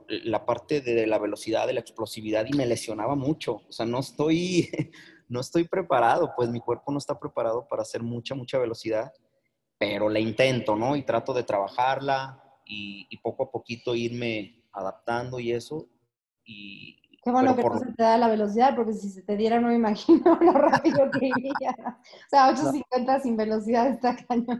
la 0.07 0.45
parte 0.45 0.81
de 0.81 1.07
la 1.07 1.17
velocidad, 1.17 1.67
de 1.67 1.73
la 1.73 1.79
explosividad 1.79 2.45
y 2.45 2.55
me 2.55 2.65
lesionaba 2.65 3.15
mucho. 3.15 3.63
O 3.67 3.71
sea, 3.71 3.85
no 3.85 3.99
estoy, 3.99 4.69
no 5.29 5.39
estoy 5.39 5.65
preparado, 5.65 6.33
pues 6.35 6.49
mi 6.49 6.59
cuerpo 6.59 6.91
no 6.91 6.97
está 6.97 7.19
preparado 7.19 7.67
para 7.67 7.81
hacer 7.81 8.03
mucha, 8.03 8.35
mucha 8.35 8.57
velocidad, 8.57 9.11
pero 9.77 10.09
la 10.09 10.19
intento, 10.19 10.75
¿no? 10.75 10.95
Y 10.95 11.03
trato 11.03 11.33
de 11.33 11.43
trabajarla 11.43 12.43
y, 12.65 13.07
y 13.09 13.17
poco 13.17 13.43
a 13.43 13.51
poquito 13.51 13.95
irme 13.95 14.63
adaptando 14.71 15.39
y 15.39 15.51
eso. 15.51 15.87
Y, 16.43 17.01
Qué 17.23 17.31
bueno 17.31 17.57
que 17.57 17.63
no 17.63 17.79
se 17.79 17.91
te 17.91 18.03
da 18.03 18.17
la 18.17 18.29
velocidad, 18.29 18.73
porque 18.73 18.93
si 18.93 19.09
se 19.09 19.21
te 19.21 19.35
diera 19.35 19.59
no 19.59 19.67
me 19.67 19.75
imagino 19.75 20.23
lo 20.41 20.53
rápido 20.53 21.11
que 21.11 21.27
iría. 21.27 21.75
O 21.75 22.29
sea, 22.29 22.47
850 22.47 23.19
sin 23.19 23.35
velocidad 23.35 23.87
está 23.87 24.15
cañón. 24.15 24.57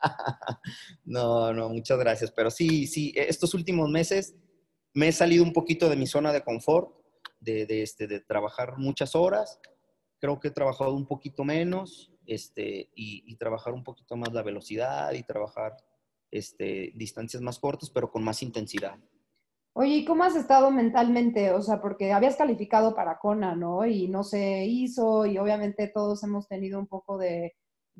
No, 1.04 1.52
no, 1.52 1.68
muchas 1.68 1.98
gracias. 1.98 2.30
Pero 2.30 2.50
sí, 2.50 2.86
sí, 2.86 3.12
estos 3.16 3.54
últimos 3.54 3.90
meses 3.90 4.34
me 4.94 5.08
he 5.08 5.12
salido 5.12 5.44
un 5.44 5.52
poquito 5.52 5.88
de 5.88 5.96
mi 5.96 6.06
zona 6.06 6.32
de 6.32 6.42
confort, 6.42 6.94
de, 7.40 7.66
de, 7.66 7.82
este, 7.82 8.06
de 8.06 8.20
trabajar 8.20 8.78
muchas 8.78 9.14
horas. 9.14 9.60
Creo 10.20 10.38
que 10.38 10.48
he 10.48 10.52
trabajado 10.52 10.94
un 10.94 11.06
poquito 11.06 11.44
menos 11.44 12.12
este, 12.26 12.90
y, 12.94 13.24
y 13.26 13.36
trabajar 13.36 13.72
un 13.72 13.84
poquito 13.84 14.16
más 14.16 14.32
la 14.32 14.42
velocidad 14.42 15.12
y 15.12 15.22
trabajar 15.22 15.76
este, 16.30 16.92
distancias 16.94 17.42
más 17.42 17.58
cortas, 17.58 17.90
pero 17.90 18.10
con 18.10 18.22
más 18.22 18.42
intensidad. 18.42 18.98
Oye, 19.72 19.96
¿y 19.96 20.04
cómo 20.04 20.24
has 20.24 20.34
estado 20.34 20.70
mentalmente? 20.70 21.52
O 21.52 21.62
sea, 21.62 21.80
porque 21.80 22.12
habías 22.12 22.36
calificado 22.36 22.94
para 22.94 23.18
CONA, 23.18 23.54
¿no? 23.54 23.86
Y 23.86 24.08
no 24.08 24.24
se 24.24 24.64
hizo, 24.66 25.26
y 25.26 25.38
obviamente 25.38 25.88
todos 25.88 26.22
hemos 26.24 26.48
tenido 26.48 26.78
un 26.78 26.88
poco 26.88 27.18
de, 27.18 27.54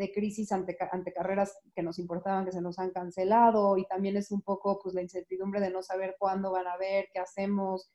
crisis 0.08 0.52
ante, 0.52 0.76
ante, 0.90 1.12
carreras 1.12 1.58
que 1.74 1.82
nos 1.82 1.98
importaban, 1.98 2.44
que 2.44 2.52
se 2.52 2.62
nos 2.62 2.78
han 2.78 2.90
cancelado, 2.90 3.76
y 3.76 3.86
también 3.86 4.16
es 4.16 4.30
un 4.30 4.40
poco 4.40 4.80
pues 4.82 4.94
la 4.94 5.02
incertidumbre 5.02 5.60
de 5.60 5.70
no 5.70 5.82
saber 5.82 6.16
cuándo 6.18 6.50
van 6.52 6.66
a 6.66 6.76
ver, 6.78 7.08
qué 7.12 7.18
hacemos, 7.18 7.92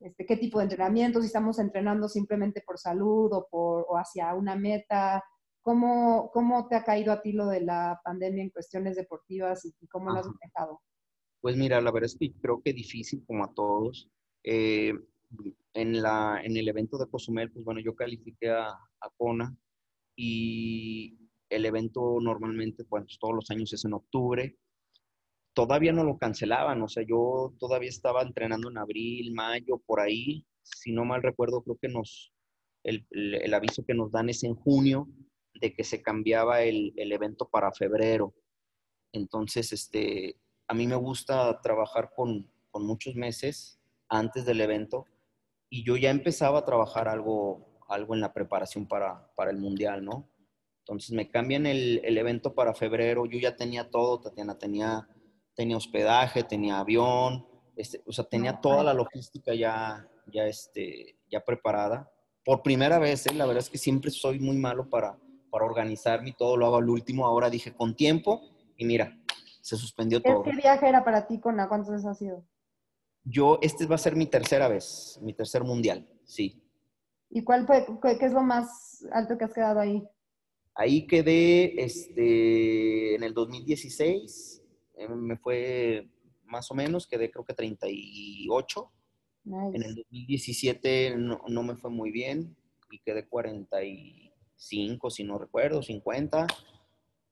este, 0.00 0.24
qué 0.24 0.36
tipo 0.36 0.58
de 0.58 0.64
entrenamiento, 0.64 1.20
si 1.20 1.26
estamos 1.26 1.58
entrenando 1.58 2.08
simplemente 2.08 2.62
por 2.64 2.78
salud 2.78 3.32
o, 3.32 3.48
por, 3.50 3.86
o 3.88 3.96
hacia 3.96 4.34
una 4.34 4.54
meta. 4.54 5.24
¿Cómo, 5.60 6.30
¿Cómo 6.32 6.68
te 6.68 6.76
ha 6.76 6.84
caído 6.84 7.12
a 7.12 7.20
ti 7.20 7.32
lo 7.32 7.46
de 7.46 7.60
la 7.60 8.00
pandemia 8.04 8.42
en 8.42 8.50
cuestiones 8.50 8.96
deportivas 8.96 9.64
y, 9.64 9.86
cómo 9.88 10.10
lo 10.10 10.20
has 10.20 10.26
manejado? 10.26 10.80
Pues 11.40 11.56
mira, 11.56 11.80
la 11.80 11.90
verdad 11.90 12.06
es 12.06 12.16
que 12.18 12.32
creo 12.40 12.62
que 12.62 12.72
difícil 12.72 13.24
como 13.26 13.44
a 13.44 13.52
todos. 13.52 14.08
Eh, 14.44 14.94
en, 15.74 16.00
la, 16.00 16.40
en 16.42 16.56
el 16.56 16.68
evento 16.68 16.96
de 16.96 17.08
Cozumel, 17.08 17.50
pues 17.50 17.64
bueno, 17.64 17.80
yo 17.80 17.94
califiqué 17.94 18.50
a, 18.50 18.68
a 18.68 19.10
Kona 19.16 19.54
y 20.16 21.27
el 21.50 21.66
evento 21.66 22.18
normalmente, 22.20 22.84
bueno, 22.88 23.06
pues 23.06 23.18
todos 23.18 23.34
los 23.34 23.50
años 23.50 23.72
es 23.72 23.84
en 23.84 23.94
octubre. 23.94 24.56
Todavía 25.54 25.92
no 25.92 26.04
lo 26.04 26.18
cancelaban, 26.18 26.82
o 26.82 26.88
sea, 26.88 27.04
yo 27.06 27.54
todavía 27.58 27.88
estaba 27.88 28.22
entrenando 28.22 28.70
en 28.70 28.78
abril, 28.78 29.32
mayo, 29.32 29.78
por 29.78 30.00
ahí. 30.00 30.46
Si 30.62 30.92
no 30.92 31.04
mal 31.04 31.22
recuerdo, 31.22 31.62
creo 31.62 31.78
que 31.80 31.88
nos, 31.88 32.32
el, 32.84 33.06
el, 33.10 33.54
aviso 33.54 33.84
que 33.84 33.94
nos 33.94 34.12
dan 34.12 34.28
es 34.28 34.44
en 34.44 34.54
junio 34.54 35.08
de 35.54 35.74
que 35.74 35.82
se 35.82 36.02
cambiaba 36.02 36.62
el, 36.62 36.92
el 36.96 37.12
evento 37.12 37.48
para 37.48 37.72
febrero. 37.72 38.34
Entonces, 39.12 39.72
este, 39.72 40.36
a 40.68 40.74
mí 40.74 40.86
me 40.86 40.96
gusta 40.96 41.60
trabajar 41.60 42.12
con, 42.14 42.50
muchos 42.80 43.16
meses 43.16 43.80
antes 44.08 44.44
del 44.44 44.60
evento 44.60 45.04
y 45.68 45.82
yo 45.82 45.96
ya 45.96 46.10
empezaba 46.10 46.60
a 46.60 46.64
trabajar 46.64 47.08
algo, 47.08 47.66
algo 47.88 48.14
en 48.14 48.20
la 48.20 48.32
preparación 48.32 48.86
para, 48.86 49.32
el 49.50 49.56
mundial, 49.58 50.04
¿no? 50.04 50.28
Entonces 50.88 51.12
me 51.12 51.28
cambian 51.28 51.66
el, 51.66 52.00
evento 52.16 52.54
para 52.54 52.72
febrero, 52.72 53.26
yo 53.26 53.38
ya 53.38 53.54
tenía 53.54 53.90
todo, 53.90 54.20
Tatiana, 54.20 54.56
tenía, 54.56 55.06
tenía 55.54 55.76
hospedaje, 55.76 56.44
tenía 56.44 56.78
avión, 56.78 57.46
Este, 57.76 58.02
o 58.06 58.12
sea, 58.12 58.24
tenía 58.24 58.58
toda 58.58 58.82
la 58.82 58.94
logística 58.94 59.52
ya, 59.54 60.08
ya, 60.32 60.46
este, 60.46 61.18
ya 61.30 61.44
preparada. 61.44 62.10
Por 62.42 62.62
primera 62.62 62.98
vez, 62.98 63.26
¿eh? 63.26 63.34
la 63.34 63.44
verdad 63.44 63.62
es 63.62 63.68
que 63.68 63.76
siempre 63.76 64.10
soy 64.10 64.40
muy 64.40 64.56
malo 64.56 64.88
para, 64.88 65.18
para 65.50 65.66
organizarme 65.66 66.30
y 66.30 66.32
todo 66.32 66.56
lo 66.56 66.64
hago 66.64 66.76
al 66.78 66.88
último. 66.88 67.26
Ahora 67.26 67.50
dije 67.50 67.74
con 67.74 67.94
tiempo 67.94 68.40
y 68.78 68.86
mira, 68.86 69.14
se 69.60 69.76
suspendió 69.76 70.22
todo. 70.22 70.42
¿Qué 70.42 70.52
viaje 70.52 70.88
era 70.88 71.04
para 71.04 71.26
ti, 71.26 71.38
Cona? 71.38 71.68
¿Cuántas 71.68 71.90
veces 71.90 72.06
ha 72.06 72.14
sido? 72.14 72.46
Yo, 73.24 73.58
este 73.60 73.84
va 73.84 73.96
a 73.96 73.98
ser 73.98 74.16
mi 74.16 74.24
tercera 74.24 74.68
vez, 74.68 75.18
mi 75.20 75.34
tercer 75.34 75.64
mundial, 75.64 76.08
sí. 76.24 76.62
¿Y 77.28 77.44
cuál 77.44 77.66
fue, 77.66 77.84
qué 78.00 78.24
es 78.24 78.32
lo 78.32 78.40
más 78.40 79.06
alto 79.12 79.36
que 79.36 79.44
has 79.44 79.52
quedado 79.52 79.80
ahí? 79.80 80.08
Ahí 80.78 81.06
quedé 81.08 81.82
este, 81.82 83.16
en 83.16 83.24
el 83.24 83.34
2016, 83.34 84.62
eh, 84.94 85.08
me 85.08 85.36
fue 85.36 86.08
más 86.44 86.70
o 86.70 86.74
menos, 86.74 87.08
quedé 87.08 87.32
creo 87.32 87.44
que 87.44 87.52
38. 87.52 88.92
En 89.44 89.82
el 89.82 89.96
2017 89.96 91.16
no, 91.16 91.40
no, 91.48 91.62
me 91.64 91.74
fue 91.74 91.90
muy 91.90 92.12
bien 92.12 92.56
y 92.92 93.00
quedé 93.00 93.26
45, 93.26 95.10
si 95.10 95.24
no 95.24 95.36
recuerdo, 95.36 95.82
50. 95.82 96.46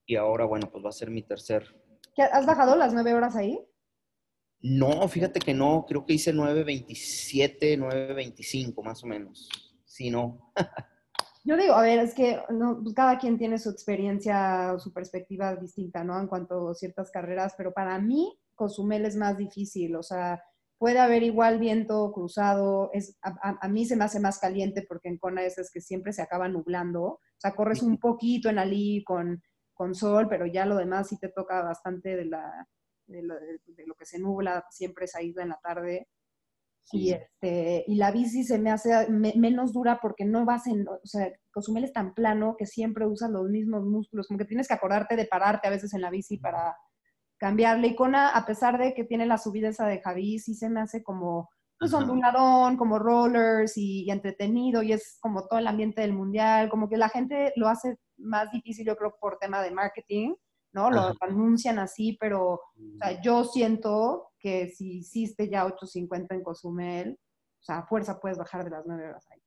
Y 0.07 0.16
ahora, 0.16 0.44
bueno, 0.44 0.68
pues 0.72 0.84
va 0.84 0.88
a 0.88 0.92
ser 0.92 1.11
mi 1.11 1.22
tercer. 1.22 1.72
¿Has 2.16 2.47
bajado 2.47 2.74
las 2.74 2.94
nueve 2.94 3.14
horas 3.14 3.36
ahí? 3.36 3.61
No, 4.61 5.07
fíjate 5.07 5.38
que 5.38 5.55
no, 5.55 5.86
creo 5.86 6.05
que 6.05 6.14
hice 6.14 6.34
9.27, 6.34 7.78
9.25 7.78 8.82
más 8.82 9.05
o 9.05 9.07
menos. 9.07 9.49
Sí, 9.84 10.11
no. 10.11 10.53
Yo 11.47 11.57
digo, 11.57 11.74
a 11.74 11.82
ver, 11.82 12.01
es 12.01 12.12
que 12.12 12.40
no, 12.51 12.80
pues 12.82 12.92
cada 12.92 13.18
quien 13.18 13.38
tiene 13.38 13.61
su 13.61 13.70
experiencia 13.70 14.72
o 14.74 14.80
su 14.80 14.92
perspectiva 14.92 15.55
distinta, 15.55 16.03
¿no? 16.03 16.18
En 16.18 16.26
cuanto 16.26 16.70
a 16.70 16.74
ciertas 16.74 17.09
carreras, 17.12 17.55
pero 17.57 17.72
para 17.72 17.97
mí 18.01 18.36
Cozumel 18.57 19.07
es 19.07 19.14
más 19.14 19.38
difícil, 19.38 19.94
o 19.94 20.03
sea, 20.03 20.42
puede 20.76 20.99
haber 20.99 21.22
igual 21.22 21.61
viento 21.61 22.11
cruzado, 22.12 22.90
es, 22.92 23.16
a, 23.22 23.68
mí 23.68 23.84
se 23.84 23.94
me 23.94 24.03
hace 24.03 24.18
más 24.18 24.40
caliente 24.40 24.84
porque 24.88 25.09
en 25.09 25.18
Kona 25.18 25.44
es, 25.44 25.70
que 25.72 25.80
siempre 25.80 26.12
se 26.12 26.20
acaba 26.20 26.49
nublando, 26.49 27.03
o 27.05 27.20
sea, 27.38 27.55
corres 27.55 27.80
un 27.80 27.99
poquito 27.99 28.49
en 28.49 28.59
Ali 28.59 29.05
con, 29.05 29.40
con 29.72 29.94
sol, 29.94 30.26
pero 30.28 30.47
ya 30.47 30.66
lo 30.66 30.74
demás 30.74 31.09
sí 31.11 31.16
te 31.16 31.28
toca 31.28 31.62
bastante 31.62 32.16
de, 32.16 32.24
la, 32.24 32.66
de, 33.07 33.22
lo, 33.22 33.94
que 33.94 34.05
se 34.05 34.18
nubla, 34.18 34.66
siempre 34.70 35.05
esa 35.05 35.22
isla 35.22 35.44
en 35.44 35.51
la 35.51 35.61
tarde. 35.62 36.09
Y, 36.93 37.12
este, 37.12 37.84
y 37.87 37.97
la 37.97 38.12
bici 38.12 38.45
se 38.45 38.59
me 38.59 38.70
hace 38.70 39.09
menos 39.09 39.72
dura 39.72 39.99
porque 40.01 40.24
no 40.24 40.45
vas 40.45 40.66
en, 40.68 40.87
o 40.89 41.01
sea, 41.05 41.32
Cozumel 41.53 41.84
es 41.84 41.93
tan 41.93 42.14
plano 42.14 42.55
que 42.57 42.66
siempre 42.66 43.07
usas 43.07 43.30
los 43.30 43.49
mismos 43.49 43.84
músculos, 43.84 44.28
como 44.28 44.39
que 44.39 44.45
tienes 44.45 44.68
que 44.68 44.74
acordarte 44.74 45.16
de 45.16 45.26
pararte 45.26 45.66
a 45.66 45.70
veces 45.70 45.95
en 45.95 46.03
la 46.03 46.11
bici 46.11 46.39
para 46.39 46.76
cambiarle. 47.39 47.89
Y 47.89 47.97
Kona, 47.97 48.30
a 48.30 48.47
pesar 48.47 48.78
de 48.78 48.95
que 48.95 49.05
tiene 49.05 49.26
la 49.26 49.39
subida 49.39 49.68
esa 49.68 49.87
de 49.87 50.01
Javi, 50.01 50.39
sí 50.39 50.55
se 50.55 50.68
me 50.68 50.80
hace 50.80 51.03
como 51.03 51.49
pues, 51.78 51.93
onduladón, 51.93 52.76
como 52.76 52.99
rollers 52.99 53.76
y, 53.76 54.11
entretenido, 54.11 54.82
y 54.82 54.93
es 54.93 55.18
como 55.20 55.47
todo 55.47 55.59
el 55.59 55.66
ambiente 55.66 56.01
del 56.01 56.12
mundial, 56.12 56.68
como 56.68 56.89
que 56.89 56.97
la 56.97 57.09
gente 57.09 57.53
lo 57.57 57.68
hace 57.68 57.99
más 58.16 58.51
difícil, 58.51 58.87
yo 58.87 58.97
creo, 58.97 59.14
por 59.20 59.39
tema 59.39 59.62
de 59.62 59.70
marketing, 59.70 60.34
¿no? 60.72 60.91
Lo 60.91 61.12
anuncian 61.20 61.78
así, 61.78 62.16
pero 62.20 62.53
o 62.53 62.61
sea, 62.99 63.18
mm. 63.18 63.22
yo 63.22 63.45
siento 63.45 64.30
que 64.47 64.68
si 64.68 64.99
hiciste 64.99 65.49
ya 65.49 65.66
8.50 65.66 66.26
en 66.30 66.42
Cozumel, 66.44 67.18
o 67.61 67.64
sea, 67.64 67.78
a 67.78 67.86
fuerza 67.88 68.20
puedes 68.20 68.38
bajar 68.38 68.62
de 68.62 68.70
las 68.70 68.86
9 68.86 69.09
horas 69.09 69.26
ahí. 69.32 69.40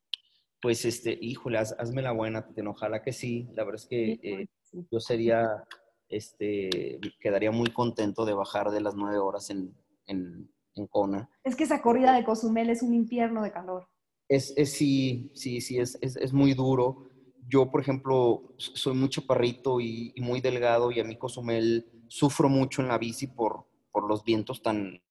Pues, 0.62 0.84
este, 0.84 1.18
híjole, 1.22 1.58
hazme 1.58 2.02
la 2.02 2.12
buena, 2.12 2.46
ojalá 2.68 3.02
que 3.02 3.14
sí. 3.14 3.48
La 3.54 3.64
verdad 3.64 3.82
es 3.82 3.88
que 3.88 4.20
eh, 4.22 4.48
yo 4.92 5.00
sería, 5.00 5.64
este, 6.10 7.00
quedaría 7.22 7.50
muy 7.52 7.72
contento 7.72 8.26
de 8.26 8.34
bajar 8.34 8.72
de 8.72 8.82
las 8.82 8.96
9 8.96 9.20
horas 9.20 9.50
en, 9.52 9.74
en, 10.06 10.52
en, 10.76 10.88
Kona. 10.88 11.30
Es 11.46 11.56
que 11.56 11.64
esa 11.64 11.82
corrida 11.82 12.14
de 12.14 12.26
Cozumel 12.26 12.70
es 12.70 12.82
un 12.82 12.94
infierno 12.94 13.42
de 13.42 13.54
calor. 13.54 13.88
Es, 14.28 14.54
es 14.58 14.74
sí, 14.74 15.32
sí, 15.34 15.62
sí, 15.62 15.80
es, 15.80 15.98
es, 16.02 16.18
es 16.18 16.34
muy 16.34 16.54
duro 16.56 17.10
yo, 17.50 17.72
por 17.72 17.82
ejemplo, 17.82 18.54
soy 18.58 18.94
muy 18.94 19.10
chaparrito 19.10 19.82
y, 19.82 20.14
muy 20.18 20.40
delgado 20.40 20.92
y 20.92 21.00
a 21.00 21.04
mí 21.04 21.18
Cozumel 21.18 21.90
sufro 22.08 22.48
mucho 22.48 22.82
en 22.82 22.90
la 22.90 22.98
bici 23.00 23.28
por, 23.28 23.66
por 24.00 24.10
los 24.10 24.24
vientos 24.24 24.62
tan 24.62 25.02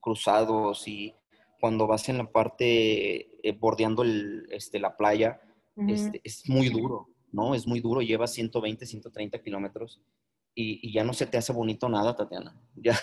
cruzados 0.00 0.88
y 0.88 1.14
cuando 1.60 1.86
vas 1.86 2.08
en 2.08 2.18
la 2.18 2.32
parte 2.32 3.46
eh, 3.46 3.52
bordeando 3.52 4.02
el, 4.02 4.48
este, 4.50 4.80
la 4.80 4.96
playa, 4.96 5.40
este, 5.86 6.20
es 6.24 6.48
muy 6.48 6.70
duro, 6.70 7.08
¿no? 7.30 7.54
Es 7.54 7.68
muy 7.68 7.80
duro, 7.80 8.00
llevas 8.02 8.32
120, 8.32 8.84
130 8.84 9.40
kilómetros 9.42 10.02
y, 10.54 10.80
y, 10.82 10.92
ya 10.92 11.04
no 11.04 11.12
se 11.12 11.26
te 11.26 11.38
hace 11.38 11.52
bonito 11.52 11.88
nada, 11.88 12.16
Tatiana. 12.16 12.60
Ya, 12.74 12.98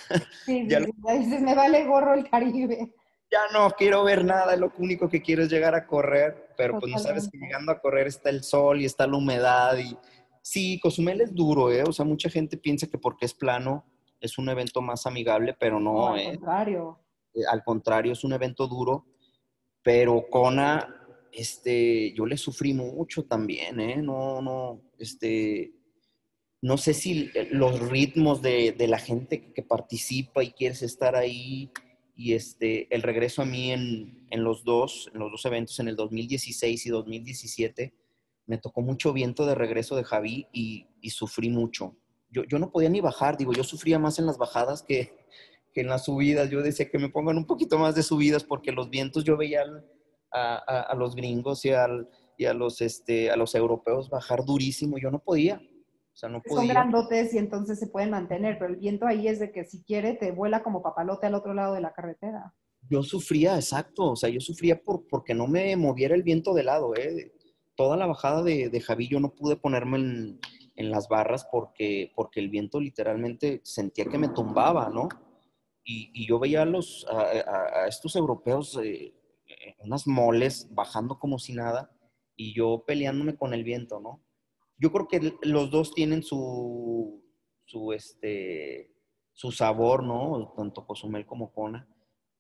sí, 0.46 0.68
ya 0.68 0.80
dices, 0.80 1.42
me 1.42 1.56
vale 1.56 1.86
gorro 1.86 2.16
el 2.16 2.30
Caribe 2.30 2.94
ya 3.32 3.40
no 3.52 3.70
quiero 3.72 4.04
ver 4.04 4.24
nada, 4.24 4.56
lo 4.56 4.72
único 4.78 5.10
que 5.10 5.22
quiero 5.22 5.44
es 5.44 5.50
llegar 5.50 5.76
a 5.76 5.86
correr, 5.86 6.54
pero 6.56 6.80
pues 6.80 6.92
no 6.92 6.98
sabes 6.98 7.30
que 7.30 7.38
llegando 7.38 7.72
a 7.72 7.80
correr 7.80 8.08
está 8.08 8.30
el 8.30 8.42
sol 8.42 8.82
y 8.82 8.86
está 8.86 9.06
la 9.06 9.18
humedad 9.18 9.78
y 9.78 9.98
sí, 10.42 10.80
Cozumel 10.80 11.20
es 11.22 11.36
duro, 11.36 11.70
¿eh? 11.72 11.84
O 11.84 11.92
sea, 11.92 12.06
mucha 12.06 12.30
gente 12.30 12.56
piensa 12.56 12.88
que 12.88 12.98
porque 12.98 13.26
es 13.26 13.34
plano 13.34 13.86
es 14.20 14.38
un 14.38 14.50
evento 14.50 14.82
más 14.82 15.06
amigable, 15.06 15.56
pero 15.60 15.80
no, 15.80 16.14
al 16.14 16.20
¿eh? 16.20 16.26
contrario. 16.36 17.00
Eh, 17.34 17.42
al 17.50 17.64
contrario, 17.64 18.14
es 18.14 18.24
un 18.24 18.34
evento 18.34 18.68
duro, 18.68 19.06
pero 19.82 20.26
Kona, 20.30 20.96
este, 21.32 22.14
yo 22.14 22.26
le 22.26 22.38
sufrí 22.38 22.74
mucho 22.74 23.26
también, 23.26 23.80
¿eh? 23.80 24.02
No, 24.02 24.42
no, 24.42 24.82
este, 24.98 25.74
no 26.62 26.78
sé 26.78 26.94
si 26.94 27.32
los 27.52 27.80
ritmos 27.90 28.42
de, 28.42 28.72
de 28.72 28.88
la 28.88 28.98
gente 28.98 29.54
que 29.54 29.62
participa 29.62 30.44
y 30.44 30.52
quieres 30.52 30.82
estar 30.82 31.16
ahí, 31.16 31.72
y 32.16 32.34
este, 32.34 32.94
el 32.94 33.04
regreso 33.04 33.44
a 33.44 33.46
mí 33.46 33.72
en, 33.72 34.26
en, 34.32 34.44
los 34.44 34.64
dos, 34.64 35.10
en 35.14 35.20
los 35.20 35.32
dos 35.32 35.46
eventos, 35.46 35.80
en 35.80 35.88
el 35.88 35.96
2016 35.96 36.88
y 36.88 36.90
2017, 36.90 37.94
me 38.48 38.58
tocó 38.58 38.82
mucho 38.82 39.14
viento 39.14 39.46
de 39.46 39.54
regreso 39.54 39.96
de 39.96 40.04
Javi 40.04 40.48
y, 40.52 40.88
y 41.00 41.12
sufrí 41.12 41.50
mucho. 41.50 41.96
Yo, 42.30 42.44
yo, 42.44 42.60
no 42.60 42.72
podía 42.72 42.90
ni 42.90 43.02
bajar, 43.02 43.38
digo, 43.38 43.54
yo 43.54 43.64
sufría 43.64 44.00
más 44.00 44.20
en 44.20 44.26
las 44.26 44.38
bajadas 44.38 44.84
que, 44.84 45.26
que, 45.74 45.82
en 45.82 45.88
las 45.88 46.06
subidas. 46.06 46.50
Yo 46.50 46.62
decía 46.62 46.90
que 46.90 47.00
me 47.00 47.10
pongan 47.10 47.38
un 47.38 47.46
poquito 47.46 47.78
más 47.78 47.96
de 47.96 48.04
subidas 48.04 48.44
porque 48.44 48.72
los 48.72 48.90
vientos 48.90 49.24
yo 49.24 49.38
veía 49.38 49.64
a, 50.32 50.56
a, 50.56 50.82
a 50.82 50.96
los 50.96 51.16
gringos 51.16 51.64
y, 51.66 51.72
al, 51.72 52.10
y 52.38 52.46
a, 52.46 52.54
los, 52.54 52.82
este, 52.82 53.32
a 53.32 53.36
los 53.36 53.56
europeos 53.56 54.10
bajar 54.10 54.44
durísimo. 54.46 54.98
Yo 54.98 55.10
no 55.10 55.20
podía. 55.20 55.62
Son 56.18 56.42
grandotes 56.68 57.32
y 57.36 57.38
entonces 57.38 57.78
se 57.78 57.86
pueden 57.86 58.10
mantener, 58.10 58.58
pero 58.58 58.74
el 58.74 58.80
viento 58.80 59.06
ahí 59.06 59.28
es 59.28 59.40
de 59.40 59.52
que 59.52 59.66
si 59.66 59.84
quiere 59.84 60.16
te 60.16 60.32
vuela 60.32 60.64
como 60.64 60.82
papalote 60.82 61.28
al 61.28 61.36
otro 61.36 61.54
lado 61.54 61.76
de 61.76 61.82
la 61.82 61.94
carretera. 61.94 62.56
Yo 62.90 63.04
sufría, 63.04 63.54
exacto, 63.54 64.12
o 64.12 64.16
sea, 64.16 64.28
yo 64.30 64.40
sufría 64.40 64.82
por, 64.82 65.08
porque 65.08 65.36
no 65.36 65.46
me 65.46 65.76
moviera 65.76 66.16
el 66.16 66.24
viento 66.24 66.56
de 66.56 66.64
lado, 66.64 66.96
¿eh? 66.96 67.34
Toda 67.76 67.98
la 67.98 68.08
bajada 68.08 68.42
de, 68.42 68.70
de 68.70 68.82
Javi 68.82 69.08
yo 69.08 69.20
no 69.20 69.36
pude 69.36 69.58
ponerme 69.58 69.98
en, 69.98 70.40
en, 70.78 70.92
las 70.92 71.10
barras 71.10 71.48
porque, 71.52 72.12
porque 72.16 72.40
el 72.40 72.50
viento 72.50 72.80
literalmente 72.80 73.62
sentía 73.64 74.06
que 74.06 74.18
me 74.18 74.30
tumbaba, 74.30 74.90
¿no? 74.90 75.10
Y, 75.84 76.12
y 76.14 76.28
yo 76.28 76.40
veía 76.40 76.62
a, 76.62 76.66
los, 76.66 77.06
a, 77.10 77.84
a, 77.84 77.88
estos 77.88 78.16
europeos, 78.16 78.80
eh, 78.84 79.14
unas 79.80 80.08
moles 80.08 80.68
bajando 80.72 81.20
como 81.20 81.40
si 81.40 81.54
nada, 81.54 81.92
y 82.36 82.54
yo 82.54 82.84
peleándome 82.86 83.36
con 83.36 83.54
el 83.54 83.64
viento, 83.64 84.00
¿no? 84.00 84.22
yo 84.78 84.92
creo 84.92 85.08
que 85.08 85.34
los 85.42 85.72
dos 85.72 85.94
tienen 85.94 86.24
su, 86.24 87.24
su, 87.66 87.94
este, 87.94 88.94
su 89.34 89.52
sabor, 89.52 90.04
¿no? 90.04 90.54
Tanto 90.56 90.86
Cozumel 90.86 91.26
como 91.26 91.52
Kona. 91.52 91.88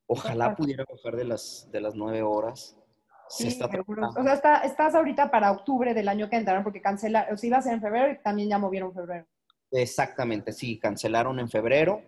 Ojalá 0.05 0.55
pudiera 0.55 0.85
bajar 0.89 1.17
de 1.17 1.25
las, 1.25 1.69
de 1.71 1.81
las 1.81 1.95
nueve 1.95 2.21
horas. 2.21 2.77
Sí, 3.29 3.47
está 3.47 3.65
o 3.67 4.23
sea, 4.23 4.33
está, 4.33 4.57
estás 4.59 4.95
ahorita 4.95 5.29
para 5.29 5.51
octubre 5.51 5.93
del 5.93 6.07
año 6.07 6.29
que 6.29 6.37
entraron 6.37 6.63
porque 6.63 6.81
cancelaron, 6.81 7.33
o 7.33 7.37
sea, 7.37 7.47
iba 7.47 7.57
a 7.57 7.61
ser 7.61 7.73
en 7.73 7.81
febrero 7.81 8.11
y 8.11 8.21
también 8.21 8.49
ya 8.49 8.57
movieron 8.57 8.93
febrero. 8.93 9.25
Exactamente, 9.71 10.53
sí, 10.53 10.79
cancelaron 10.79 11.39
en 11.39 11.49
febrero 11.49 12.01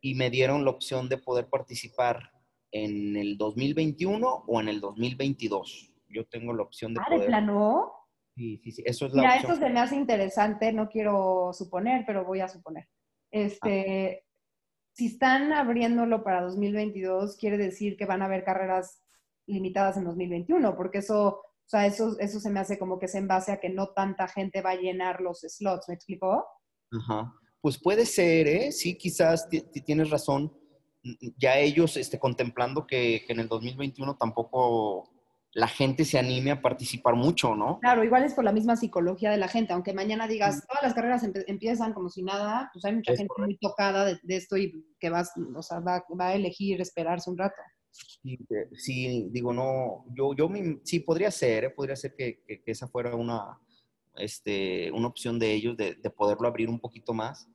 y 0.00 0.14
me 0.14 0.30
dieron 0.30 0.64
la 0.64 0.70
opción 0.70 1.08
de 1.08 1.18
poder 1.18 1.48
participar 1.48 2.30
en 2.72 3.16
el 3.16 3.38
2021 3.38 4.44
o 4.46 4.60
en 4.60 4.68
el 4.68 4.80
2022. 4.80 5.92
Yo 6.08 6.26
tengo 6.26 6.52
la 6.52 6.62
opción 6.62 6.94
de 6.94 7.00
ah, 7.00 7.06
poder... 7.06 7.20
¿de 7.20 7.26
plano? 7.26 7.92
Sí, 8.34 8.60
sí, 8.62 8.72
sí, 8.72 8.82
eso 8.84 9.06
es 9.06 9.14
la 9.14 9.22
Mira, 9.22 9.36
esto 9.36 9.56
se 9.56 9.70
me 9.70 9.80
hace 9.80 9.96
interesante, 9.96 10.72
no 10.72 10.88
quiero 10.88 11.52
suponer, 11.52 12.04
pero 12.06 12.24
voy 12.24 12.40
a 12.40 12.48
suponer. 12.48 12.86
Este, 13.30 14.24
si 14.92 15.06
están 15.06 15.52
abriéndolo 15.52 16.22
para 16.22 16.42
2022, 16.42 17.36
quiere 17.36 17.56
decir 17.56 17.96
que 17.96 18.04
van 18.04 18.22
a 18.22 18.26
haber 18.26 18.44
carreras 18.44 19.02
limitadas 19.46 19.96
en 19.96 20.04
2021, 20.04 20.76
porque 20.76 20.98
eso, 20.98 21.28
o 21.28 21.68
sea, 21.68 21.86
eso, 21.86 22.16
eso 22.18 22.40
se 22.40 22.50
me 22.50 22.60
hace 22.60 22.78
como 22.78 22.98
que 22.98 23.06
es 23.06 23.14
en 23.14 23.28
base 23.28 23.52
a 23.52 23.60
que 23.60 23.68
no 23.68 23.88
tanta 23.88 24.28
gente 24.28 24.62
va 24.62 24.70
a 24.70 24.76
llenar 24.76 25.20
los 25.20 25.40
slots, 25.40 25.88
¿me 25.88 25.94
explicó? 25.94 26.44
Ajá. 26.92 27.32
Pues 27.60 27.80
puede 27.80 28.06
ser, 28.06 28.46
¿eh? 28.46 28.72
Sí, 28.72 28.96
quizás 28.96 29.48
tienes 29.84 30.10
razón. 30.10 30.52
Ya 31.36 31.58
ellos 31.58 31.96
este, 31.96 32.18
contemplando 32.18 32.86
que, 32.86 33.24
que 33.26 33.32
en 33.32 33.40
el 33.40 33.48
2021 33.48 34.16
tampoco 34.16 35.10
la 35.56 35.68
gente 35.68 36.04
se 36.04 36.18
anime 36.18 36.50
a 36.50 36.60
participar 36.60 37.14
mucho, 37.14 37.54
¿no? 37.54 37.80
Claro, 37.80 38.04
igual 38.04 38.24
es 38.24 38.34
por 38.34 38.44
la 38.44 38.52
misma 38.52 38.76
psicología 38.76 39.30
de 39.30 39.38
la 39.38 39.48
gente, 39.48 39.72
aunque 39.72 39.94
mañana 39.94 40.28
digas, 40.28 40.62
todas 40.68 40.82
las 40.82 40.92
carreras 40.92 41.26
empiezan 41.46 41.94
como 41.94 42.10
si 42.10 42.22
nada, 42.22 42.68
pues 42.74 42.84
hay 42.84 42.94
mucha 42.94 43.16
gente 43.16 43.32
muy 43.38 43.56
tocada 43.56 44.04
de, 44.04 44.18
esto 44.28 44.58
y 44.58 44.84
que 45.00 45.08
vas, 45.08 45.32
o 45.54 45.62
sea, 45.62 45.80
va, 45.80 46.04
a 46.18 46.34
elegir 46.34 46.82
esperarse 46.82 47.30
un 47.30 47.38
rato. 47.38 47.54
Sí, 48.74 49.28
digo, 49.30 49.52
no, 49.52 50.04
yo, 50.14 50.34
yo 50.34 50.50
sí 50.84 51.00
podría 51.00 51.30
ser, 51.30 51.64
¿eh? 51.64 51.70
podría 51.70 51.96
ser 51.96 52.14
que, 52.14 52.42
que, 52.46 52.62
esa 52.66 52.88
fuera 52.88 53.14
una, 53.14 53.58
este, 54.16 54.90
una 54.92 55.08
opción 55.08 55.38
de 55.38 55.52
ellos, 55.52 55.76
de, 55.76 55.94
de, 55.94 56.10
poderlo 56.10 56.48
abrir 56.48 56.68
un 56.68 56.80
poquito 56.80 57.14
más. 57.14 57.48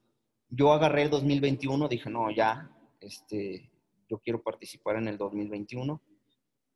Yo 0.49 0.71
agarré 0.71 1.03
el 1.03 1.09
2021, 1.09 1.87
dije, 1.87 2.09
no, 2.09 2.31
ya, 2.31 2.71
este, 2.99 3.69
yo 4.09 4.19
quiero 4.19 4.41
participar 4.41 4.97
en 4.97 5.07
el 5.07 5.17
2021 5.17 6.01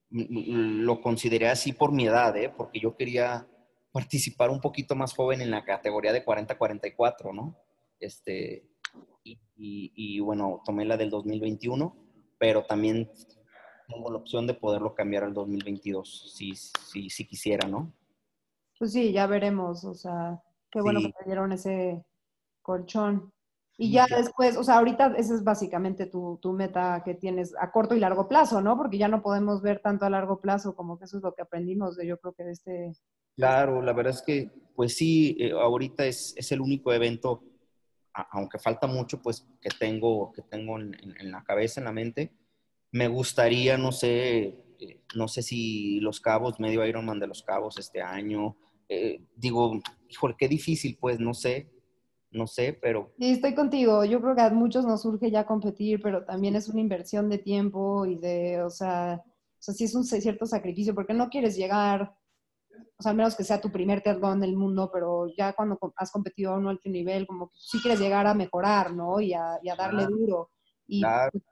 lo 0.09 1.01
consideré 1.01 1.49
así 1.49 1.73
por 1.73 1.91
mi 1.91 2.05
edad, 2.05 2.35
¿eh? 2.37 2.51
porque 2.55 2.79
yo 2.79 2.95
quería 2.95 3.47
participar 3.91 4.49
un 4.49 4.61
poquito 4.61 4.95
más 4.95 5.13
joven 5.13 5.41
en 5.41 5.51
la 5.51 5.63
categoría 5.63 6.13
de 6.13 6.25
40-44, 6.25 7.33
¿no? 7.33 7.57
Este, 7.99 8.65
y, 9.57 10.19
bueno, 10.19 10.61
tomé 10.65 10.85
la 10.85 10.97
del 10.97 11.09
2021, 11.09 11.95
pero 12.37 12.65
también 12.65 13.09
tengo 13.87 14.11
la 14.11 14.17
opción 14.17 14.47
de 14.47 14.53
poderlo 14.53 14.93
cambiar 14.93 15.23
al 15.23 15.33
2022, 15.33 16.33
si, 16.33 16.55
si, 16.55 17.09
si 17.09 17.25
quisiera, 17.25 17.67
¿no? 17.67 17.91
Pues 18.77 18.91
sí, 18.91 19.11
ya 19.11 19.27
veremos, 19.27 19.85
o 19.85 19.93
sea, 19.93 20.41
qué 20.69 20.81
bueno 20.81 20.99
que 20.99 21.13
te 21.13 21.25
dieron 21.25 21.51
ese 21.51 22.03
colchón. 22.61 23.31
Y 23.77 23.91
ya 23.91 24.07
después, 24.07 24.55
o 24.55 24.63
sea, 24.63 24.77
ahorita 24.77 25.15
esa 25.17 25.35
es 25.35 25.43
básicamente 25.43 26.05
tu, 26.05 26.39
tu, 26.41 26.53
meta 26.53 27.01
que 27.03 27.13
tienes 27.13 27.53
a 27.59 27.71
corto 27.71 27.93
y 27.93 27.99
largo 27.99 28.27
plazo, 28.29 28.61
¿no? 28.61 28.77
Porque 28.77 28.97
ya 28.97 29.09
no 29.09 29.21
podemos 29.21 29.61
ver 29.61 29.79
tanto 29.79 30.05
a 30.05 30.09
largo 30.09 30.39
plazo 30.39 30.75
como 30.75 30.97
que 30.97 31.05
eso 31.05 31.17
es 31.17 31.23
lo 31.23 31.33
que 31.33 31.41
aprendimos 31.41 31.97
de 31.97 32.07
yo 32.07 32.17
creo 32.17 32.33
que 32.33 32.45
de 32.45 32.51
este... 32.51 32.93
Claro, 33.35 33.81
la 33.81 33.91
verdad 33.91 34.13
es 34.13 34.21
que, 34.21 34.49
pues 34.75 34.95
sí, 34.95 35.35
eh, 35.39 35.51
ahorita 35.51 36.05
es, 36.05 36.33
es, 36.37 36.53
el 36.53 36.61
único 36.61 36.93
evento, 36.93 37.43
aunque 38.13 38.59
falta 38.59 38.87
mucho, 38.87 39.21
pues 39.21 39.45
que 39.59 39.69
tengo, 39.77 40.31
que 40.31 40.41
tengo 40.41 40.79
en, 40.79 40.95
en, 41.19 41.31
la 41.31 41.43
cabeza, 41.43 41.81
en 41.81 41.85
la 41.85 41.91
mente. 41.91 42.31
Me 42.91 43.07
gustaría, 43.07 43.77
no 43.77 43.91
sé, 43.91 44.55
eh, 44.79 45.01
no 45.15 45.27
sé 45.27 45.41
si 45.41 45.99
Los 45.99 46.19
Cabos, 46.19 46.59
medio 46.59 46.85
Ironman 46.85 47.19
de 47.19 47.27
Los 47.27 47.43
Cabos 47.43 47.77
este 47.77 48.01
año. 48.01 48.57
Eh, 48.87 49.21
digo, 49.35 49.79
híjole, 50.09 50.35
qué 50.37 50.47
difícil, 50.47 50.97
pues, 50.99 51.19
no 51.19 51.33
sé 51.33 51.71
no 52.35 52.47
sé, 52.47 52.77
pero... 52.79 53.13
Sí, 53.17 53.31
estoy 53.31 53.55
contigo. 53.55 54.05
Yo 54.05 54.21
creo 54.21 54.35
que 54.35 54.41
a 54.41 54.49
muchos 54.49 54.85
nos 54.85 55.01
surge 55.01 55.31
ya 55.31 55.45
competir, 55.45 56.01
pero 56.01 56.25
también 56.25 56.55
es 56.55 56.67
una 56.67 56.81
inversión 56.81 57.29
de 57.29 57.37
tiempo 57.39 58.05
y 58.05 58.15
de, 58.17 58.61
o 58.61 58.69
sea, 58.69 59.23
o 59.25 59.61
sea, 59.61 59.73
sí 59.73 59.85
es 59.85 59.95
un 59.95 60.03
cierto 60.03 60.45
sacrificio, 60.45 60.93
porque 60.93 61.13
no 61.13 61.29
quieres 61.29 61.55
llegar, 61.55 62.15
o 62.97 63.01
sea, 63.01 63.11
al 63.11 63.17
menos 63.17 63.35
que 63.35 63.43
sea 63.43 63.61
tu 63.61 63.71
primer 63.71 64.01
triatlón 64.01 64.41
del 64.41 64.55
mundo, 64.55 64.89
pero 64.93 65.27
ya 65.35 65.53
cuando 65.53 65.79
has 65.95 66.11
competido 66.11 66.51
a 66.51 66.57
un 66.57 66.67
alto 66.67 66.89
nivel, 66.89 67.25
como 67.25 67.49
que 67.49 67.57
sí 67.57 67.79
quieres 67.81 67.99
llegar 67.99 68.27
a 68.27 68.33
mejorar, 68.33 68.93
¿no? 68.93 69.19
Y 69.19 69.33
a, 69.33 69.59
darle 69.77 70.05
duro. 70.05 70.51
Y 70.87 71.03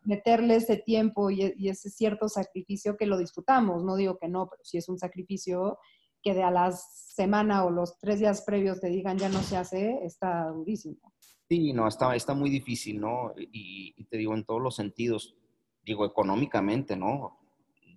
meterle 0.04 0.56
ese 0.56 0.78
tiempo 0.78 1.32
y, 1.32 1.54
y 1.58 1.70
ese 1.70 1.90
cierto 1.90 2.30
sacrificio 2.30 2.98
que 2.98 3.08
lo 3.08 3.18
disfrutamos. 3.18 3.84
No 3.84 3.96
digo 3.96 4.18
que 4.18 4.28
no, 4.28 4.48
pero 4.50 4.64
sí 4.64 4.78
es 4.78 4.90
un 4.90 5.00
sacrificio 5.00 5.80
que 6.24 6.34
de 6.34 6.42
a 6.42 6.50
la 6.50 6.72
semana 6.72 7.66
o 7.66 7.70
los 7.70 8.00
tres 8.00 8.20
días 8.20 8.42
previos 8.42 8.80
te 8.80 8.88
digan 8.88 9.18
ya 9.18 9.30
no 9.30 9.42
se 9.44 9.58
hace, 9.58 10.00
está 10.04 10.48
durísimo. 10.48 11.14
Sí, 11.50 11.74
no, 11.74 11.88
está, 11.88 12.16
está 12.16 12.34
muy 12.34 12.50
difícil, 12.50 13.00
¿no? 13.00 13.34
Y, 13.38 13.94
te 14.06 14.18
digo 14.18 14.34
en 14.34 14.46
todos 14.46 14.62
los 14.62 14.76
sentidos, 14.76 15.36
digo 15.84 16.06
económicamente, 16.06 16.96
¿no? 16.96 17.40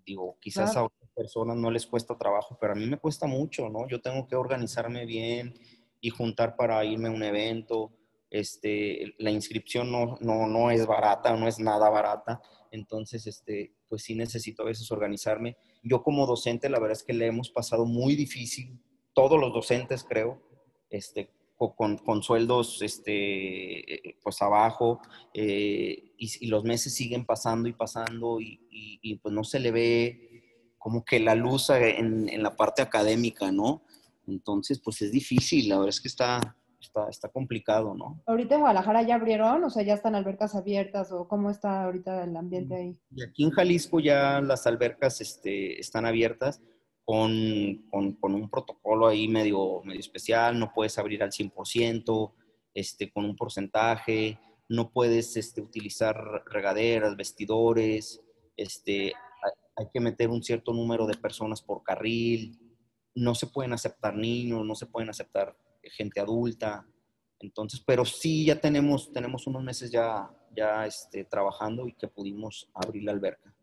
Digo, 0.05 0.37
quizás 0.41 0.77
a 0.77 0.85
otras 0.85 1.11
personas 1.15 1.57
no 1.57 1.71
les 1.71 1.87
cuesta 1.87 2.19
trabajo, 2.19 2.59
pero 2.61 2.73
a 2.73 2.77
mí 2.77 2.87
me 2.87 2.99
cuesta 2.99 3.27
mucho, 3.27 3.69
¿no? 3.69 3.89
Yo 3.89 4.01
tengo 4.01 4.27
que 4.27 4.37
organizarme 4.37 5.07
bien 5.07 5.55
y 6.01 6.11
juntar 6.11 6.57
para 6.57 6.85
irme 6.85 7.09
a 7.09 7.13
un 7.13 7.23
evento. 7.23 7.93
Este, 8.31 9.15
la 9.19 9.31
inscripción 9.31 9.91
no, 9.91 10.17
no, 10.21 10.47
no 10.47 10.71
es 10.71 10.87
barata, 10.87 11.37
no 11.37 11.49
es 11.49 11.59
nada 11.59 11.89
barata. 11.89 12.41
Entonces, 12.71 13.27
este, 13.27 13.75
pues 13.89 14.03
sí 14.03 14.15
necesito 14.15 14.63
a 14.63 14.67
veces 14.67 14.91
organizarme. 14.91 15.57
Yo 15.83 16.03
como 16.03 16.27
docente, 16.27 16.69
la 16.69 16.79
verdad 16.79 16.97
es 16.97 17.05
que 17.05 17.13
le 17.13 17.27
hemos 17.27 17.51
pasado 17.51 17.87
muy 17.87 18.17
difícil, 18.17 18.81
todos 19.15 19.41
los 19.41 19.53
docentes 19.53 20.05
creo, 20.05 20.43
este, 20.91 21.31
con, 21.57 21.97
con 21.99 22.23
sueldos 22.23 22.83
este, 22.83 24.17
pues 24.23 24.43
abajo, 24.43 25.01
eh, 25.33 26.13
y, 26.19 26.47
los 26.47 26.65
meses 26.65 26.95
siguen 26.95 27.25
pasando 27.25 27.69
y 27.69 27.73
pasando, 27.73 28.41
y, 28.41 28.61
y, 28.71 29.17
pues 29.17 29.35
no 29.35 29.43
se 29.45 29.61
le 29.61 29.71
ve 29.71 30.75
como 30.79 31.05
que 31.05 31.19
la 31.19 31.35
luz 31.35 31.71
en, 31.71 32.29
en 32.29 32.43
la 32.43 32.55
parte 32.57 32.83
académica, 32.83 33.51
¿no? 33.51 33.83
Entonces, 34.27 34.81
pues 34.81 35.01
es 35.03 35.13
difícil, 35.13 35.69
la 35.69 35.77
verdad 35.77 35.91
es 35.91 36.01
que 36.01 36.09
está, 36.09 36.57
está, 36.81 37.29
complicado, 37.29 37.95
¿no? 37.95 38.23
Ahorita 38.27 38.55
en 38.55 38.61
Guadalajara 38.61 39.03
ya 39.03 39.17
abrieron, 39.17 39.65
o 39.65 39.71
sea, 39.71 39.83
ya 39.83 39.95
están 39.95 40.15
albercas 40.15 40.55
abiertas, 40.55 41.13
o 41.13 41.29
cómo 41.29 41.51
está 41.51 41.85
ahorita 41.85 42.25
el 42.25 42.37
ambiente 42.37 42.77
ahí. 42.77 43.01
Y 43.11 43.23
aquí 43.23 43.45
en 43.45 43.51
Jalisco 43.51 44.01
ya 44.01 44.41
las 44.41 44.67
albercas 44.67 45.21
este, 45.21 45.81
están 45.81 46.07
abiertas 46.07 46.61
con, 47.05 47.29
un 47.93 48.51
protocolo 48.51 49.07
ahí 49.07 49.29
medio, 49.29 49.83
medio 49.85 50.01
especial, 50.01 50.59
no 50.59 50.73
puedes 50.75 50.99
abrir 50.99 51.23
al 51.23 51.31
100%, 51.31 52.33
este, 52.75 53.11
con 53.13 53.25
un 53.25 53.37
porcentaje, 53.37 54.39
no 54.69 54.91
puedes 54.91 55.37
este, 55.37 55.61
utilizar 55.61 56.17
regaderas, 56.47 57.17
vestidores, 57.17 58.21
este, 58.57 59.13
hay 59.77 59.87
que 59.93 60.01
meter 60.01 60.31
un 60.31 60.43
cierto 60.43 60.73
número 60.73 61.07
de 61.07 61.17
personas 61.17 61.63
por 61.63 61.83
carril, 61.85 62.59
no 63.15 63.35
se 63.35 63.47
pueden 63.47 63.73
aceptar 63.73 64.17
niños, 64.17 64.65
no 64.65 64.75
se 64.75 64.87
pueden 64.87 65.09
aceptar 65.09 65.57
gente 65.91 66.21
adulta. 66.21 66.87
Entonces, 67.39 67.83
pero 67.87 68.05
sí 68.05 68.47
ya 68.47 68.61
tenemos, 68.61 69.13
tenemos 69.13 69.47
unos 69.47 69.63
meses 69.63 69.91
ya, 69.91 70.31
ya 70.55 70.87
este, 70.87 71.25
trabajando 71.25 71.87
y 71.87 71.95
que 71.95 72.09
pudimos 72.09 72.71
abrir 72.75 73.05
la 73.05 73.13
alberca. 73.13 73.55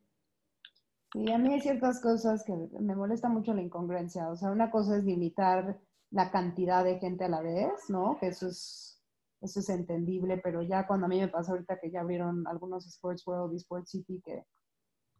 Y 1.16 1.32
a 1.32 1.38
mí 1.38 1.54
hay 1.54 1.62
ciertas 1.62 2.02
cosas 2.02 2.44
que 2.44 2.54
me 2.54 2.96
molesta 2.96 3.30
mucho 3.30 3.54
la 3.54 3.62
incongruencia. 3.62 4.30
O 4.30 4.36
sea, 4.36 4.52
una 4.52 4.72
cosa 4.72 4.98
es 4.98 5.04
limitar 5.04 5.80
la 6.10 6.32
cantidad 6.32 6.84
de 6.84 7.00
gente 7.00 7.26
a 7.26 7.30
la 7.30 7.42
vez, 7.42 7.72
¿no? 7.90 8.18
Que 8.20 8.28
eso 8.28 8.48
es, 8.48 9.02
eso 9.42 9.60
es 9.60 9.70
entendible, 9.70 10.40
pero 10.44 10.64
ya 10.64 10.88
cuando 10.88 11.06
a 11.06 11.10
mí 11.10 11.20
me 11.20 11.28
pasa 11.28 11.52
ahorita 11.52 11.80
que 11.80 11.92
ya 11.92 12.02
abrieron 12.02 12.48
algunos 12.48 12.88
Sports 12.88 13.26
World 13.28 13.54
y 13.54 13.58
Sports 13.58 13.92
City 13.92 14.22
que 14.24 14.44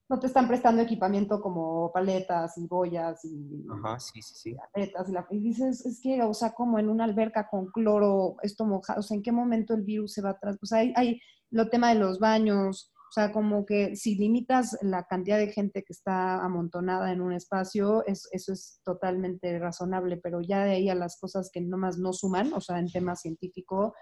no 0.10 0.20
te 0.20 0.28
están 0.28 0.48
prestando 0.48 0.82
equipamiento 0.82 1.42
como 1.42 1.92
paletas 1.92 2.58
y 2.58 2.68
boyas 2.68 3.24
y 3.26 3.66
Ajá, 3.72 4.00
sí, 4.00 4.22
sí, 4.22 4.36
sí. 4.36 4.56
Paletas, 4.74 5.08
y, 5.32 5.40
dices, 5.40 5.86
es 5.86 6.00
que, 6.02 6.22
o 6.22 6.34
sea, 6.34 6.54
como 6.54 6.80
en 6.80 6.90
una 6.90 7.06
alberca 7.06 7.48
con 7.50 7.68
cloro, 7.68 8.36
esto 8.42 8.66
mojado, 8.66 9.00
o 9.00 9.04
sea, 9.04 9.16
¿en 9.16 9.24
qué 9.24 9.32
momento 9.32 9.74
el 9.74 9.84
virus 9.84 10.14
se 10.14 10.22
va 10.22 10.32
atrás? 10.32 10.58
O 10.62 10.66
sea, 10.66 10.80
hay, 10.80 10.94
hay 10.96 11.20
lo 11.52 11.70
tema 11.70 11.90
de 11.90 12.00
los 12.00 12.20
baños, 12.20 12.92
o 13.10 13.14
sea, 13.14 13.32
como 13.32 13.64
que 13.64 13.96
si 13.96 14.16
limitas 14.16 14.76
la 14.82 15.04
cantidad 15.04 15.38
de 15.38 15.52
gente 15.52 15.84
que 15.84 15.94
está 15.94 16.44
amontonada 16.44 17.12
en 17.12 17.22
un 17.22 17.32
espacio, 17.32 18.04
es, 18.08 18.28
eso 18.32 18.52
es 18.54 18.82
totalmente 18.84 19.60
razonable, 19.60 20.18
pero 20.18 20.42
ya 20.42 20.64
de 20.64 20.72
ahí 20.72 20.90
a 20.90 20.96
las 20.96 21.20
cosas 21.20 21.52
que 21.54 21.62
nomás 21.62 22.00
no 22.00 22.12
suman, 22.12 22.52
o 22.54 22.60
sea, 22.60 22.80
en 22.80 22.92
tema 22.92 23.16
científico, 23.16 23.94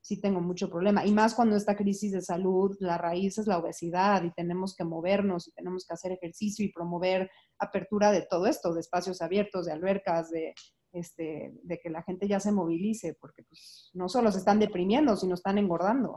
sí 0.00 0.20
tengo 0.20 0.40
mucho 0.40 0.70
problema. 0.70 1.04
Y 1.04 1.12
más 1.12 1.34
cuando 1.34 1.56
esta 1.56 1.76
crisis 1.76 2.12
de 2.12 2.22
salud, 2.22 2.76
la 2.80 2.98
raíz 2.98 3.38
es 3.38 3.46
la 3.46 3.58
obesidad 3.58 4.22
y 4.24 4.32
tenemos 4.32 4.74
que 4.74 4.84
movernos 4.84 5.48
y 5.48 5.52
tenemos 5.52 5.86
que 5.86 5.94
hacer 5.94 6.12
ejercicio 6.12 6.64
y 6.64 6.72
promover 6.72 7.30
apertura 7.58 8.10
de 8.10 8.22
todo 8.22 8.46
esto, 8.46 8.72
de 8.72 8.80
espacios 8.80 9.20
abiertos, 9.20 9.66
de 9.66 9.72
albercas, 9.72 10.30
de, 10.30 10.54
este, 10.92 11.52
de 11.62 11.78
que 11.78 11.90
la 11.90 12.02
gente 12.02 12.26
ya 12.26 12.40
se 12.40 12.52
movilice, 12.52 13.14
porque 13.20 13.42
pues, 13.44 13.90
no 13.94 14.08
solo 14.08 14.32
se 14.32 14.38
están 14.38 14.58
deprimiendo, 14.58 15.16
sino 15.16 15.34
están 15.34 15.58
engordando. 15.58 16.16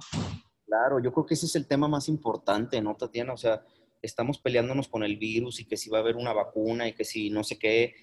Claro, 0.65 0.99
yo 0.99 1.11
creo 1.11 1.25
que 1.25 1.33
ese 1.33 1.45
es 1.45 1.55
el 1.55 1.67
tema 1.67 1.87
más 1.87 2.07
importante, 2.07 2.81
¿no, 2.81 2.95
Tatiana? 2.95 3.33
O 3.33 3.37
sea, 3.37 3.63
estamos 4.01 4.39
peleándonos 4.39 4.87
con 4.87 5.03
el 5.03 5.17
virus 5.17 5.59
y 5.59 5.65
que 5.65 5.77
si 5.77 5.89
va 5.89 5.99
a 5.99 6.01
haber 6.01 6.15
una 6.15 6.33
vacuna 6.33 6.87
y 6.87 6.93
que 6.93 7.03
si 7.03 7.29
no 7.29 7.43
sé 7.43 7.59
qué, 7.59 7.93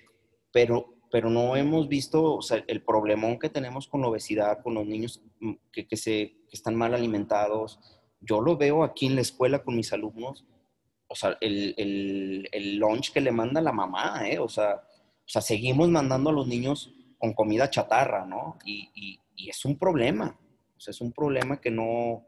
pero 0.52 0.99
pero 1.10 1.28
no 1.28 1.56
hemos 1.56 1.88
visto 1.88 2.34
o 2.34 2.42
sea, 2.42 2.64
el 2.66 2.82
problemón 2.82 3.38
que 3.38 3.48
tenemos 3.48 3.88
con 3.88 4.00
la 4.00 4.08
obesidad, 4.08 4.62
con 4.62 4.74
los 4.74 4.86
niños 4.86 5.20
mm, 5.40 5.52
que, 5.72 5.86
que, 5.86 5.96
se, 5.96 6.36
que 6.48 6.56
están 6.56 6.76
mal 6.76 6.94
alimentados. 6.94 7.80
Yo 8.20 8.40
lo 8.40 8.56
veo 8.56 8.84
aquí 8.84 9.06
en 9.06 9.16
la 9.16 9.22
escuela 9.22 9.62
con 9.62 9.76
mis 9.76 9.92
alumnos, 9.92 10.46
o 11.08 11.14
sea, 11.14 11.36
el, 11.40 11.74
el, 11.76 12.48
el 12.52 12.76
lunch 12.76 13.12
que 13.12 13.20
le 13.20 13.32
manda 13.32 13.60
la 13.60 13.72
mamá, 13.72 14.28
¿eh? 14.28 14.38
o, 14.38 14.48
sea, 14.48 14.74
o 14.74 15.28
sea, 15.28 15.42
seguimos 15.42 15.88
mandando 15.88 16.30
a 16.30 16.32
los 16.32 16.46
niños 16.46 16.94
con 17.18 17.34
comida 17.34 17.68
chatarra, 17.68 18.24
¿no? 18.26 18.58
Y, 18.64 18.90
y, 18.94 19.18
y 19.34 19.50
es 19.50 19.64
un 19.64 19.76
problema, 19.76 20.38
o 20.76 20.80
sea, 20.80 20.92
es 20.92 21.00
un 21.00 21.12
problema 21.12 21.60
que 21.60 21.70
no, 21.70 22.26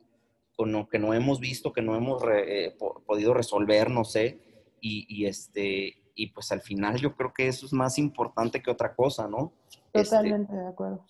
que 0.91 0.99
no 0.99 1.15
hemos 1.15 1.41
visto, 1.41 1.73
que 1.73 1.83
no 1.83 1.95
hemos 1.95 2.23
eh, 2.33 2.77
podido 3.07 3.35
resolver, 3.35 3.91
no 3.91 4.05
sé, 4.05 4.39
y, 4.81 5.07
y 5.09 5.27
este, 5.27 6.02
y 6.15 6.29
pues 6.29 6.53
al 6.53 6.61
final 6.61 6.97
yo 6.97 7.15
creo 7.15 7.33
que 7.33 7.49
eso 7.49 7.67
es 7.67 7.73
más 7.73 7.99
importante 7.99 8.63
que 8.63 8.71
otra 8.71 8.95
cosa, 8.95 9.29
¿no? 9.29 9.53
Totalmente 9.93 10.55
de 10.55 10.69
acuerdo. 10.69 11.07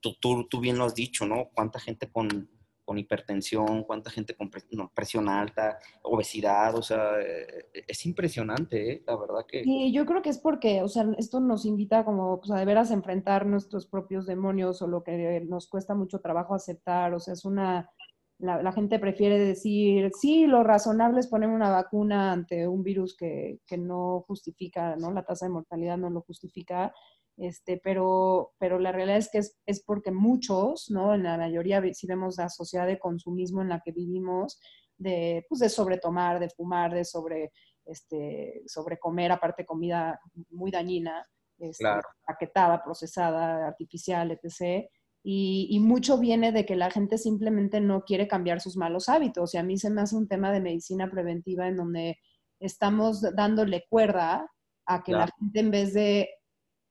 Tú, 0.00 0.14
tú, 0.20 0.46
tú, 0.48 0.60
bien 0.60 0.78
lo 0.78 0.84
has 0.84 0.94
dicho, 0.94 1.26
¿no? 1.26 1.48
Cuánta 1.54 1.80
gente 1.80 2.10
con, 2.10 2.48
con 2.86 2.98
hipertensión, 2.98 3.82
cuánta 3.82 4.10
gente 4.10 4.36
con 4.36 4.50
presión 4.94 5.28
alta, 5.28 5.78
obesidad, 6.02 6.74
o 6.76 6.82
sea, 6.82 7.20
eh, 7.20 7.66
es 7.86 8.06
impresionante, 8.06 8.92
¿eh? 8.92 9.02
la 9.06 9.16
verdad 9.16 9.44
que... 9.46 9.64
Sí, 9.64 9.92
yo 9.92 10.06
creo 10.06 10.22
que 10.22 10.30
es 10.30 10.38
porque, 10.38 10.82
o 10.82 10.88
sea, 10.88 11.04
esto 11.18 11.40
nos 11.40 11.66
invita 11.66 12.04
como, 12.04 12.38
pues, 12.38 12.50
a 12.52 12.58
de 12.58 12.64
veras 12.64 12.92
enfrentar 12.92 13.44
nuestros 13.44 13.86
propios 13.86 14.26
demonios 14.26 14.80
o 14.82 14.86
lo 14.86 15.02
que 15.02 15.42
nos 15.48 15.68
cuesta 15.68 15.94
mucho 15.94 16.20
trabajo 16.20 16.54
aceptar, 16.54 17.12
o 17.12 17.20
sea, 17.20 17.34
es 17.34 17.44
una... 17.44 17.90
La, 18.38 18.62
la 18.62 18.72
gente 18.72 18.98
prefiere 18.98 19.38
decir, 19.38 20.10
sí, 20.18 20.46
lo 20.46 20.62
razonable 20.62 21.20
es 21.20 21.26
poner 21.26 21.48
una 21.48 21.70
vacuna 21.70 22.32
ante 22.32 22.68
un 22.68 22.82
virus 22.82 23.16
que, 23.16 23.60
que 23.66 23.78
no 23.78 24.24
justifica, 24.26 24.96
¿no? 24.96 25.10
La 25.10 25.24
tasa 25.24 25.46
de 25.46 25.52
mortalidad 25.52 25.96
no 25.96 26.10
lo 26.10 26.20
justifica, 26.20 26.92
este, 27.38 27.78
pero, 27.82 28.52
pero 28.58 28.78
la 28.78 28.92
realidad 28.92 29.18
es 29.18 29.30
que 29.30 29.38
es, 29.38 29.58
es, 29.66 29.82
porque 29.82 30.10
muchos, 30.10 30.90
¿no? 30.90 31.14
En 31.14 31.22
la 31.22 31.36
mayoría, 31.36 31.82
si 31.92 32.06
vemos 32.06 32.38
la 32.38 32.48
sociedad 32.48 32.86
de 32.86 32.98
consumismo 32.98 33.62
en 33.62 33.68
la 33.68 33.80
que 33.84 33.92
vivimos, 33.92 34.58
de, 34.96 35.44
pues 35.48 35.60
de 35.60 35.68
sobretomar, 35.68 36.40
de 36.40 36.48
fumar, 36.48 36.94
de 36.94 37.04
sobre, 37.04 37.52
este, 37.84 38.62
sobre 38.66 38.98
comer, 38.98 39.32
aparte 39.32 39.66
comida 39.66 40.18
muy 40.50 40.70
dañina, 40.70 41.26
este, 41.58 41.84
paquetada, 42.26 42.82
procesada, 42.82 43.66
artificial, 43.66 44.30
etc. 44.30 44.88
Y, 45.28 45.66
y, 45.70 45.80
mucho 45.80 46.18
viene 46.18 46.52
de 46.52 46.64
que 46.64 46.76
la 46.76 46.88
gente 46.88 47.18
simplemente 47.18 47.80
no 47.80 48.02
quiere 48.02 48.28
cambiar 48.28 48.60
sus 48.60 48.76
malos 48.76 49.08
hábitos. 49.08 49.54
Y 49.54 49.58
a 49.58 49.64
mí 49.64 49.76
se 49.76 49.90
me 49.90 50.02
hace 50.02 50.14
un 50.14 50.28
tema 50.28 50.52
de 50.52 50.60
medicina 50.60 51.10
preventiva 51.10 51.66
en 51.66 51.76
donde 51.76 52.18
estamos 52.60 53.22
dándole 53.34 53.84
cuerda 53.90 54.48
a 54.86 55.02
que 55.02 55.12
la 55.12 55.28
gente 55.36 55.58
en 55.60 55.70
vez 55.72 55.94
de 55.94 56.28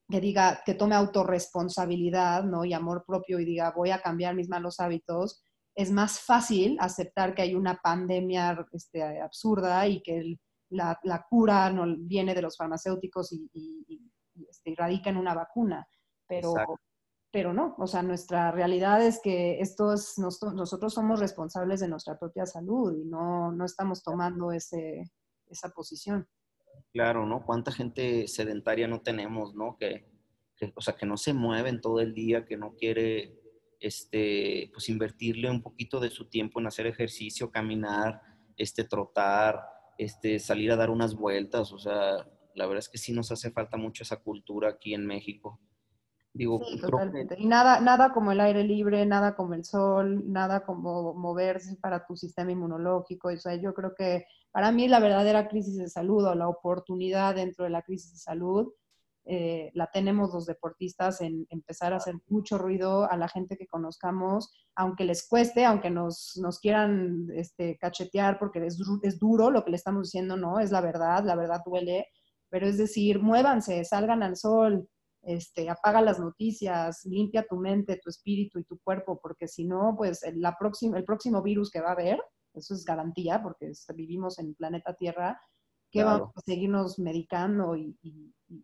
que 0.09 0.19
diga, 0.19 0.61
que 0.65 0.73
tome 0.73 0.95
autorresponsabilidad, 0.95 2.43
¿no? 2.43 2.65
Y 2.65 2.73
amor 2.73 3.05
propio 3.07 3.39
y 3.39 3.45
diga, 3.45 3.71
voy 3.71 3.91
a 3.91 4.01
cambiar 4.01 4.36
mis 4.36 4.49
malos 4.49 4.79
hábitos, 4.79 5.41
es 5.75 5.91
más 5.91 6.19
fácil 6.19 6.77
aceptar 6.79 7.33
que 7.33 7.41
hay 7.41 7.55
una 7.55 7.79
pandemia 7.81 8.65
este, 8.71 9.21
absurda 9.21 9.88
y 9.88 10.01
que 10.01 10.38
la, 10.69 10.99
la, 11.03 11.25
cura 11.29 11.69
no, 11.69 11.86
viene 11.97 12.33
de 12.33 12.41
los 12.41 12.57
farmacéuticos 12.57 13.31
y, 13.33 13.49
y, 13.53 14.47
este, 14.49 14.73
radica 14.75 15.09
en 15.09 15.17
una 15.17 15.33
vacuna. 15.33 15.88
Pero, 16.27 16.53
pero 17.36 17.51
no, 17.51 17.75
o 17.77 17.86
sea, 17.86 18.01
nuestra 18.01 18.49
realidad 18.49 19.05
es 19.05 19.19
que 19.21 19.59
esto 19.59 19.91
es, 19.91 20.17
nosotros 20.17 20.93
somos 20.93 21.19
responsables 21.19 21.81
de 21.81 21.89
nuestra 21.89 22.17
propia 22.17 22.45
salud 22.45 22.97
y 22.97 23.03
no, 23.03 23.51
no 23.51 23.65
estamos 23.65 24.03
tomando 24.03 24.53
ese, 24.53 25.11
esa 25.47 25.67
posición. 25.71 26.25
Claro, 26.93 27.25
¿no? 27.25 27.45
¿Cuánta 27.45 27.73
gente 27.73 28.29
sedentaria 28.29 28.88
no 28.88 29.01
tenemos, 29.01 29.53
¿no? 29.53 29.75
Que, 29.77 30.09
o 30.75 30.79
sea, 30.79 30.95
que 30.95 31.05
no 31.05 31.17
se 31.17 31.33
mueven 31.33 31.81
todo 31.81 31.99
el 31.99 32.13
día, 32.13 32.45
que 32.45 32.55
no 32.55 32.73
quiere, 32.77 33.38
este, 33.81 34.69
pues 34.71 34.88
invertirle 34.88 35.51
un 35.51 35.61
poquito 35.61 35.99
de 35.99 36.11
su 36.11 36.29
tiempo 36.29 36.61
en 36.61 36.67
hacer 36.67 36.88
ejercicio, 36.88 37.51
caminar, 37.51 38.21
este, 38.55 38.86
trotar, 38.86 39.59
este, 39.97 40.39
salir 40.39 40.71
a 40.71 40.77
dar 40.77 40.89
unas 40.89 41.15
vueltas, 41.15 41.73
o 41.73 41.79
sea, 41.79 42.29
la 42.53 42.65
verdad 42.65 42.79
es 42.79 42.88
que 42.88 42.97
sí 42.97 43.11
nos 43.11 43.29
hace 43.33 43.51
falta 43.51 43.75
mucho 43.75 44.03
esa 44.03 44.21
cultura 44.23 44.69
aquí 44.69 44.93
en 44.93 45.05
México. 45.05 45.59
Digo, 46.36 46.59
totalmente. 46.81 47.38
Y 47.39 47.45
nada, 47.45 47.79
nada 47.79 48.11
como 48.11 48.33
el 48.33 48.41
aire 48.41 48.65
libre, 48.65 49.05
nada 49.05 49.38
como 49.38 49.53
el 49.53 49.63
sol, 49.63 50.21
nada 50.29 50.65
como 50.65 51.13
moverse 51.13 51.77
para 51.77 52.05
tu 52.05 52.17
sistema 52.17 52.51
inmunológico. 52.51 53.29
O 53.29 53.38
sea, 53.38 53.55
yo 53.55 53.73
creo 53.73 53.93
que 53.97 54.25
para 54.51 54.73
mí 54.73 54.89
la 54.89 54.99
verdadera 54.99 55.47
crisis 55.47 55.77
de 55.77 55.88
salud 55.88 56.25
o 56.25 56.36
la 56.36 56.49
oportunidad 56.49 57.36
dentro 57.36 57.63
de 57.63 57.69
la 57.69 57.83
crisis 57.83 58.11
de 58.11 58.17
salud 58.17 58.73
eh, 59.27 59.71
la 59.73 59.89
tenemos 59.91 60.33
los 60.33 60.45
deportistas 60.45 61.19
en 61.21 61.47
empezar 61.49 61.93
a 61.93 61.97
hacer 61.97 62.15
mucho 62.27 62.57
ruido 62.57 63.09
a 63.09 63.15
la 63.17 63.27
gente 63.27 63.55
que 63.57 63.65
conozcamos, 63.65 64.51
aunque 64.75 65.03
les 65.03 65.27
cueste, 65.27 65.65
aunque 65.65 65.89
nos, 65.89 66.38
nos 66.39 66.59
quieran 66.59 67.27
este, 67.33 67.77
cachetear 67.77 68.38
porque 68.38 68.63
es, 68.63 68.77
es 69.01 69.19
duro 69.19 69.49
lo 69.49 69.63
que 69.63 69.71
le 69.71 69.77
estamos 69.77 70.11
diciendo, 70.11 70.38
no, 70.38 70.59
es 70.59 70.71
la 70.71 70.81
verdad, 70.81 71.23
la 71.23 71.36
verdad 71.36 71.61
duele, 71.65 72.07
pero 72.49 72.67
es 72.67 72.77
decir, 72.77 73.19
muévanse, 73.19 73.83
salgan 73.83 74.21
al 74.21 74.36
sol, 74.36 74.88
este, 75.26 75.69
apaga 75.69 76.01
las 76.01 76.19
noticias, 76.19 77.03
limpia 77.05 77.45
tu 77.47 77.57
mente, 77.57 77.99
tu 78.01 78.09
espíritu 78.09 78.59
y 78.59 78.63
tu 78.63 78.80
cuerpo, 78.80 79.19
porque 79.19 79.47
si 79.47 79.65
no, 79.65 79.95
pues 79.97 80.21
la 80.36 80.55
próxima, 80.57 80.97
el 80.97 81.03
próximo 81.03 81.41
virus 81.41 81.71
que 81.71 81.82
va 81.82 81.89
a 81.89 81.93
haber, 81.93 82.21
eso 82.53 82.76
es 82.76 82.86
garantía, 82.86 83.41
porque 83.41 83.71
vivimos 83.95 84.38
en 84.39 84.49
el 84.49 84.55
planeta 84.55 84.93
Tierra, 84.93 85.41
que 85.91 86.03
vamos 86.03 86.32
a 86.36 86.41
seguirnos 86.41 86.99
medicando 86.99 87.76
y, 87.76 87.97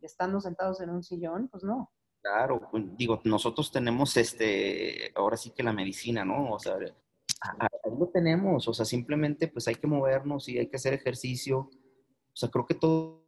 estando 0.02 0.40
sentados 0.40 0.82
en 0.82 0.92
un 0.92 1.04
sillón, 1.04 1.48
pues 1.50 1.64
no. 1.64 1.92
Claro, 2.22 2.62
pues, 2.70 2.84
digo, 2.96 3.20
nosotros 3.24 3.72
tenemos 3.72 4.16
este, 4.18 5.12
ahora 5.16 5.38
sí 5.38 5.50
que 5.50 5.64
la 5.64 5.74
medicina, 5.74 6.24
¿no? 6.24 6.54
O 6.54 6.60
sea, 6.60 6.76
ahí 6.76 7.98
lo 7.98 8.08
tenemos, 8.10 8.68
o 8.68 8.74
sea, 8.74 8.86
simplemente 8.86 9.48
pues 9.48 9.68
hay 9.68 9.76
que 9.76 9.88
movernos 9.88 10.48
y 10.48 10.60
hay 10.60 10.70
que 10.70 10.76
hacer 10.76 10.94
ejercicio. 10.94 11.58
O 11.62 12.36
sea, 12.36 12.50
creo 12.50 12.68
que 12.68 12.76
todo 12.76 13.26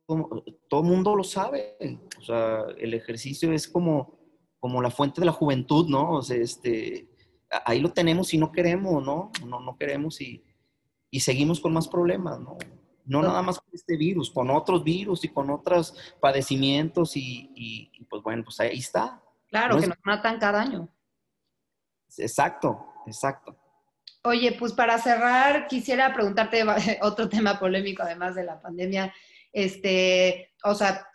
todo 0.69 0.83
mundo 0.83 1.15
lo 1.15 1.23
sabe. 1.23 1.77
O 2.19 2.21
sea, 2.21 2.63
el 2.77 2.93
ejercicio 2.93 3.51
es 3.51 3.67
como, 3.67 4.19
como 4.59 4.81
la 4.81 4.91
fuente 4.91 5.21
de 5.21 5.25
la 5.25 5.31
juventud, 5.31 5.89
¿no? 5.89 6.11
O 6.11 6.21
sea, 6.21 6.37
este, 6.37 7.09
ahí 7.65 7.79
lo 7.79 7.91
tenemos 7.91 8.33
y 8.33 8.37
no 8.37 8.51
queremos, 8.51 9.03
¿no? 9.03 9.31
No, 9.45 9.59
no 9.59 9.77
queremos 9.77 10.21
y, 10.21 10.43
y 11.09 11.19
seguimos 11.19 11.59
con 11.59 11.73
más 11.73 11.87
problemas, 11.87 12.39
¿no? 12.39 12.57
No 13.05 13.21
nada 13.21 13.41
más 13.41 13.59
con 13.59 13.69
este 13.73 13.97
virus, 13.97 14.31
con 14.31 14.49
otros 14.49 14.83
virus 14.83 15.25
y 15.25 15.27
con 15.27 15.49
otros 15.49 15.93
padecimientos 16.21 17.17
y, 17.17 17.51
y, 17.53 18.03
pues 18.05 18.23
bueno, 18.23 18.43
pues 18.43 18.59
ahí 18.59 18.79
está. 18.79 19.21
Claro, 19.49 19.77
que 19.77 19.87
nos 19.87 19.97
matan 20.03 20.39
cada 20.39 20.61
año. 20.61 20.89
Exacto, 22.17 22.93
exacto. 23.05 23.57
Oye, 24.23 24.55
pues 24.57 24.71
para 24.71 24.97
cerrar, 24.99 25.67
quisiera 25.67 26.13
preguntarte 26.13 26.63
otro 27.01 27.27
tema 27.27 27.59
polémico, 27.59 28.03
además 28.03 28.35
de 28.35 28.45
la 28.45 28.61
pandemia. 28.61 29.13
Este, 29.53 30.51
o 30.63 30.73
sea, 30.73 31.05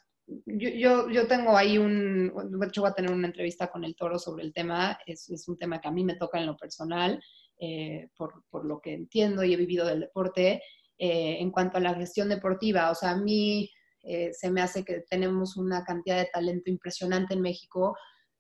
yo, 0.47 1.11
yo, 1.11 1.27
tengo 1.27 1.57
ahí 1.57 1.79
un, 1.79 2.33
de 2.59 2.67
hecho 2.67 2.83
voy 2.83 2.91
a 2.91 2.95
tener 2.95 3.11
una 3.11 3.27
entrevista 3.27 3.71
con 3.71 3.85
el 3.85 3.97
toro 3.97 4.19
sobre 4.19 4.45
el 4.45 4.53
tema, 4.53 4.99
es, 5.07 5.29
es 5.31 5.49
un 5.49 5.59
tema 5.59 5.81
que 5.81 5.89
a 5.89 5.93
mí 5.93 6.05
me 6.05 6.17
toca 6.17 6.39
en 6.39 6.47
lo 6.47 6.57
personal, 6.57 7.21
eh, 7.59 8.09
por, 8.17 8.45
por, 8.51 8.65
lo 8.65 8.81
que 8.81 8.95
entiendo 8.95 9.43
y 9.43 9.53
he 9.53 9.57
vivido 9.57 9.87
del 9.87 10.01
deporte, 10.01 10.63
eh, 10.99 11.39
en 11.41 11.51
cuanto 11.51 11.79
a 11.79 11.81
la 11.81 11.95
gestión 11.95 12.29
deportiva, 12.29 12.91
o 12.91 12.95
sea, 12.95 13.11
a 13.11 13.17
mí 13.17 13.71
eh, 14.03 14.33
se 14.33 14.51
me 14.51 14.61
hace 14.61 14.85
que 14.85 15.03
tenemos 15.09 15.57
una 15.57 15.83
cantidad 15.83 16.19
de 16.19 16.31
talento 16.33 16.71
impresionante 16.71 17.35
en 17.35 17.41
México, 17.41 17.97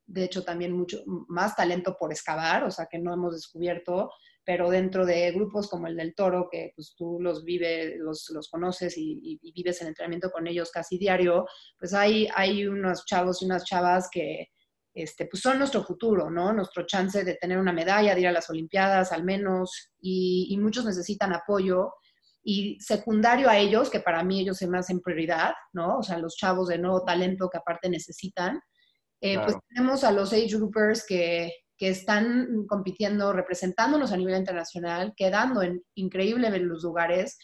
de 0.06 0.24
hecho 0.24 0.44
también 0.44 0.72
mucho 0.72 1.02
más 1.28 1.56
talento 1.56 1.96
por 1.98 2.12
excavar, 2.12 2.64
o 2.64 2.70
sea, 2.70 2.86
que 2.86 2.98
no 2.98 3.12
hemos 3.12 3.34
descubierto, 3.34 4.10
pero 4.48 4.70
dentro 4.70 5.04
de 5.04 5.30
grupos 5.32 5.68
como 5.68 5.88
el 5.88 5.96
del 5.96 6.14
Toro, 6.14 6.48
que 6.50 6.72
pues 6.74 6.94
tú 6.96 7.18
los 7.20 7.44
vives, 7.44 7.96
los, 7.98 8.30
los 8.30 8.48
conoces 8.48 8.94
y, 8.96 9.38
vives 9.54 9.82
en 9.82 9.88
entrenamiento 9.88 10.30
con 10.30 10.46
ellos 10.46 10.70
casi 10.70 10.96
diario, 10.96 11.44
pues 11.78 11.92
hay, 11.92 12.26
hay 12.34 12.66
unos 12.66 13.04
chavos 13.04 13.42
y 13.42 13.44
unas 13.44 13.62
chavas 13.64 14.08
que 14.10 14.48
este, 14.94 15.26
pues 15.26 15.42
son 15.42 15.58
nuestro 15.58 15.84
futuro, 15.84 16.30
¿no? 16.30 16.54
Nuestro 16.54 16.86
chance 16.86 17.24
de 17.24 17.34
tener 17.34 17.58
una 17.58 17.74
medalla, 17.74 18.14
de 18.14 18.22
ir 18.22 18.28
a 18.28 18.32
las 18.32 18.48
Olimpiadas 18.48 19.12
al 19.12 19.22
menos, 19.22 19.90
y, 20.00 20.56
muchos 20.58 20.86
necesitan 20.86 21.34
apoyo. 21.34 21.92
Y 22.42 22.80
secundario 22.80 23.50
a 23.50 23.58
ellos, 23.58 23.90
que 23.90 24.00
para 24.00 24.22
mí 24.24 24.40
ellos 24.40 24.56
se 24.56 24.66
me 24.66 24.78
hacen 24.78 25.00
prioridad, 25.00 25.52
¿no? 25.74 25.98
O 25.98 26.02
sea, 26.02 26.16
los 26.16 26.36
chavos 26.36 26.68
de 26.68 26.78
nuevo 26.78 27.04
talento 27.04 27.50
que 27.50 27.58
aparte 27.58 27.90
necesitan, 27.90 28.62
eh, 29.20 29.38
pues 29.44 29.56
tenemos 29.68 30.04
a 30.04 30.10
los 30.10 30.32
age 30.32 30.56
groupers 30.56 31.04
que, 31.06 31.52
que 31.78 31.88
están 31.88 32.66
compitiendo, 32.66 33.32
representándonos 33.32 34.12
a 34.12 34.16
nivel 34.16 34.36
internacional, 34.36 35.14
quedando 35.16 35.62
en 35.62 35.82
increíbles 35.94 36.60
los 36.60 36.82
lugares, 36.82 37.38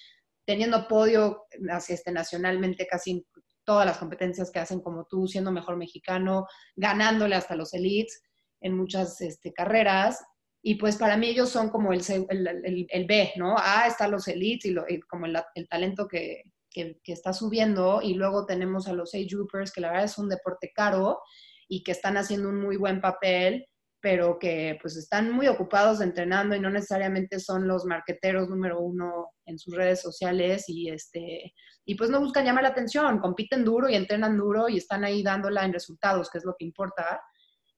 teniendo 0.45 0.89
podio 0.89 1.45
este, 1.89 2.11
nacionalmente 2.11 2.87
casi 2.87 3.24
todas 3.64 3.87
las 3.87 3.97
competencias 3.97 4.51
que 4.51 4.59
hacen 4.59 4.80
como 4.80 5.07
tú, 5.09 5.28
siendo 5.28 5.53
mejor 5.53 5.76
mexicano, 5.76 6.47
ganándole 6.74 7.37
hasta 7.37 7.55
los 7.55 7.72
elites 7.74 8.22
en 8.61 8.76
muchas 8.76 9.20
este, 9.20 9.53
carreras. 9.53 10.22
Y 10.62 10.74
pues 10.74 10.97
para 10.97 11.16
mí 11.16 11.28
ellos 11.28 11.51
son 11.51 11.70
como 11.70 11.93
el, 11.93 12.03
el, 12.28 12.87
el, 12.91 13.07
B, 13.07 13.32
¿no? 13.37 13.55
Ah, 13.57 13.87
están 13.87 14.11
los 14.11 14.26
elites 14.26 14.70
y, 14.70 14.74
lo, 14.74 14.85
como 15.09 15.26
el, 15.26 15.68
talento 15.68 16.09
que, 16.09 16.43
que, 16.70 16.99
que, 17.05 17.12
está 17.12 17.32
subiendo. 17.32 18.01
Y 18.03 18.14
luego 18.14 18.47
tenemos 18.47 18.89
a 18.89 18.95
los 18.95 19.14
age 19.14 19.28
groupers, 19.30 19.72
que 19.72 19.80
la 19.80 19.91
verdad 19.91 20.07
es 20.07 20.18
un 20.18 20.28
deporte 20.28 20.72
caro 20.74 21.20
y 21.68 21.85
que 21.85 21.93
están 21.93 22.16
haciendo 22.16 22.49
un 22.49 22.61
muy 22.61 22.76
buen 22.76 23.01
papel 23.01 23.66
pero 24.05 24.38
que 24.38 24.76
pues 24.82 24.98
están 24.98 25.30
muy 25.30 25.48
ocupados 25.48 26.02
entrenando 26.02 26.55
y 26.55 26.61
no 26.61 26.68
necesariamente 26.68 27.40
son 27.40 27.66
los 27.66 27.86
marqueteros 27.86 28.50
número 28.50 28.78
uno 28.78 29.30
en 29.46 29.59
sus 29.59 29.74
redes 29.74 30.02
sociales 30.02 30.66
y 30.68 30.90
este 30.90 31.55
y 31.86 31.94
pues 31.94 32.11
no 32.11 32.20
buscan 32.20 32.44
llamar 32.44 32.64
la 32.64 32.68
atención, 32.68 33.18
compiten 33.18 33.64
duro 33.64 33.88
y 33.88 33.94
entrenan 33.94 34.36
duro 34.36 34.68
y 34.68 34.76
están 34.76 35.05
ahí 35.05 35.22
dándola 35.22 35.64
en 35.64 35.72
resultados, 35.72 36.28
que 36.28 36.36
es 36.36 36.44
lo 36.44 36.55
que 36.55 36.66
importa. 36.66 37.18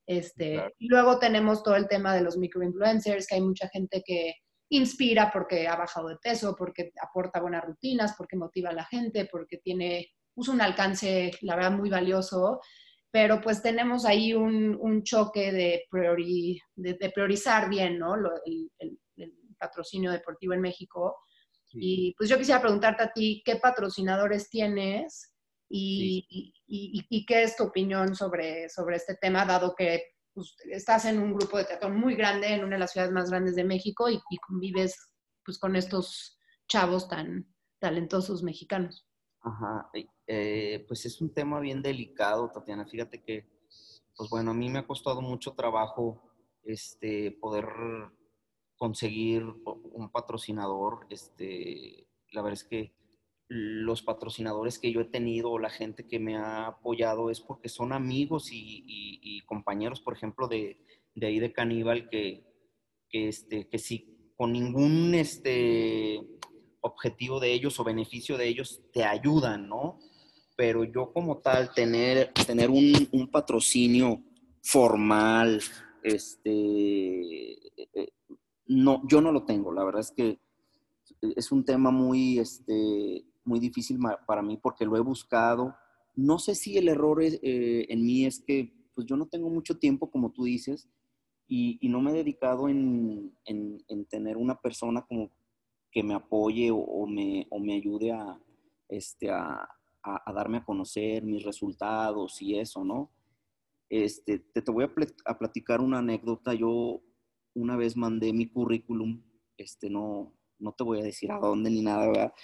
Este, 0.05 0.74
Y 0.81 0.89
luego 0.89 1.20
tenemos 1.20 1.62
todo 1.62 1.77
el 1.77 1.87
tema 1.87 2.12
de 2.12 2.22
los 2.22 2.37
microinfluencers, 2.37 3.29
que 3.29 3.37
hay 3.37 3.41
mucha 3.41 3.68
gente 3.68 4.03
que 4.05 4.35
inspira 4.70 5.31
porque 5.33 5.68
ha 5.68 5.77
bajado 5.77 6.09
de 6.09 6.16
peso, 6.16 6.57
porque 6.59 6.91
aporta 7.01 7.41
buenas 7.41 7.64
rutinas, 7.64 8.14
porque 8.18 8.37
motiva 8.37 8.70
a 8.70 8.74
la 8.74 8.85
gente, 8.85 9.29
porque 9.31 9.59
tiene, 9.59 10.09
un 10.35 10.61
alcance, 10.61 11.31
la 11.43 11.55
verdad, 11.55 11.70
muy 11.70 11.89
valioso 11.89 12.61
pero 13.11 13.41
pues 13.41 13.63
tenemos 13.63 14.05
ahí 14.05 14.35
un, 14.35 15.03
choque 15.03 15.53
de, 15.53 15.85
de, 16.75 17.11
priorizar 17.15 17.69
bien, 17.69 17.99
¿no? 17.99 18.15
el, 18.15 18.71
patrocinio 19.59 20.11
deportivo 20.11 20.53
en 20.53 20.61
México. 20.61 21.17
Y 21.73 22.15
pues 22.17 22.29
yo 22.29 22.39
quisiera 22.39 22.61
preguntarte 22.61 23.03
a 23.03 23.13
ti, 23.13 23.43
¿qué 23.45 23.57
patrocinadores 23.57 24.51
tienes 24.51 25.33
y, 25.69 27.25
qué 27.27 27.43
es 27.43 27.57
tu 27.57 27.65
opinión 27.65 28.15
sobre, 28.15 28.69
sobre 28.69 28.97
este 28.97 29.17
tema, 29.17 29.45
dado 29.45 29.75
que 29.75 30.03
pues, 30.33 30.55
estás 30.71 31.07
en 31.07 31.19
un 31.19 31.35
grupo 31.35 31.59
de 31.59 31.65
teatro 31.65 31.91
muy 31.91 32.15
grande, 32.15 32.49
en 32.49 32.65
una 32.65 32.77
de 32.77 32.81
las 32.81 32.93
ciudades 32.93 33.13
más 33.13 33.31
grandes 33.31 33.57
de 33.57 33.65
México 33.65 34.09
y, 34.09 34.21
convives 34.47 34.95
pues, 35.45 35.59
con 35.59 35.77
estos 35.77 36.39
chavos 36.69 37.09
tan 37.09 37.47
talentosos 37.79 38.43
mexicanos? 38.43 39.07
Ajá, 39.47 39.89
eh, 40.27 40.85
pues 40.89 41.07
es 41.07 41.21
un 41.21 41.33
tema 41.33 41.61
bien 41.61 41.81
delicado, 41.81 42.51
Tatiana. 42.51 42.85
Fíjate 42.85 43.23
que, 43.23 43.47
pues 44.17 44.29
bueno, 44.29 44.51
a 44.51 44.55
mí 44.55 44.69
me 44.69 44.81
ha 44.81 44.87
costado 44.89 45.23
mucho 45.23 45.53
trabajo 45.53 46.21
este, 46.65 47.31
poder 47.31 47.65
conseguir 48.77 49.45
un 49.45 50.11
patrocinador. 50.11 51.07
Este, 51.11 52.09
la 52.33 52.43
verdad 52.43 52.61
es 52.61 52.65
que 52.65 52.93
los 53.47 54.03
patrocinadores 54.03 54.81
que 54.81 54.91
yo 54.91 55.01
he 55.01 55.05
tenido, 55.05 55.61
la 55.61 55.71
gente 55.71 56.09
que 56.09 56.19
me 56.19 56.37
ha 56.37 56.67
apoyado 56.67 57.31
es 57.31 57.41
porque 57.41 57.69
son 57.69 57.93
amigos 57.93 58.49
y, 58.51 59.43
compañeros, 59.47 60.01
por 60.01 60.15
ejemplo, 60.15 60.49
de, 60.49 60.85
de, 61.15 61.27
ahí 61.29 61.39
de 61.39 61.53
Caníbal, 61.53 62.09
que, 62.09 62.45
que, 63.09 63.29
este, 63.29 63.69
que 63.69 63.79
si 63.79 64.33
con 64.37 64.53
ningún 64.53 65.15
este, 65.15 66.21
objetivo 66.87 67.41
de 67.41 67.53
ellos 67.53 67.78
o 67.78 67.84
beneficio 67.84 68.37
de 68.37 68.49
ellos 68.49 68.82
te 68.93 69.05
ayudan, 69.05 69.68
¿no? 69.68 69.99
Pero 70.57 70.84
yo 70.84 71.12
como 71.12 71.39
tal, 71.39 71.72
tener, 71.74 72.32
tener 72.47 72.70
un, 72.70 73.09
un 73.12 73.30
patrocinio 73.30 74.22
formal, 74.62 75.61
este, 76.03 77.53
eh, 77.76 78.12
no, 78.66 79.03
yo 79.09 79.20
no 79.20 79.32
lo 79.32 79.45
tengo, 79.45 79.72
la 79.72 79.84
verdad 79.84 80.01
es 80.01 80.12
que 80.12 80.39
es 81.20 81.53
un 81.53 81.64
tema 81.64 81.91
muy, 81.91 82.39
este, 82.39 83.24
muy 83.45 83.61
difícil 83.61 83.99
para 84.26 84.43
mí 84.43 84.57
porque 84.57 84.84
lo 84.84 84.97
he 84.97 85.01
buscado. 85.01 85.74
No 86.14 86.39
sé 86.39 86.55
si 86.55 86.76
el 86.78 86.89
error 86.89 87.22
eh, 87.22 87.87
en 87.89 88.05
mí 88.05 88.26
es 88.26 88.41
que 88.41 88.72
pues 88.95 89.07
yo 89.07 89.16
no 89.16 89.26
tengo 89.26 89.51
mucho 89.51 89.78
tiempo, 89.78 90.11
como 90.11 90.32
tú 90.32 90.45
dices, 90.45 90.89
y, 91.49 91.78
no 91.89 92.01
me 92.01 92.11
he 92.11 92.14
dedicado 92.14 92.68
en, 92.68 93.32
tener 94.09 94.37
una 94.37 94.61
persona 94.61 95.05
como 95.07 95.30
que 95.97 96.03
me 96.03 96.13
apoye 96.13 96.71
o, 96.71 97.07
me, 97.07 97.49
me, 97.59 97.75
ayude 97.75 98.13
a, 98.13 98.39
este, 98.87 99.31
a, 99.31 99.67
darme 100.27 100.59
a 100.59 100.65
conocer 100.65 101.25
mis 101.25 101.43
resultados 101.43 102.43
y 102.43 102.59
eso, 102.59 102.85
¿no? 102.85 103.11
Este, 103.89 104.41
te, 104.41 104.61
te 104.61 104.71
voy 104.71 104.85
a, 104.85 104.91
a, 105.25 105.39
platicar 105.39 105.81
una 105.81 106.01
anécdota. 106.01 106.53
Yo 106.53 107.01
una 107.55 107.79
vez 107.79 107.97
mandé 107.97 108.35
mi 108.35 108.47
currículum, 108.47 109.23
este, 109.57 109.89
no, 109.89 110.35
no 110.59 110.73
te 110.73 110.85
voy 110.85 111.01
a 111.01 111.03
decir 111.03 111.33
a 111.33 111.39
dónde 111.39 111.71
ni 111.71 111.81
nada, 111.81 112.35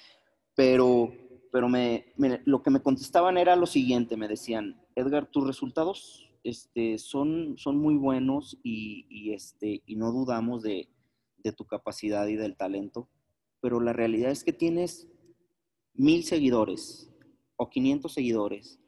pero, 0.54 1.12
pero 1.52 1.68
me, 1.68 2.14
lo 2.46 2.62
que 2.62 2.70
me 2.70 2.80
contestaban 2.80 3.36
era 3.36 3.54
lo 3.54 3.66
siguiente, 3.66 4.16
me 4.16 4.28
decían, 4.28 4.80
Edgar, 4.94 5.26
tus 5.26 5.46
resultados 5.46 6.26
este, 6.42 6.96
son, 6.96 7.58
son 7.58 7.76
muy 7.76 7.96
buenos 7.96 8.58
y, 8.62 9.30
este, 9.34 9.82
y 9.84 9.96
no 9.96 10.10
dudamos 10.10 10.62
de, 10.62 10.88
de, 11.44 11.52
tu 11.52 11.66
capacidad 11.66 12.26
y 12.28 12.36
del 12.36 12.56
talento, 12.56 13.10
pero 13.62 13.80
la 13.80 13.94
realidad 13.94 14.30
es 14.30 14.44
que 14.44 14.52
tienes 14.52 15.08
mil 15.94 16.24
seguidores 16.24 17.10
o 17.56 17.70
500 17.70 18.12
seguidores. 18.12 18.78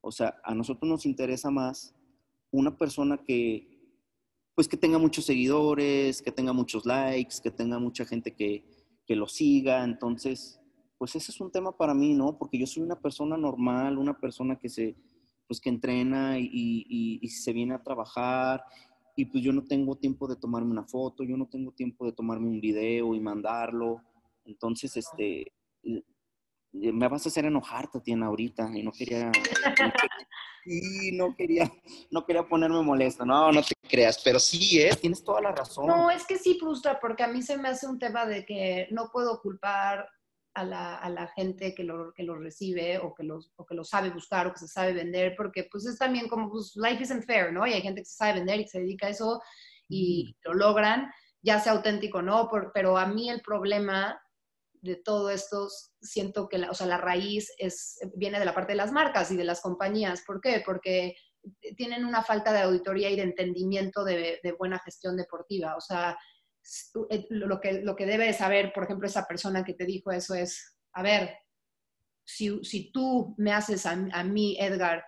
O 0.00 0.10
sea, 0.10 0.40
a 0.42 0.54
nosotros 0.54 0.90
nos 0.90 1.06
interesa 1.06 1.52
más 1.52 1.94
una 2.50 2.76
persona 2.76 3.18
que, 3.22 3.78
pues 4.56 4.66
que 4.66 4.76
tenga 4.76 4.98
muchos 4.98 5.24
seguidores, 5.24 6.20
que 6.20 6.32
tenga 6.32 6.52
muchos 6.52 6.84
likes, 6.84 7.36
que 7.40 7.52
tenga 7.52 7.78
mucha 7.78 8.04
gente 8.04 8.34
que, 8.34 8.64
que 9.06 9.14
lo 9.14 9.28
siga. 9.28 9.84
Entonces, 9.84 10.58
pues 10.98 11.14
ese 11.14 11.30
es 11.30 11.40
un 11.40 11.50
tema 11.50 11.76
para 11.76 11.94
mí, 11.94 12.14
¿no? 12.14 12.38
Porque 12.38 12.58
yo 12.58 12.66
soy 12.66 12.82
una 12.82 13.00
persona 13.00 13.36
normal, 13.36 13.98
una 13.98 14.18
persona 14.18 14.58
que 14.58 14.68
se, 14.68 14.96
pues 15.46 15.60
que 15.60 15.68
entrena 15.68 16.38
y, 16.38 17.20
se 17.28 17.52
viene 17.52 17.74
a 17.74 17.82
trabajar 17.82 18.62
y 19.16 19.26
pues 19.26 19.44
yo 19.44 19.52
no 19.52 19.64
tengo 19.64 19.96
tiempo 19.96 20.26
de 20.26 20.36
tomarme 20.36 20.70
una 20.70 20.84
foto, 20.84 21.24
yo 21.24 21.36
no 21.36 21.46
tengo 21.46 21.72
tiempo 21.72 22.06
de 22.06 22.12
tomarme 22.12 22.48
un 22.48 22.60
video 22.60 23.14
y 23.14 23.20
mandarlo. 23.20 24.00
Entonces, 24.44 24.96
este, 24.96 25.52
me 26.72 27.08
vas 27.08 27.26
a 27.26 27.28
hacer 27.28 27.44
enojar, 27.44 27.90
Tatiana, 27.90 28.26
ahorita, 28.26 28.70
y 28.74 28.82
no 28.82 28.92
quería, 28.92 29.30
y 30.64 31.12
no 31.12 31.34
quería, 31.36 31.70
no 32.10 32.24
quería 32.24 32.44
ponerme 32.44 32.82
molesto, 32.82 33.24
no, 33.24 33.52
no 33.52 33.62
te 33.62 33.74
creas, 33.88 34.20
pero 34.24 34.38
sí, 34.38 34.80
¿eh? 34.80 34.96
tienes 35.00 35.22
toda 35.22 35.40
la 35.40 35.52
razón. 35.52 35.86
No, 35.86 36.10
es 36.10 36.26
que 36.26 36.38
sí 36.38 36.56
frustra, 36.58 36.98
porque 36.98 37.22
a 37.22 37.28
mí 37.28 37.42
se 37.42 37.58
me 37.58 37.68
hace 37.68 37.86
un 37.86 37.98
tema 37.98 38.24
de 38.26 38.44
que 38.46 38.88
no 38.90 39.10
puedo 39.12 39.40
culpar 39.40 40.08
a 40.54 40.64
la, 40.64 40.96
a 40.96 41.08
la, 41.08 41.28
gente 41.28 41.74
que 41.74 41.84
lo, 41.84 42.12
que 42.12 42.22
lo 42.22 42.38
recibe 42.38 42.98
o 42.98 43.14
que, 43.14 43.24
los, 43.24 43.52
o 43.56 43.64
que 43.64 43.74
lo 43.74 43.84
sabe 43.84 44.10
buscar 44.10 44.46
o 44.46 44.52
que 44.52 44.60
se 44.60 44.68
sabe 44.68 44.92
vender, 44.92 45.34
porque 45.36 45.68
pues 45.70 45.86
es 45.86 45.98
también 45.98 46.28
como, 46.28 46.50
pues 46.50 46.72
life 46.76 47.02
isn't 47.02 47.24
fair, 47.24 47.52
¿no? 47.52 47.66
Y 47.66 47.72
hay 47.72 47.82
gente 47.82 48.02
que 48.02 48.06
se 48.06 48.16
sabe 48.16 48.34
vender 48.34 48.60
y 48.60 48.64
que 48.64 48.70
se 48.70 48.80
dedica 48.80 49.06
a 49.06 49.10
eso 49.10 49.42
y 49.88 50.36
lo 50.44 50.54
logran, 50.54 51.10
ya 51.42 51.58
sea 51.58 51.72
auténtico 51.72 52.18
o 52.18 52.22
no, 52.22 52.50
pero 52.72 52.96
a 52.96 53.06
mí 53.06 53.30
el 53.30 53.40
problema 53.40 54.20
de 54.82 54.96
todo 54.96 55.30
esto 55.30 55.68
siento 56.00 56.48
que 56.48 56.58
la, 56.58 56.70
o 56.70 56.74
sea, 56.74 56.86
la 56.86 56.98
raíz 56.98 57.52
es, 57.58 57.98
viene 58.14 58.38
de 58.38 58.44
la 58.44 58.54
parte 58.54 58.72
de 58.72 58.76
las 58.76 58.92
marcas 58.92 59.30
y 59.30 59.36
de 59.36 59.44
las 59.44 59.60
compañías. 59.60 60.22
¿Por 60.26 60.40
qué? 60.40 60.62
Porque 60.64 61.14
tienen 61.76 62.04
una 62.04 62.22
falta 62.22 62.52
de 62.52 62.60
auditoría 62.60 63.10
y 63.10 63.16
de 63.16 63.22
entendimiento 63.22 64.04
de, 64.04 64.40
de 64.42 64.52
buena 64.52 64.78
gestión 64.80 65.16
deportiva. 65.16 65.76
O 65.76 65.80
sea, 65.80 66.16
eh, 67.10 67.26
lo 67.30 67.60
que, 67.60 67.82
lo 67.82 67.96
que 67.96 68.06
debe 68.06 68.32
saber, 68.32 68.72
por 68.72 68.84
ejemplo, 68.84 69.06
esa 69.06 69.26
persona 69.26 69.64
que 69.64 69.74
te 69.74 69.84
dijo 69.84 70.10
eso 70.10 70.34
es, 70.34 70.76
a 70.92 71.02
ver, 71.02 71.36
si, 72.24 72.62
si 72.64 72.92
tú 72.92 73.34
me 73.38 73.52
haces 73.52 73.84
a, 73.86 73.96
mí, 74.24 74.56
Edgar, 74.58 75.04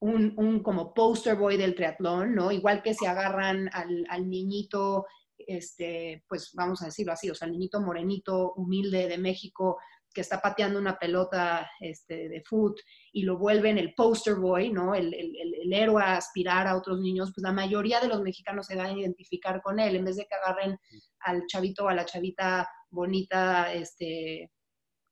un, 0.00 0.34
un, 0.36 0.62
como 0.62 0.94
poster 0.94 1.36
boy 1.36 1.56
del 1.56 1.74
triatlón, 1.74 2.34
¿no? 2.34 2.50
Igual 2.50 2.82
que 2.82 2.94
se 2.94 3.06
agarran 3.06 3.68
al, 3.72 4.06
al, 4.08 4.28
niñito, 4.28 5.06
este, 5.38 6.24
pues 6.28 6.52
vamos 6.54 6.82
a 6.82 6.86
decirlo 6.86 7.12
así, 7.12 7.30
o 7.30 7.34
sea, 7.34 7.46
el 7.46 7.52
niñito 7.52 7.80
morenito, 7.80 8.52
humilde 8.54 9.08
de 9.08 9.18
México, 9.18 9.78
que 10.14 10.20
está 10.20 10.40
pateando 10.40 10.78
una 10.78 10.96
pelota 10.96 11.68
este, 11.80 12.28
de 12.28 12.42
foot 12.42 12.78
y 13.12 13.22
lo 13.22 13.36
vuelven 13.36 13.78
el 13.78 13.94
poster 13.94 14.36
boy, 14.36 14.70
¿no? 14.70 14.94
El, 14.94 15.12
el, 15.12 15.34
el, 15.62 15.72
héroe 15.72 16.02
a 16.02 16.16
aspirar 16.16 16.68
a 16.68 16.76
otros 16.76 17.00
niños, 17.00 17.32
pues 17.34 17.42
la 17.42 17.52
mayoría 17.52 18.00
de 18.00 18.08
los 18.08 18.22
mexicanos 18.22 18.66
se 18.66 18.76
van 18.76 18.86
a 18.86 18.98
identificar 18.98 19.60
con 19.60 19.80
él, 19.80 19.96
en 19.96 20.04
vez 20.04 20.16
de 20.16 20.26
que 20.26 20.34
agarren 20.36 20.78
al 21.20 21.44
chavito 21.46 21.84
o 21.84 21.88
a 21.88 21.94
la 21.94 22.04
chavita 22.04 22.68
bonita, 22.90 23.72
este, 23.72 24.52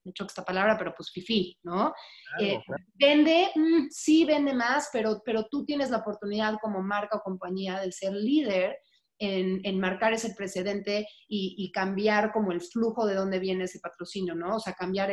me 0.05 0.13
que 0.13 0.25
esta 0.25 0.45
palabra, 0.45 0.77
pero 0.79 0.95
pues 0.97 1.11
fifi, 1.11 1.59
¿no? 1.63 1.93
Eh, 2.41 2.61
vende, 2.95 3.51
mm, 3.55 3.89
sí 3.91 4.25
vende 4.25 4.55
más, 4.55 4.89
pero, 4.93 5.23
pero 5.25 5.47
tú 5.51 5.65
tienes 5.65 5.91
la 5.91 5.99
oportunidad 5.99 6.57
como 6.61 6.83
marca 6.83 7.19
o 7.19 7.23
compañía 7.23 7.81
de 7.81 7.93
ser 7.93 8.13
líder 8.13 8.77
en, 9.23 9.79
marcar 9.79 10.13
ese 10.13 10.35
precedente 10.35 11.07
y, 11.29 11.71
cambiar 11.73 12.33
como 12.33 12.53
el 12.53 12.61
flujo 12.61 13.07
de 13.07 13.15
dónde 13.15 13.39
viene 13.39 13.65
ese 13.65 13.79
patrocinio, 13.79 14.35
¿no? 14.35 14.57
O 14.57 14.61
sea, 14.61 14.73
cambiar 14.73 15.11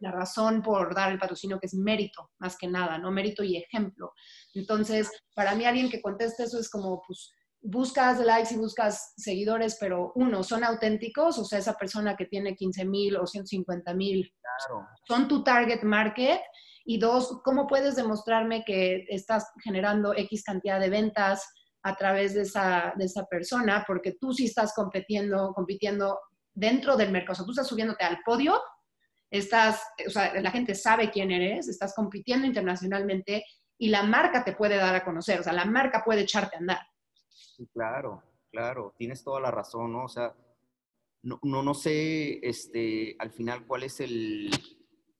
la 0.00 0.12
razón 0.12 0.62
por 0.62 0.94
dar 0.94 1.10
el 1.10 1.18
patrocinio, 1.18 1.58
que 1.58 1.66
es 1.66 1.74
mérito, 1.74 2.30
más 2.38 2.56
que 2.56 2.68
nada, 2.68 2.98
¿no? 2.98 3.10
Mérito 3.10 3.42
y 3.42 3.56
ejemplo. 3.56 4.12
Entonces, 4.54 5.10
para 5.34 5.54
mí 5.56 5.64
alguien 5.64 5.90
que 5.90 6.00
conteste 6.00 6.44
eso 6.44 6.60
es 6.60 6.70
como, 6.70 7.02
pues, 7.06 7.32
buscas 7.60 8.20
likes 8.20 8.54
y 8.54 8.56
buscas 8.56 9.14
seguidores, 9.16 9.76
pero 9.80 10.12
uno, 10.14 10.44
son 10.44 10.62
auténticos, 10.62 11.38
o 11.38 11.44
sea, 11.44 11.58
esa 11.58 11.74
persona 11.74 12.16
que 12.16 12.26
tiene 12.26 12.54
15 12.54 12.84
mil 12.84 13.16
o 13.16 13.26
150 13.26 13.94
mil, 13.94 14.32
son 15.06 15.26
tu 15.26 15.42
target 15.42 15.82
market. 15.82 16.40
Y 16.90 16.98
dos, 16.98 17.42
¿cómo 17.44 17.66
puedes 17.66 17.96
demostrarme 17.96 18.64
que 18.64 19.04
estás 19.08 19.44
generando 19.62 20.14
X 20.14 20.42
cantidad 20.42 20.80
de 20.80 20.88
ventas? 20.88 21.46
A 21.82 21.96
través 21.96 22.34
de 22.34 22.42
esa, 22.42 22.92
de 22.96 23.04
esa 23.04 23.24
persona, 23.26 23.84
porque 23.86 24.16
tú 24.20 24.32
sí 24.32 24.46
estás 24.46 24.74
compitiendo, 24.74 25.52
compitiendo 25.54 26.18
dentro 26.52 26.96
del 26.96 27.12
mercado, 27.12 27.32
o 27.32 27.36
sea, 27.36 27.44
tú 27.44 27.52
estás 27.52 27.68
subiéndote 27.68 28.04
al 28.04 28.18
podio, 28.24 28.60
estás, 29.30 29.82
o 30.06 30.10
sea, 30.10 30.40
la 30.40 30.50
gente 30.50 30.74
sabe 30.74 31.10
quién 31.10 31.30
eres, 31.30 31.68
estás 31.68 31.94
compitiendo 31.94 32.46
internacionalmente 32.46 33.44
y 33.78 33.88
la 33.88 34.02
marca 34.02 34.44
te 34.44 34.54
puede 34.54 34.76
dar 34.76 34.94
a 34.94 35.04
conocer, 35.04 35.40
o 35.40 35.42
sea, 35.42 35.52
la 35.52 35.64
marca 35.64 36.02
puede 36.04 36.22
echarte 36.22 36.56
a 36.56 36.58
andar. 36.58 36.80
claro, 37.72 38.22
claro, 38.50 38.94
tienes 38.98 39.22
toda 39.22 39.40
la 39.40 39.50
razón, 39.50 39.92
¿no? 39.92 40.04
O 40.04 40.08
sea, 40.08 40.34
no, 41.22 41.38
no, 41.42 41.62
no 41.62 41.74
sé, 41.74 42.40
este, 42.42 43.16
al 43.18 43.30
final 43.30 43.66
cuál 43.66 43.84
es 43.84 44.00
el, 44.00 44.50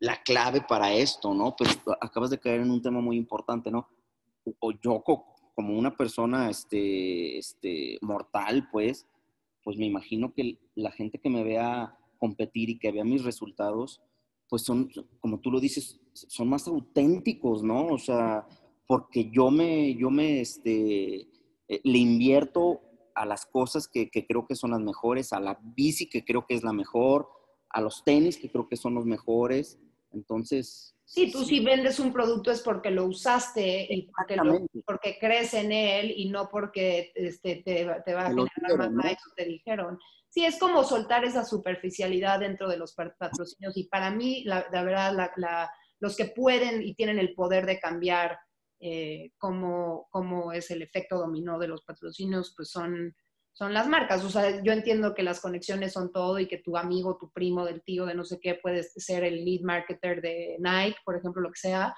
la 0.01 0.23
clave 0.23 0.63
para 0.63 0.93
esto, 0.93 1.35
¿no? 1.35 1.55
Pero 1.57 1.71
acabas 2.01 2.31
de 2.31 2.39
caer 2.39 2.61
en 2.61 2.71
un 2.71 2.83
tema 2.83 3.01
muy 3.01 3.17
importante, 3.17 3.71
¿no? 3.71 3.89
O 4.61 4.73
yo 4.73 5.03
como 5.59 5.77
una 5.77 5.97
persona 5.97 6.49
este, 6.51 7.37
este, 7.37 7.99
mortal, 8.01 8.69
pues, 8.71 9.09
pues 9.65 9.77
me 9.77 9.87
imagino 9.87 10.33
que 10.33 10.57
la 10.77 10.93
gente 10.93 11.19
que 11.19 11.29
me 11.29 11.43
vea 11.43 11.99
competir 12.17 12.71
y 12.71 12.79
que 12.79 12.93
vea 12.93 13.03
mis 13.03 13.25
resultados, 13.25 14.01
pues 14.49 14.63
son, 14.63 14.89
como 15.19 15.41
tú 15.41 15.51
lo 15.51 15.59
dices, 15.59 15.99
son 16.13 16.49
más 16.49 16.69
auténticos, 16.69 17.65
¿no? 17.65 17.89
O 17.89 17.99
sea, 17.99 18.47
porque 18.87 19.33
yo 19.33 19.51
me, 19.51 19.97
yo 19.97 20.11
me, 20.11 20.41
este, 20.43 21.27
eh, 21.67 21.81
le 21.83 21.99
invierto 21.99 22.81
a 23.17 23.27
las 23.27 23.45
cosas 23.45 23.89
que, 23.89 24.11
que, 24.11 24.29
creo 24.29 24.47
que 24.47 24.55
son 24.55 24.71
las 24.71 24.81
mejores, 24.81 25.33
a 25.33 25.41
la 25.41 25.59
bici 25.61 26.09
que 26.09 26.25
creo 26.25 26.47
que 26.47 26.55
es 26.55 26.63
la 26.63 26.73
mejor, 26.73 27.29
a 27.71 27.81
los 27.81 28.05
tenis 28.05 28.37
que 28.37 28.49
creo 28.49 28.69
que 28.69 28.77
son 28.77 28.95
los 28.95 29.07
mejores. 29.07 29.77
Entonces... 30.13 30.95
Sí, 31.05 31.33
tú 31.33 31.43
si 31.43 31.65
vendes 31.65 31.99
un 32.01 32.13
producto 32.13 32.51
es 32.51 32.61
porque 32.61 32.91
lo 32.91 33.07
usaste 33.07 33.87
y 33.89 34.11
porque, 34.13 34.37
lo, 34.37 34.67
porque 34.85 35.17
crees 35.19 35.55
en 35.55 35.73
él 35.73 36.13
y 36.15 36.29
no 36.29 36.51
porque 36.51 37.13
este, 37.15 37.63
te, 37.65 37.87
te, 38.05 38.15
va 38.15 38.27
a 38.27 38.31
generar 38.31 38.91
más 38.91 39.13
¿no? 39.13 39.33
te 39.35 39.47
dijeron. 39.47 39.99
Sí, 40.29 40.45
es 40.45 40.59
como 40.59 40.85
soltar 40.85 41.25
esa 41.25 41.47
superficialidad 41.47 42.41
dentro 42.41 42.69
de 42.69 42.77
los 42.77 42.95
patrocinios 42.95 43.75
y 43.79 43.85
para 43.85 44.11
mí, 44.11 44.45
la, 44.45 44.67
la 44.71 44.83
verdad, 44.83 45.15
la, 45.15 45.33
la, 45.37 45.71
los 45.99 46.15
que 46.15 46.27
pueden 46.27 46.83
y 46.83 46.95
tienen 46.95 47.19
el 47.19 47.35
poder 47.35 47.65
de 47.65 47.81
cambiar 47.81 48.39
eh, 48.81 49.33
cómo, 49.39 50.07
cómo, 50.11 50.53
es 50.53 50.71
el 50.71 50.83
efecto 50.83 51.19
dominó 51.19 51.59
de 51.59 51.69
los 51.69 51.83
patrocinios, 51.83 52.55
pues 52.57 52.71
son, 52.71 53.15
son 53.59 53.75
las 53.75 53.89
marcas. 53.89 54.25
O 54.25 54.31
sea, 54.31 54.63
yo 54.63 54.73
entiendo 54.73 55.15
que 55.17 55.25
las 55.25 55.41
conexiones 55.41 55.93
son 55.93 56.13
todo 56.13 56.39
y 56.39 56.47
que 56.47 56.59
tu 56.59 56.77
amigo, 56.77 57.19
tu 57.19 57.33
primo, 57.33 57.65
del 57.65 57.83
tío, 57.83 58.07
de 58.07 58.15
no 58.15 58.25
sé 58.25 58.39
qué, 58.41 58.55
puede 58.55 58.85
ser 58.85 59.25
el 59.25 59.45
lead 59.45 59.63
marketer 59.63 60.23
de 60.23 60.57
Nike, 60.61 61.01
por 61.05 61.17
ejemplo, 61.17 61.43
lo 61.43 61.51
que 61.51 61.59
sea, 61.59 61.93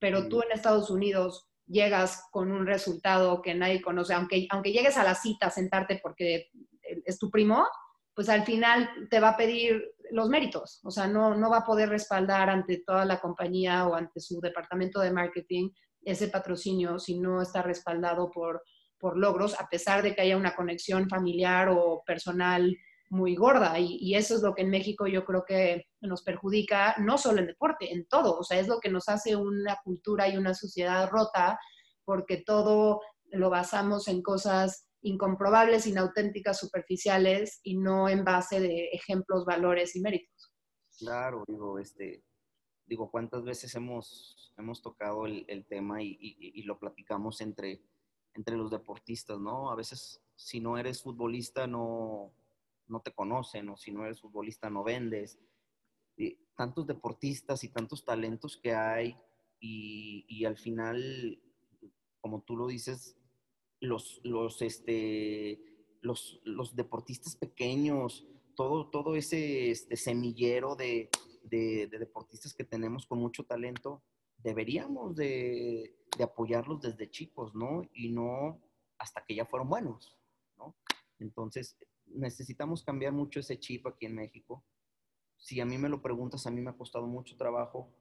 pero 0.00 0.28
tú 0.28 0.42
en 0.42 0.50
Estados 0.50 0.90
Unidos 0.90 1.46
llegas 1.66 2.26
con 2.32 2.50
un 2.50 2.66
resultado 2.66 3.40
que 3.42 3.54
nadie 3.54 3.80
conoce, 3.80 4.12
aunque, 4.12 4.48
aunque 4.50 4.72
llegues 4.72 4.96
a 4.96 5.04
la 5.04 5.14
cita 5.14 5.46
a 5.46 5.50
sentarte 5.50 6.00
porque 6.02 6.50
es 6.82 7.16
tu 7.16 7.30
primo, 7.30 7.64
pues 8.12 8.28
al 8.28 8.42
final 8.42 8.90
te 9.08 9.20
va 9.20 9.30
a 9.30 9.36
pedir 9.36 9.94
los 10.10 10.28
méritos, 10.28 10.80
o 10.82 10.90
sea, 10.90 11.06
no, 11.06 11.36
no 11.36 11.48
va 11.48 11.58
a 11.58 11.64
poder 11.64 11.90
respaldar 11.90 12.50
ante 12.50 12.82
toda 12.84 13.04
la 13.04 13.20
compañía 13.20 13.86
o 13.86 13.94
ante 13.94 14.18
su 14.18 14.40
departamento 14.40 15.00
de 15.00 15.12
marketing 15.12 15.70
ese 16.02 16.28
patrocinio 16.28 16.98
si 16.98 17.18
no 17.18 17.40
está 17.40 17.62
respaldado 17.62 18.30
por, 18.30 18.62
por 19.04 19.18
logros, 19.18 19.60
a 19.60 19.68
pesar 19.68 20.02
de 20.02 20.14
que 20.14 20.22
haya 20.22 20.38
una 20.38 20.56
conexión 20.56 21.10
familiar 21.10 21.68
o 21.68 22.02
personal 22.06 22.74
muy 23.10 23.34
gorda. 23.34 23.78
Y, 23.78 24.14
eso 24.14 24.34
es 24.34 24.40
lo 24.40 24.54
que 24.54 24.62
en 24.62 24.70
México 24.70 25.06
yo 25.06 25.26
creo 25.26 25.44
que 25.46 25.88
nos 26.00 26.22
perjudica, 26.22 26.94
no 26.96 27.18
solo 27.18 27.40
en 27.40 27.48
deporte, 27.48 27.92
en 27.92 28.06
todo. 28.06 28.38
O 28.38 28.44
sea, 28.44 28.58
es 28.58 28.66
lo 28.66 28.80
que 28.80 28.88
nos 28.88 29.10
hace 29.10 29.36
una 29.36 29.76
cultura 29.84 30.26
y 30.30 30.38
una 30.38 30.54
sociedad 30.54 31.10
rota, 31.10 31.60
porque 32.06 32.38
todo 32.46 33.02
lo 33.30 33.50
basamos 33.50 34.08
en 34.08 34.22
cosas 34.22 34.88
incomprobables, 35.02 35.86
inauténticas, 35.86 36.58
superficiales 36.58 37.60
y 37.62 37.76
no 37.76 38.08
en 38.08 38.24
base 38.24 38.58
de 38.58 38.86
ejemplos, 38.86 39.44
valores 39.44 39.96
y 39.96 40.00
méritos. 40.00 40.50
Claro, 40.98 41.44
digo, 41.46 41.78
este, 41.78 42.24
digo, 42.86 43.10
cuántas 43.10 43.44
veces 43.44 43.74
hemos, 43.74 44.50
hemos 44.56 44.80
tocado 44.80 45.26
el, 45.26 45.66
tema 45.68 46.02
y, 46.02 46.62
lo 46.62 46.78
platicamos 46.78 47.42
entre, 47.42 47.82
entre 48.34 48.56
los 48.56 48.70
deportistas, 48.70 49.38
¿no? 49.38 49.70
A 49.70 49.74
veces, 49.74 50.20
si 50.36 50.60
no 50.60 50.76
eres 50.76 51.02
futbolista, 51.02 51.66
no, 51.66 52.32
no 52.88 53.00
te 53.00 53.12
conocen, 53.12 53.68
o 53.68 53.76
si 53.76 53.92
no 53.92 54.04
eres 54.04 54.20
futbolista, 54.20 54.70
no 54.70 54.82
vendes. 54.82 55.38
Y 56.16 56.36
tantos 56.56 56.86
deportistas 56.86 57.64
y 57.64 57.68
tantos 57.68 58.04
talentos 58.04 58.56
que 58.56 58.74
hay, 58.74 59.16
y, 59.66 60.44
al 60.44 60.58
final, 60.58 61.40
como 62.20 62.42
tú 62.42 62.56
lo 62.56 62.66
dices, 62.66 63.16
los, 63.80 64.20
los, 64.22 64.60
este, 64.60 65.62
los, 66.02 66.40
los 66.44 66.76
deportistas 66.76 67.34
pequeños, 67.36 68.26
todo, 68.54 68.90
todo 68.90 69.16
ese 69.16 69.70
este, 69.70 69.96
semillero 69.96 70.76
de, 70.76 71.08
de, 71.44 71.86
deportistas 71.86 72.52
que 72.52 72.64
tenemos 72.64 73.06
con 73.06 73.18
mucho 73.18 73.44
talento, 73.44 74.02
deberíamos 74.38 75.16
de, 75.16 75.96
de, 76.16 76.24
apoyarlos 76.24 76.80
desde 76.80 77.10
chicos, 77.10 77.54
¿no? 77.54 77.82
Y 77.92 78.10
no 78.10 78.60
hasta 78.98 79.24
que 79.24 79.34
ya 79.34 79.44
fueron 79.44 79.68
buenos, 79.68 80.16
¿no? 80.56 80.76
Entonces, 81.18 81.76
necesitamos 82.06 82.82
cambiar 82.82 83.12
mucho 83.12 83.40
ese 83.40 83.58
chip 83.58 83.86
aquí 83.86 84.06
en 84.06 84.14
México. 84.14 84.64
Si 85.36 85.60
a 85.60 85.66
mí 85.66 85.78
me 85.78 85.88
lo 85.88 86.00
preguntas, 86.00 86.46
a 86.46 86.50
mí 86.50 86.60
me 86.60 86.70
ha 86.70 86.76
costado 86.76 87.06
mucho 87.06 87.36
trabajo. 87.36 87.92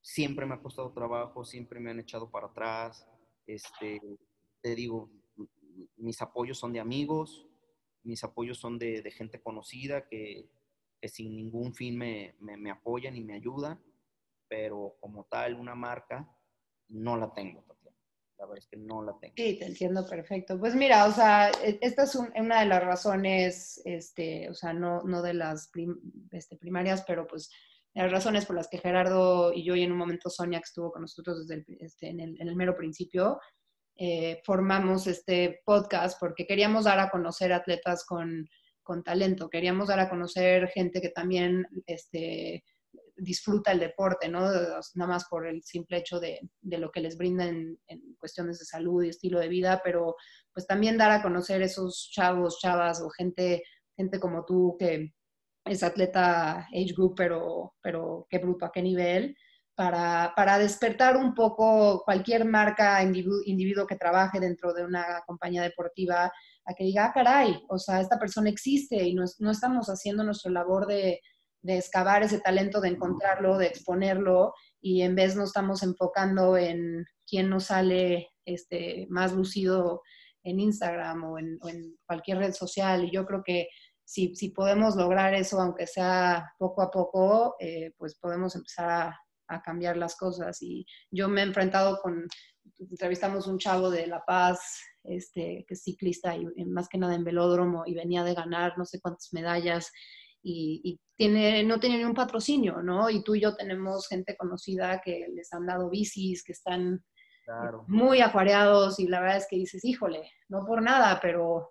Siempre 0.00 0.44
me 0.46 0.54
ha 0.54 0.62
costado 0.62 0.92
trabajo, 0.92 1.44
siempre 1.44 1.80
me 1.80 1.90
han 1.90 2.00
echado 2.00 2.30
para 2.30 2.48
atrás. 2.48 3.08
Este, 3.46 4.00
te 4.60 4.74
digo, 4.74 5.10
mis 5.96 6.20
apoyos 6.20 6.58
son 6.58 6.72
de 6.72 6.80
amigos, 6.80 7.46
mis 8.02 8.22
apoyos 8.22 8.58
son 8.58 8.78
de, 8.78 9.10
gente 9.10 9.40
conocida 9.40 10.08
que, 10.08 10.50
que, 11.00 11.08
sin 11.08 11.34
ningún 11.36 11.74
fin 11.74 11.96
me, 11.96 12.34
me, 12.40 12.56
me, 12.56 12.70
apoyan 12.70 13.16
y 13.16 13.22
me 13.22 13.34
ayudan, 13.34 13.82
pero 14.48 14.96
como 15.00 15.24
tal, 15.24 15.54
una 15.54 15.74
marca, 15.74 16.28
no 16.88 17.16
la 17.16 17.32
tengo, 17.32 17.62
Tatiana. 17.62 17.96
La 18.38 18.46
verdad 18.46 18.58
es 18.58 18.66
que 18.66 18.76
no 18.76 19.02
la 19.02 19.16
tengo. 19.20 19.34
Sí, 19.36 19.58
te 19.58 19.66
entiendo 19.66 20.06
perfecto. 20.06 20.58
Pues 20.58 20.74
mira, 20.74 21.06
o 21.06 21.12
sea, 21.12 21.50
e, 21.62 21.78
esta 21.80 22.04
es 22.04 22.14
un, 22.14 22.32
una 22.36 22.60
de 22.60 22.66
las 22.66 22.84
razones, 22.84 23.80
este, 23.84 24.48
o 24.50 24.54
sea, 24.54 24.72
no, 24.72 25.02
no 25.02 25.22
de 25.22 25.34
las 25.34 25.70
este, 26.30 26.56
primarias, 26.56 27.04
pero 27.06 27.26
pues 27.26 27.50
las 27.94 28.10
razones 28.10 28.44
por 28.44 28.56
las 28.56 28.68
que 28.68 28.78
Gerardo 28.78 29.52
y 29.52 29.64
yo 29.64 29.76
y 29.76 29.82
en 29.82 29.92
un 29.92 29.98
momento 29.98 30.28
Sonia 30.28 30.58
que 30.58 30.64
estuvo 30.64 30.90
con 30.90 31.02
nosotros 31.02 31.46
desde 31.46 31.62
el, 31.66 31.78
este, 31.80 32.08
en, 32.08 32.20
el, 32.20 32.40
en 32.40 32.48
el 32.48 32.56
mero 32.56 32.74
principio, 32.74 33.38
eh, 33.96 34.40
formamos 34.44 35.06
este 35.06 35.60
podcast 35.64 36.18
porque 36.18 36.46
queríamos 36.46 36.84
dar 36.84 36.98
a 36.98 37.10
conocer 37.10 37.52
atletas 37.52 38.04
con, 38.04 38.48
con, 38.82 39.04
talento, 39.04 39.48
queríamos 39.48 39.86
dar 39.86 40.00
a 40.00 40.08
conocer 40.08 40.68
gente 40.68 41.00
que 41.00 41.10
también 41.10 41.64
este, 41.86 42.64
disfruta 43.16 43.72
el 43.72 43.80
deporte, 43.80 44.28
¿no? 44.28 44.40
Nada 44.40 45.08
más 45.08 45.26
por 45.28 45.46
el 45.46 45.62
simple 45.62 45.98
hecho 45.98 46.20
de, 46.20 46.40
de 46.60 46.78
lo 46.78 46.90
que 46.90 47.00
les 47.00 47.16
brinda 47.16 47.46
en, 47.46 47.78
cuestiones 48.18 48.58
de 48.58 48.64
salud 48.64 49.02
y 49.02 49.10
estilo 49.10 49.38
de 49.38 49.48
vida, 49.48 49.80
pero 49.84 50.16
pues 50.52 50.66
también 50.66 50.96
dar 50.96 51.10
a 51.10 51.22
conocer 51.22 51.62
esos 51.62 52.10
chavos, 52.12 52.58
chavas 52.58 53.02
o 53.02 53.10
gente, 53.10 53.62
gente 53.96 54.18
como 54.18 54.44
tú 54.44 54.76
que 54.78 55.12
es 55.64 55.82
atleta 55.82 56.66
age 56.72 56.92
group, 56.96 57.14
pero, 57.16 57.74
pero 57.82 58.26
qué 58.30 58.38
bruto, 58.38 58.64
a 58.64 58.72
qué 58.72 58.82
nivel 58.82 59.36
para, 59.74 60.32
para, 60.36 60.58
despertar 60.58 61.16
un 61.16 61.34
poco 61.34 62.02
cualquier 62.04 62.44
marca, 62.44 63.02
individuo, 63.02 63.40
individuo, 63.44 63.86
que 63.86 63.96
trabaje 63.96 64.38
dentro 64.38 64.72
de 64.72 64.84
una 64.84 65.22
compañía 65.26 65.62
deportiva, 65.62 66.32
a 66.64 66.74
que 66.74 66.84
diga, 66.84 67.06
ah, 67.06 67.12
caray, 67.12 67.60
o 67.68 67.78
sea, 67.78 68.00
esta 68.00 68.18
persona 68.18 68.48
existe 68.50 69.02
y 69.02 69.14
no, 69.14 69.24
no 69.40 69.50
estamos 69.50 69.88
haciendo 69.88 70.22
nuestra 70.22 70.52
labor 70.52 70.86
de, 70.86 71.20
de, 71.64 71.78
excavar 71.78 72.22
ese 72.22 72.40
talento, 72.40 72.80
de 72.80 72.90
encontrarlo, 72.90 73.58
de 73.58 73.66
exponerlo, 73.66 74.54
y 74.80 75.02
en 75.02 75.14
vez 75.14 75.34
no 75.34 75.44
estamos 75.44 75.82
enfocando 75.82 76.56
en 76.56 77.04
quién 77.26 77.48
nos 77.48 77.64
sale 77.66 78.28
este, 78.44 79.06
más 79.08 79.32
lucido 79.32 80.02
en 80.42 80.60
Instagram 80.60 81.24
o 81.24 81.38
en, 81.38 81.58
cualquier 82.06 82.38
red 82.38 82.52
social. 82.52 83.04
Y 83.04 83.10
yo 83.10 83.24
creo 83.26 83.42
que 83.44 83.68
si, 84.04 84.34
si, 84.36 84.50
podemos 84.50 84.96
lograr 84.96 85.34
eso, 85.34 85.60
aunque 85.60 85.86
sea 85.86 86.52
poco 86.58 86.82
a 86.82 86.90
poco, 86.90 87.56
eh, 87.58 87.92
pues 87.96 88.16
podemos 88.18 88.54
empezar 88.54 88.90
a, 88.90 89.20
a 89.48 89.62
cambiar 89.62 89.96
las 89.96 90.16
cosas. 90.16 90.60
Y 90.60 90.86
yo 91.10 91.28
me 91.28 91.40
he 91.40 91.44
enfrentado 91.44 91.98
con, 92.02 92.26
entrevistamos 92.78 93.46
un 93.46 93.58
chavo 93.58 93.90
de 93.90 94.06
La 94.06 94.24
Paz, 94.24 94.60
este, 95.04 95.64
que 95.66 95.74
es 95.74 95.82
ciclista 95.82 96.34
y 96.36 96.46
más 96.64 96.88
que 96.88 96.98
nada 96.98 97.14
en 97.14 97.24
velódromo 97.24 97.84
y 97.86 97.94
venía 97.94 98.24
de 98.24 98.34
ganar 98.34 98.78
no 98.78 98.84
sé 98.86 99.00
cuántas 99.00 99.32
medallas 99.32 99.92
y, 100.44 100.80
y, 100.84 101.00
tiene, 101.16 101.62
no 101.62 101.78
tiene 101.78 101.98
ni 101.98 102.04
un 102.04 102.12
patrocinio, 102.12 102.82
¿no? 102.82 103.08
Y 103.08 103.22
tú 103.22 103.36
y 103.36 103.40
yo 103.40 103.54
tenemos 103.54 104.08
gente 104.08 104.36
conocida 104.36 105.00
que 105.00 105.28
les 105.32 105.52
han 105.52 105.64
dado 105.64 105.88
bicis, 105.88 106.42
que 106.42 106.50
están 106.50 107.04
claro. 107.44 107.84
muy 107.86 108.20
acuareados 108.20 108.98
y 108.98 109.06
la 109.06 109.20
verdad 109.20 109.36
es 109.36 109.46
que 109.48 109.56
dices, 109.56 109.84
híjole, 109.84 110.28
no 110.48 110.64
por 110.66 110.82
nada, 110.82 111.20
pero 111.22 111.70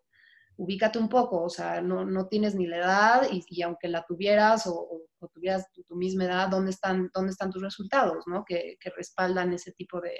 ubícate 0.55 0.97
un 0.97 1.09
poco, 1.09 1.43
o 1.43 1.49
sea, 1.49 1.81
no, 1.81 2.05
no 2.05 2.27
tienes 2.27 2.55
ni 2.55 2.67
la 2.67 2.77
edad 2.77 3.27
y, 3.31 3.43
y 3.49 3.61
aunque 3.63 3.89
la 3.89 4.05
tuvieras 4.07 4.65
o, 4.67 4.73
o 5.19 5.27
tuvieras 5.29 5.69
tu, 5.73 5.83
tu, 5.83 5.95
misma 5.95 6.25
edad, 6.25 6.49
¿dónde 6.49 6.71
están, 6.71 7.09
dónde 7.13 7.31
están 7.31 7.51
tus 7.51 7.61
resultados, 7.61 8.25
¿no? 8.27 8.45
Que, 8.45 8.77
que 8.79 8.91
respaldan 8.91 9.53
ese 9.53 9.71
tipo 9.73 9.99
de, 9.99 10.17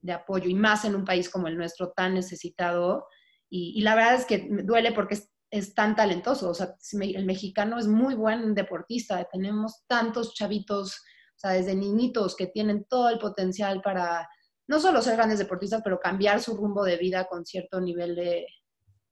de, 0.00 0.12
apoyo 0.12 0.48
y 0.48 0.54
más 0.54 0.84
en 0.84 0.94
un 0.94 1.04
país 1.04 1.28
como 1.28 1.48
el 1.48 1.56
nuestro 1.56 1.92
tan 1.92 2.14
necesitado. 2.14 3.06
Y, 3.50 3.74
y 3.76 3.82
la 3.82 3.94
verdad 3.94 4.14
es 4.14 4.26
que 4.26 4.48
duele 4.64 4.92
porque 4.92 5.14
es, 5.14 5.33
es, 5.58 5.74
tan 5.74 5.94
talentoso, 5.94 6.50
o 6.50 6.54
sea, 6.54 6.76
el 7.00 7.24
mexicano 7.24 7.78
es 7.78 7.86
muy 7.86 8.14
buen 8.14 8.54
deportista, 8.54 9.24
tenemos 9.30 9.84
tantos 9.86 10.34
chavitos, 10.34 10.96
o 10.98 11.38
sea, 11.38 11.50
desde 11.50 11.74
niñitos 11.74 12.36
que 12.36 12.46
tienen 12.46 12.84
todo 12.84 13.08
el 13.08 13.18
potencial 13.18 13.80
para 13.82 14.28
no 14.66 14.80
solo 14.80 15.02
ser 15.02 15.16
grandes 15.16 15.38
deportistas, 15.38 15.82
pero 15.82 16.00
cambiar 16.00 16.40
su 16.40 16.56
rumbo 16.56 16.84
de 16.84 16.96
vida 16.96 17.26
con 17.26 17.44
cierto 17.44 17.80
nivel 17.80 18.14
de, 18.14 18.46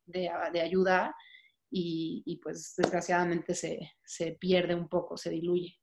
de, 0.07 0.61
ayuda 0.61 1.15
y, 1.71 2.41
pues 2.43 2.75
desgraciadamente 2.77 3.55
se, 3.55 3.93
se 4.05 4.33
pierde 4.33 4.75
un 4.75 4.89
poco, 4.89 5.17
se 5.17 5.31
diluye. 5.31 5.79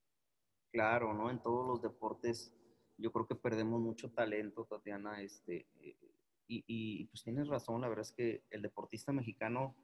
Claro, 0.71 1.13
¿no? 1.13 1.29
En 1.29 1.41
todos 1.41 1.67
los 1.67 1.81
deportes 1.81 2.53
yo 2.97 3.11
creo 3.11 3.25
que 3.27 3.35
perdemos 3.35 3.79
mucho 3.81 4.11
talento, 4.11 4.65
Tatiana, 4.65 5.21
este, 5.21 5.67
y, 5.73 5.95
y, 6.67 7.05
pues 7.05 7.23
tienes 7.23 7.47
razón, 7.47 7.81
la 7.81 7.87
verdad 7.87 8.05
es 8.05 8.11
que 8.11 8.43
el 8.49 8.61
deportista 8.61 9.13
mexicano, 9.13 9.75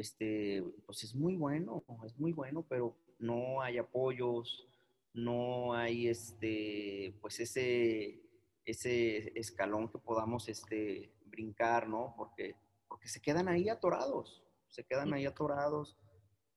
este, 0.00 0.64
pues 0.86 1.04
es 1.04 1.14
muy 1.14 1.36
bueno, 1.36 1.84
es 2.04 2.18
muy 2.18 2.32
bueno, 2.32 2.64
pero 2.68 2.96
no 3.18 3.60
hay 3.60 3.78
apoyos, 3.78 4.66
no 5.12 5.74
hay 5.74 6.08
este, 6.08 7.14
pues 7.20 7.38
ese, 7.40 8.22
ese 8.64 9.38
escalón 9.38 9.90
que 9.90 9.98
podamos 9.98 10.48
este, 10.48 11.12
brincar, 11.26 11.88
¿no? 11.88 12.14
Porque, 12.16 12.56
porque 12.88 13.08
se 13.08 13.20
quedan 13.20 13.48
ahí 13.48 13.68
atorados, 13.68 14.42
se 14.68 14.84
quedan 14.84 15.12
ahí 15.12 15.26
atorados, 15.26 15.98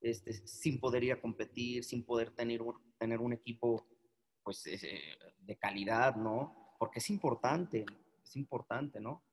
este, 0.02 0.34
sin 0.48 0.80
poder 0.80 1.04
ir 1.04 1.14
a 1.14 1.22
competir, 1.22 1.84
sin 1.84 2.06
poder 2.06 2.32
tener 2.32 2.62
un, 2.62 2.76
tener 2.98 3.20
un 3.20 3.34
equipo, 3.34 3.86
pues, 4.44 4.64
de 4.64 5.58
calidad, 5.58 6.16
¿no? 6.16 6.76
Porque 6.80 7.00
es 7.00 7.10
importante, 7.10 7.86
es 8.24 8.36
importante, 8.36 9.00
¿no? 9.00 9.24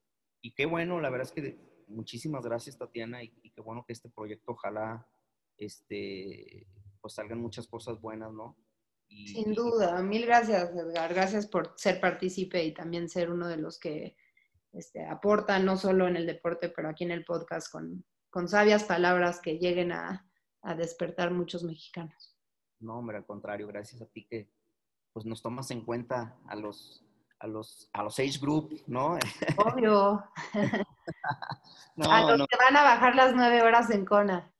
Y 0.41 0.53
qué 0.53 0.65
bueno, 0.65 0.99
la 0.99 1.09
verdad 1.09 1.27
es 1.27 1.33
que 1.33 1.71
muchísimas 1.91 2.43
gracias, 2.43 2.77
Tatiana, 2.77 3.23
y, 3.23 3.31
y 3.51 3.53
qué 3.53 3.61
bueno 3.61 3.83
que 3.85 3.93
este 3.93 4.09
proyecto 4.09 4.53
ojalá, 4.53 5.07
este, 5.57 6.67
pues 7.01 7.13
salgan 7.13 7.41
muchas 7.41 7.67
cosas 7.67 7.99
buenas, 7.99 8.31
¿no? 8.31 8.57
Sin 9.09 9.53
duda, 9.53 10.01
mil 10.01 10.25
gracias 10.25 10.71
Edgar, 10.71 11.13
gracias 11.13 11.45
por 11.45 11.73
ser 11.75 11.99
partícipe 11.99 12.63
y 12.63 12.73
también 12.73 13.09
ser 13.09 13.29
uno 13.29 13.47
de 13.47 13.57
los 13.57 13.77
que 13.77 14.15
este, 14.71 15.05
aportan 15.05 15.65
no 15.65 15.75
solo 15.75 16.07
en 16.07 16.15
el 16.15 16.25
deporte, 16.25 16.69
pero 16.69 16.89
aquí 16.89 17.03
en 17.03 17.11
el 17.11 17.25
podcast 17.25 17.69
con, 17.69 18.05
con 18.29 18.47
sabias 18.47 18.85
palabras 18.85 19.41
que 19.41 19.59
lleguen 19.59 19.91
a, 19.91 20.25
a, 20.61 20.75
despertar 20.75 21.31
muchos 21.31 21.63
mexicanos. 21.63 22.37
No, 22.79 22.99
hombre, 22.99 23.17
al 23.17 23.25
contrario, 23.25 23.67
gracias 23.67 24.01
a 24.01 24.05
ti 24.05 24.25
que 24.25 24.49
pues 25.11 25.25
nos 25.25 25.41
tomas 25.41 25.69
en 25.71 25.83
cuenta 25.83 26.39
a 26.47 26.55
los, 26.55 27.05
a 27.39 27.47
los, 27.47 27.89
a 27.91 28.03
los 28.03 28.17
age 28.17 28.39
group, 28.39 28.81
¿no? 28.87 29.17
Obvio. 29.57 30.23
no, 31.95 32.11
a 32.11 32.35
los 32.35 32.47
que 32.47 32.57
van 32.57 32.77
a 32.77 32.83
bajar 32.83 33.15
las 33.15 33.33
nueve 33.33 33.61
horas 33.61 33.89
en 33.89 34.05
Kona. 34.05 34.51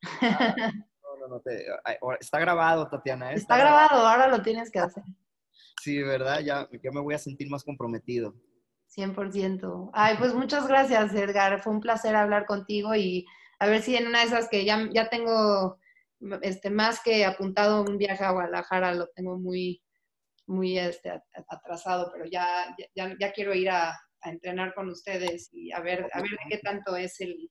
está 2.19 2.39
grabado, 2.39 2.87
Tatiana. 2.89 3.31
¿eh? 3.31 3.35
Está, 3.35 3.57
grabado, 3.57 4.05
ahora 4.05 4.27
lo 4.27 4.41
tienes 4.41 4.71
que 4.71 4.79
hacer. 4.79 5.03
Sí, 5.83 5.99
¿verdad? 6.03 6.41
Ya, 6.41 6.69
ya 6.71 6.91
me 6.91 6.99
voy 6.99 7.15
a 7.15 7.17
sentir 7.17 7.49
más 7.49 7.63
comprometido. 7.63 8.35
100%. 8.95 9.89
Ay, 9.93 10.15
pues 10.19 10.35
muchas 10.35 10.67
gracias, 10.67 11.11
Edgar. 11.15 11.59
Fue 11.59 11.73
un 11.73 11.79
placer 11.79 12.15
hablar 12.15 12.45
contigo 12.45 12.93
y 12.93 13.25
a 13.57 13.65
ver 13.65 13.81
si 13.81 13.95
en 13.95 14.05
una 14.05 14.19
de 14.19 14.25
esas 14.25 14.47
que 14.47 14.63
ya, 14.63 14.87
ya 14.93 15.09
tengo 15.09 15.79
este, 16.43 16.69
más 16.69 17.01
que 17.01 17.25
apuntado 17.25 17.81
un 17.81 17.97
viaje 17.97 18.23
a 18.23 18.29
Guadalajara, 18.29 18.93
lo 18.93 19.07
tengo 19.07 19.39
muy, 19.39 19.81
muy 20.45 20.77
este, 20.77 21.19
atrasado, 21.47 22.11
pero 22.13 22.25
ya, 22.25 22.75
ya, 22.93 23.15
ya 23.19 23.31
quiero 23.31 23.55
ir 23.55 23.71
a, 23.71 23.99
a, 24.21 24.29
entrenar 24.29 24.73
con 24.73 24.89
ustedes 24.89 25.49
y 25.53 25.71
a 25.71 25.79
ver, 25.79 26.07
a 26.13 26.21
ver 26.21 26.31
qué 26.49 26.57
tanto 26.57 26.95
es 26.95 27.19
el, 27.21 27.49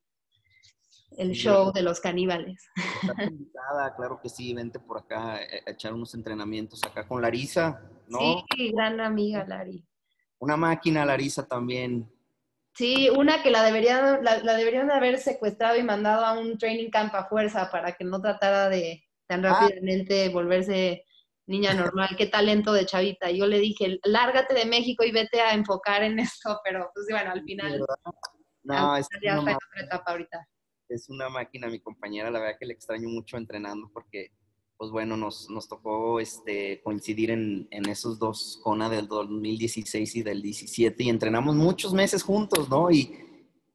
el 1.17 1.33
show 1.33 1.73
de 1.73 1.83
los 1.83 2.01
caníbales. 2.01 2.69
Está 3.03 3.25
invitada, 3.25 3.95
claro 3.97 4.21
que 4.23 4.29
sí, 4.29 4.55
vente 4.55 4.79
por 4.79 4.99
acá 4.99 5.35
a 5.35 5.41
echar 5.67 5.93
unos 5.93 6.15
entrenamientos 6.15 6.83
acá 6.85 7.07
con 7.07 7.23
Larisa, 7.23 7.83
¿no? 8.09 8.45
Sí, 8.55 8.73
gran 8.73 9.01
amiga 9.01 9.45
Lari. 9.47 9.85
Una 10.39 10.57
máquina 10.57 11.05
Larisa 11.05 11.47
también. 11.47 12.11
Sí, 12.75 13.11
una 13.11 13.43
que 13.43 13.51
la 13.51 13.63
deberían, 13.63 14.25
la, 14.25 14.57
deberían 14.57 14.87
de 14.87 14.95
haber 14.95 15.19
secuestrado 15.19 15.77
y 15.77 15.83
mandado 15.83 16.25
a 16.25 16.39
un 16.39 16.57
training 16.57 16.91
camp 16.91 17.15
a 17.15 17.27
fuerza 17.27 17.71
para 17.71 17.93
que 17.93 18.05
no 18.05 18.21
tratara 18.21 18.69
de 18.69 19.05
tan 19.27 19.45
ah. 19.45 19.61
rápidamente 19.61 20.29
volverse 20.29 21.05
niña 21.51 21.75
normal. 21.75 22.15
Qué 22.17 22.27
talento 22.27 22.73
de 22.73 22.87
chavita. 22.87 23.31
Yo 23.31 23.47
le 23.47 23.59
dije, 23.59 23.99
lárgate 24.05 24.55
de 24.55 24.65
México 24.65 25.05
y 25.05 25.13
vete 25.13 25.41
a 25.41 25.53
enfocar 25.53 26.03
en 26.03 26.19
esto, 26.21 26.61
pero 26.65 26.91
pues 26.95 27.07
bueno, 27.11 27.33
al 27.33 27.43
final, 27.43 27.85
no, 28.63 28.97
es 28.97 29.07
ya 29.23 29.37
está 29.37 29.51
en 29.51 29.57
otra 29.57 29.83
etapa 29.85 30.11
ahorita 30.13 30.47
es 30.91 31.09
una 31.09 31.29
máquina, 31.29 31.69
mi 31.69 31.81
compañera, 31.81 32.31
la 32.31 32.41
verdad 32.41 32.57
que 32.59 32.67
le 32.67 32.75
extraño 32.75 33.09
mucho 33.09 33.37
entrenando 33.37 33.91
porque, 33.93 34.33
pues 34.77 34.91
bueno, 34.91 35.17
nos, 35.17 35.49
nos 35.51 35.69
tocó 35.69 36.21
este, 36.21 36.81
coincidir 36.83 37.31
en, 37.31 37.69
en, 37.71 37.89
esos 37.89 38.19
dos 38.19 38.61
CONA 38.63 38.89
del 38.89 39.07
2016 39.09 40.17
y 40.17 40.23
del 40.23 40.43
17 40.43 41.03
y 41.03 41.09
entrenamos 41.09 41.55
muchos 41.55 41.95
meses 41.95 42.23
juntos, 42.23 42.69
¿no? 42.69 42.91
Y 42.91 43.15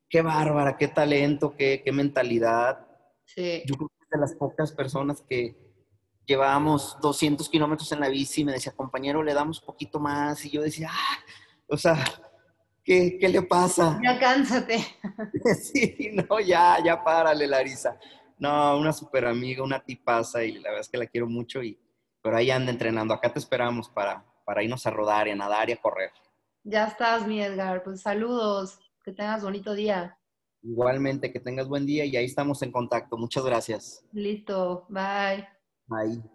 qué 0.10 0.22
bárbara, 0.22 0.78
qué 0.78 0.88
talento, 0.88 1.56
qué, 1.58 1.82
qué 1.84 1.92
mentalidad. 1.92 2.86
Sí. 3.26 3.64
Yo 3.66 3.76
creo 3.76 3.90
que 3.90 4.04
es 4.04 4.10
de 4.10 4.20
las 4.20 4.36
pocas 4.36 4.72
personas 4.72 5.22
que 5.22 5.65
llevábamos 6.26 6.98
200 7.02 7.48
kilómetros 7.50 7.92
en 7.92 8.00
la 8.00 8.10
bici 8.10 8.42
y 8.42 8.46
me 8.46 8.52
decía, 8.52 8.74
compañero, 8.76 9.24
le 9.24 9.34
damos 9.34 9.60
poquito 9.60 10.00
más 10.00 10.44
y 10.46 10.50
yo 10.50 10.62
decía, 10.62 10.90
ah, 10.92 11.18
o 11.68 11.78
sea, 11.78 12.04
¿Qué, 12.84 13.18
¿Qué, 13.20 13.30
le 13.30 13.42
pasa? 13.42 14.00
Ya 14.04 14.20
cánsate. 14.20 14.86
Sí, 15.60 16.12
no, 16.14 16.40
ya, 16.40 16.78
ya 16.86 17.04
párale, 17.04 17.48
Larisa. 17.48 18.00
No, 18.38 18.78
una 18.78 18.94
super 18.94 19.26
amiga, 19.26 19.64
una 19.64 19.84
tipaza 19.84 20.44
y 20.44 20.52
la 20.60 20.70
verdad 20.70 20.82
es 20.82 20.90
que 20.90 20.98
la 21.00 21.08
quiero 21.08 21.28
mucho 21.28 21.64
y 21.64 21.80
pero 22.22 22.38
ahí 22.38 22.52
anda 22.52 22.72
entrenando. 22.72 23.14
Acá 23.14 23.32
te 23.32 23.40
esperamos 23.40 23.90
para, 23.90 24.26
para 24.46 24.64
irnos 24.64 24.86
a 24.86 24.90
rodar 24.90 25.28
y 25.28 25.32
a 25.32 25.36
nadar 25.36 25.70
y 25.70 25.74
a 25.74 25.78
correr. 25.78 26.12
Ya 26.64 26.88
estás, 26.88 27.28
mi 27.28 27.42
Edgar. 27.42 27.84
Pues 27.84 28.02
saludos. 28.02 28.80
Que 29.04 29.12
tengas 29.12 29.44
bonito 29.44 29.76
día. 29.76 30.18
Igualmente, 30.64 31.32
que 31.32 31.40
tengas 31.40 31.68
buen 31.68 31.86
día 31.86 32.06
y 32.06 32.18
ahí 32.18 32.26
estamos 32.26 32.64
en 32.64 32.72
contacto. 32.72 33.18
Muchas 33.18 33.46
gracias. 33.46 34.04
Listo. 34.12 34.88
Bye. 34.90 35.55
Bye. 35.90 36.26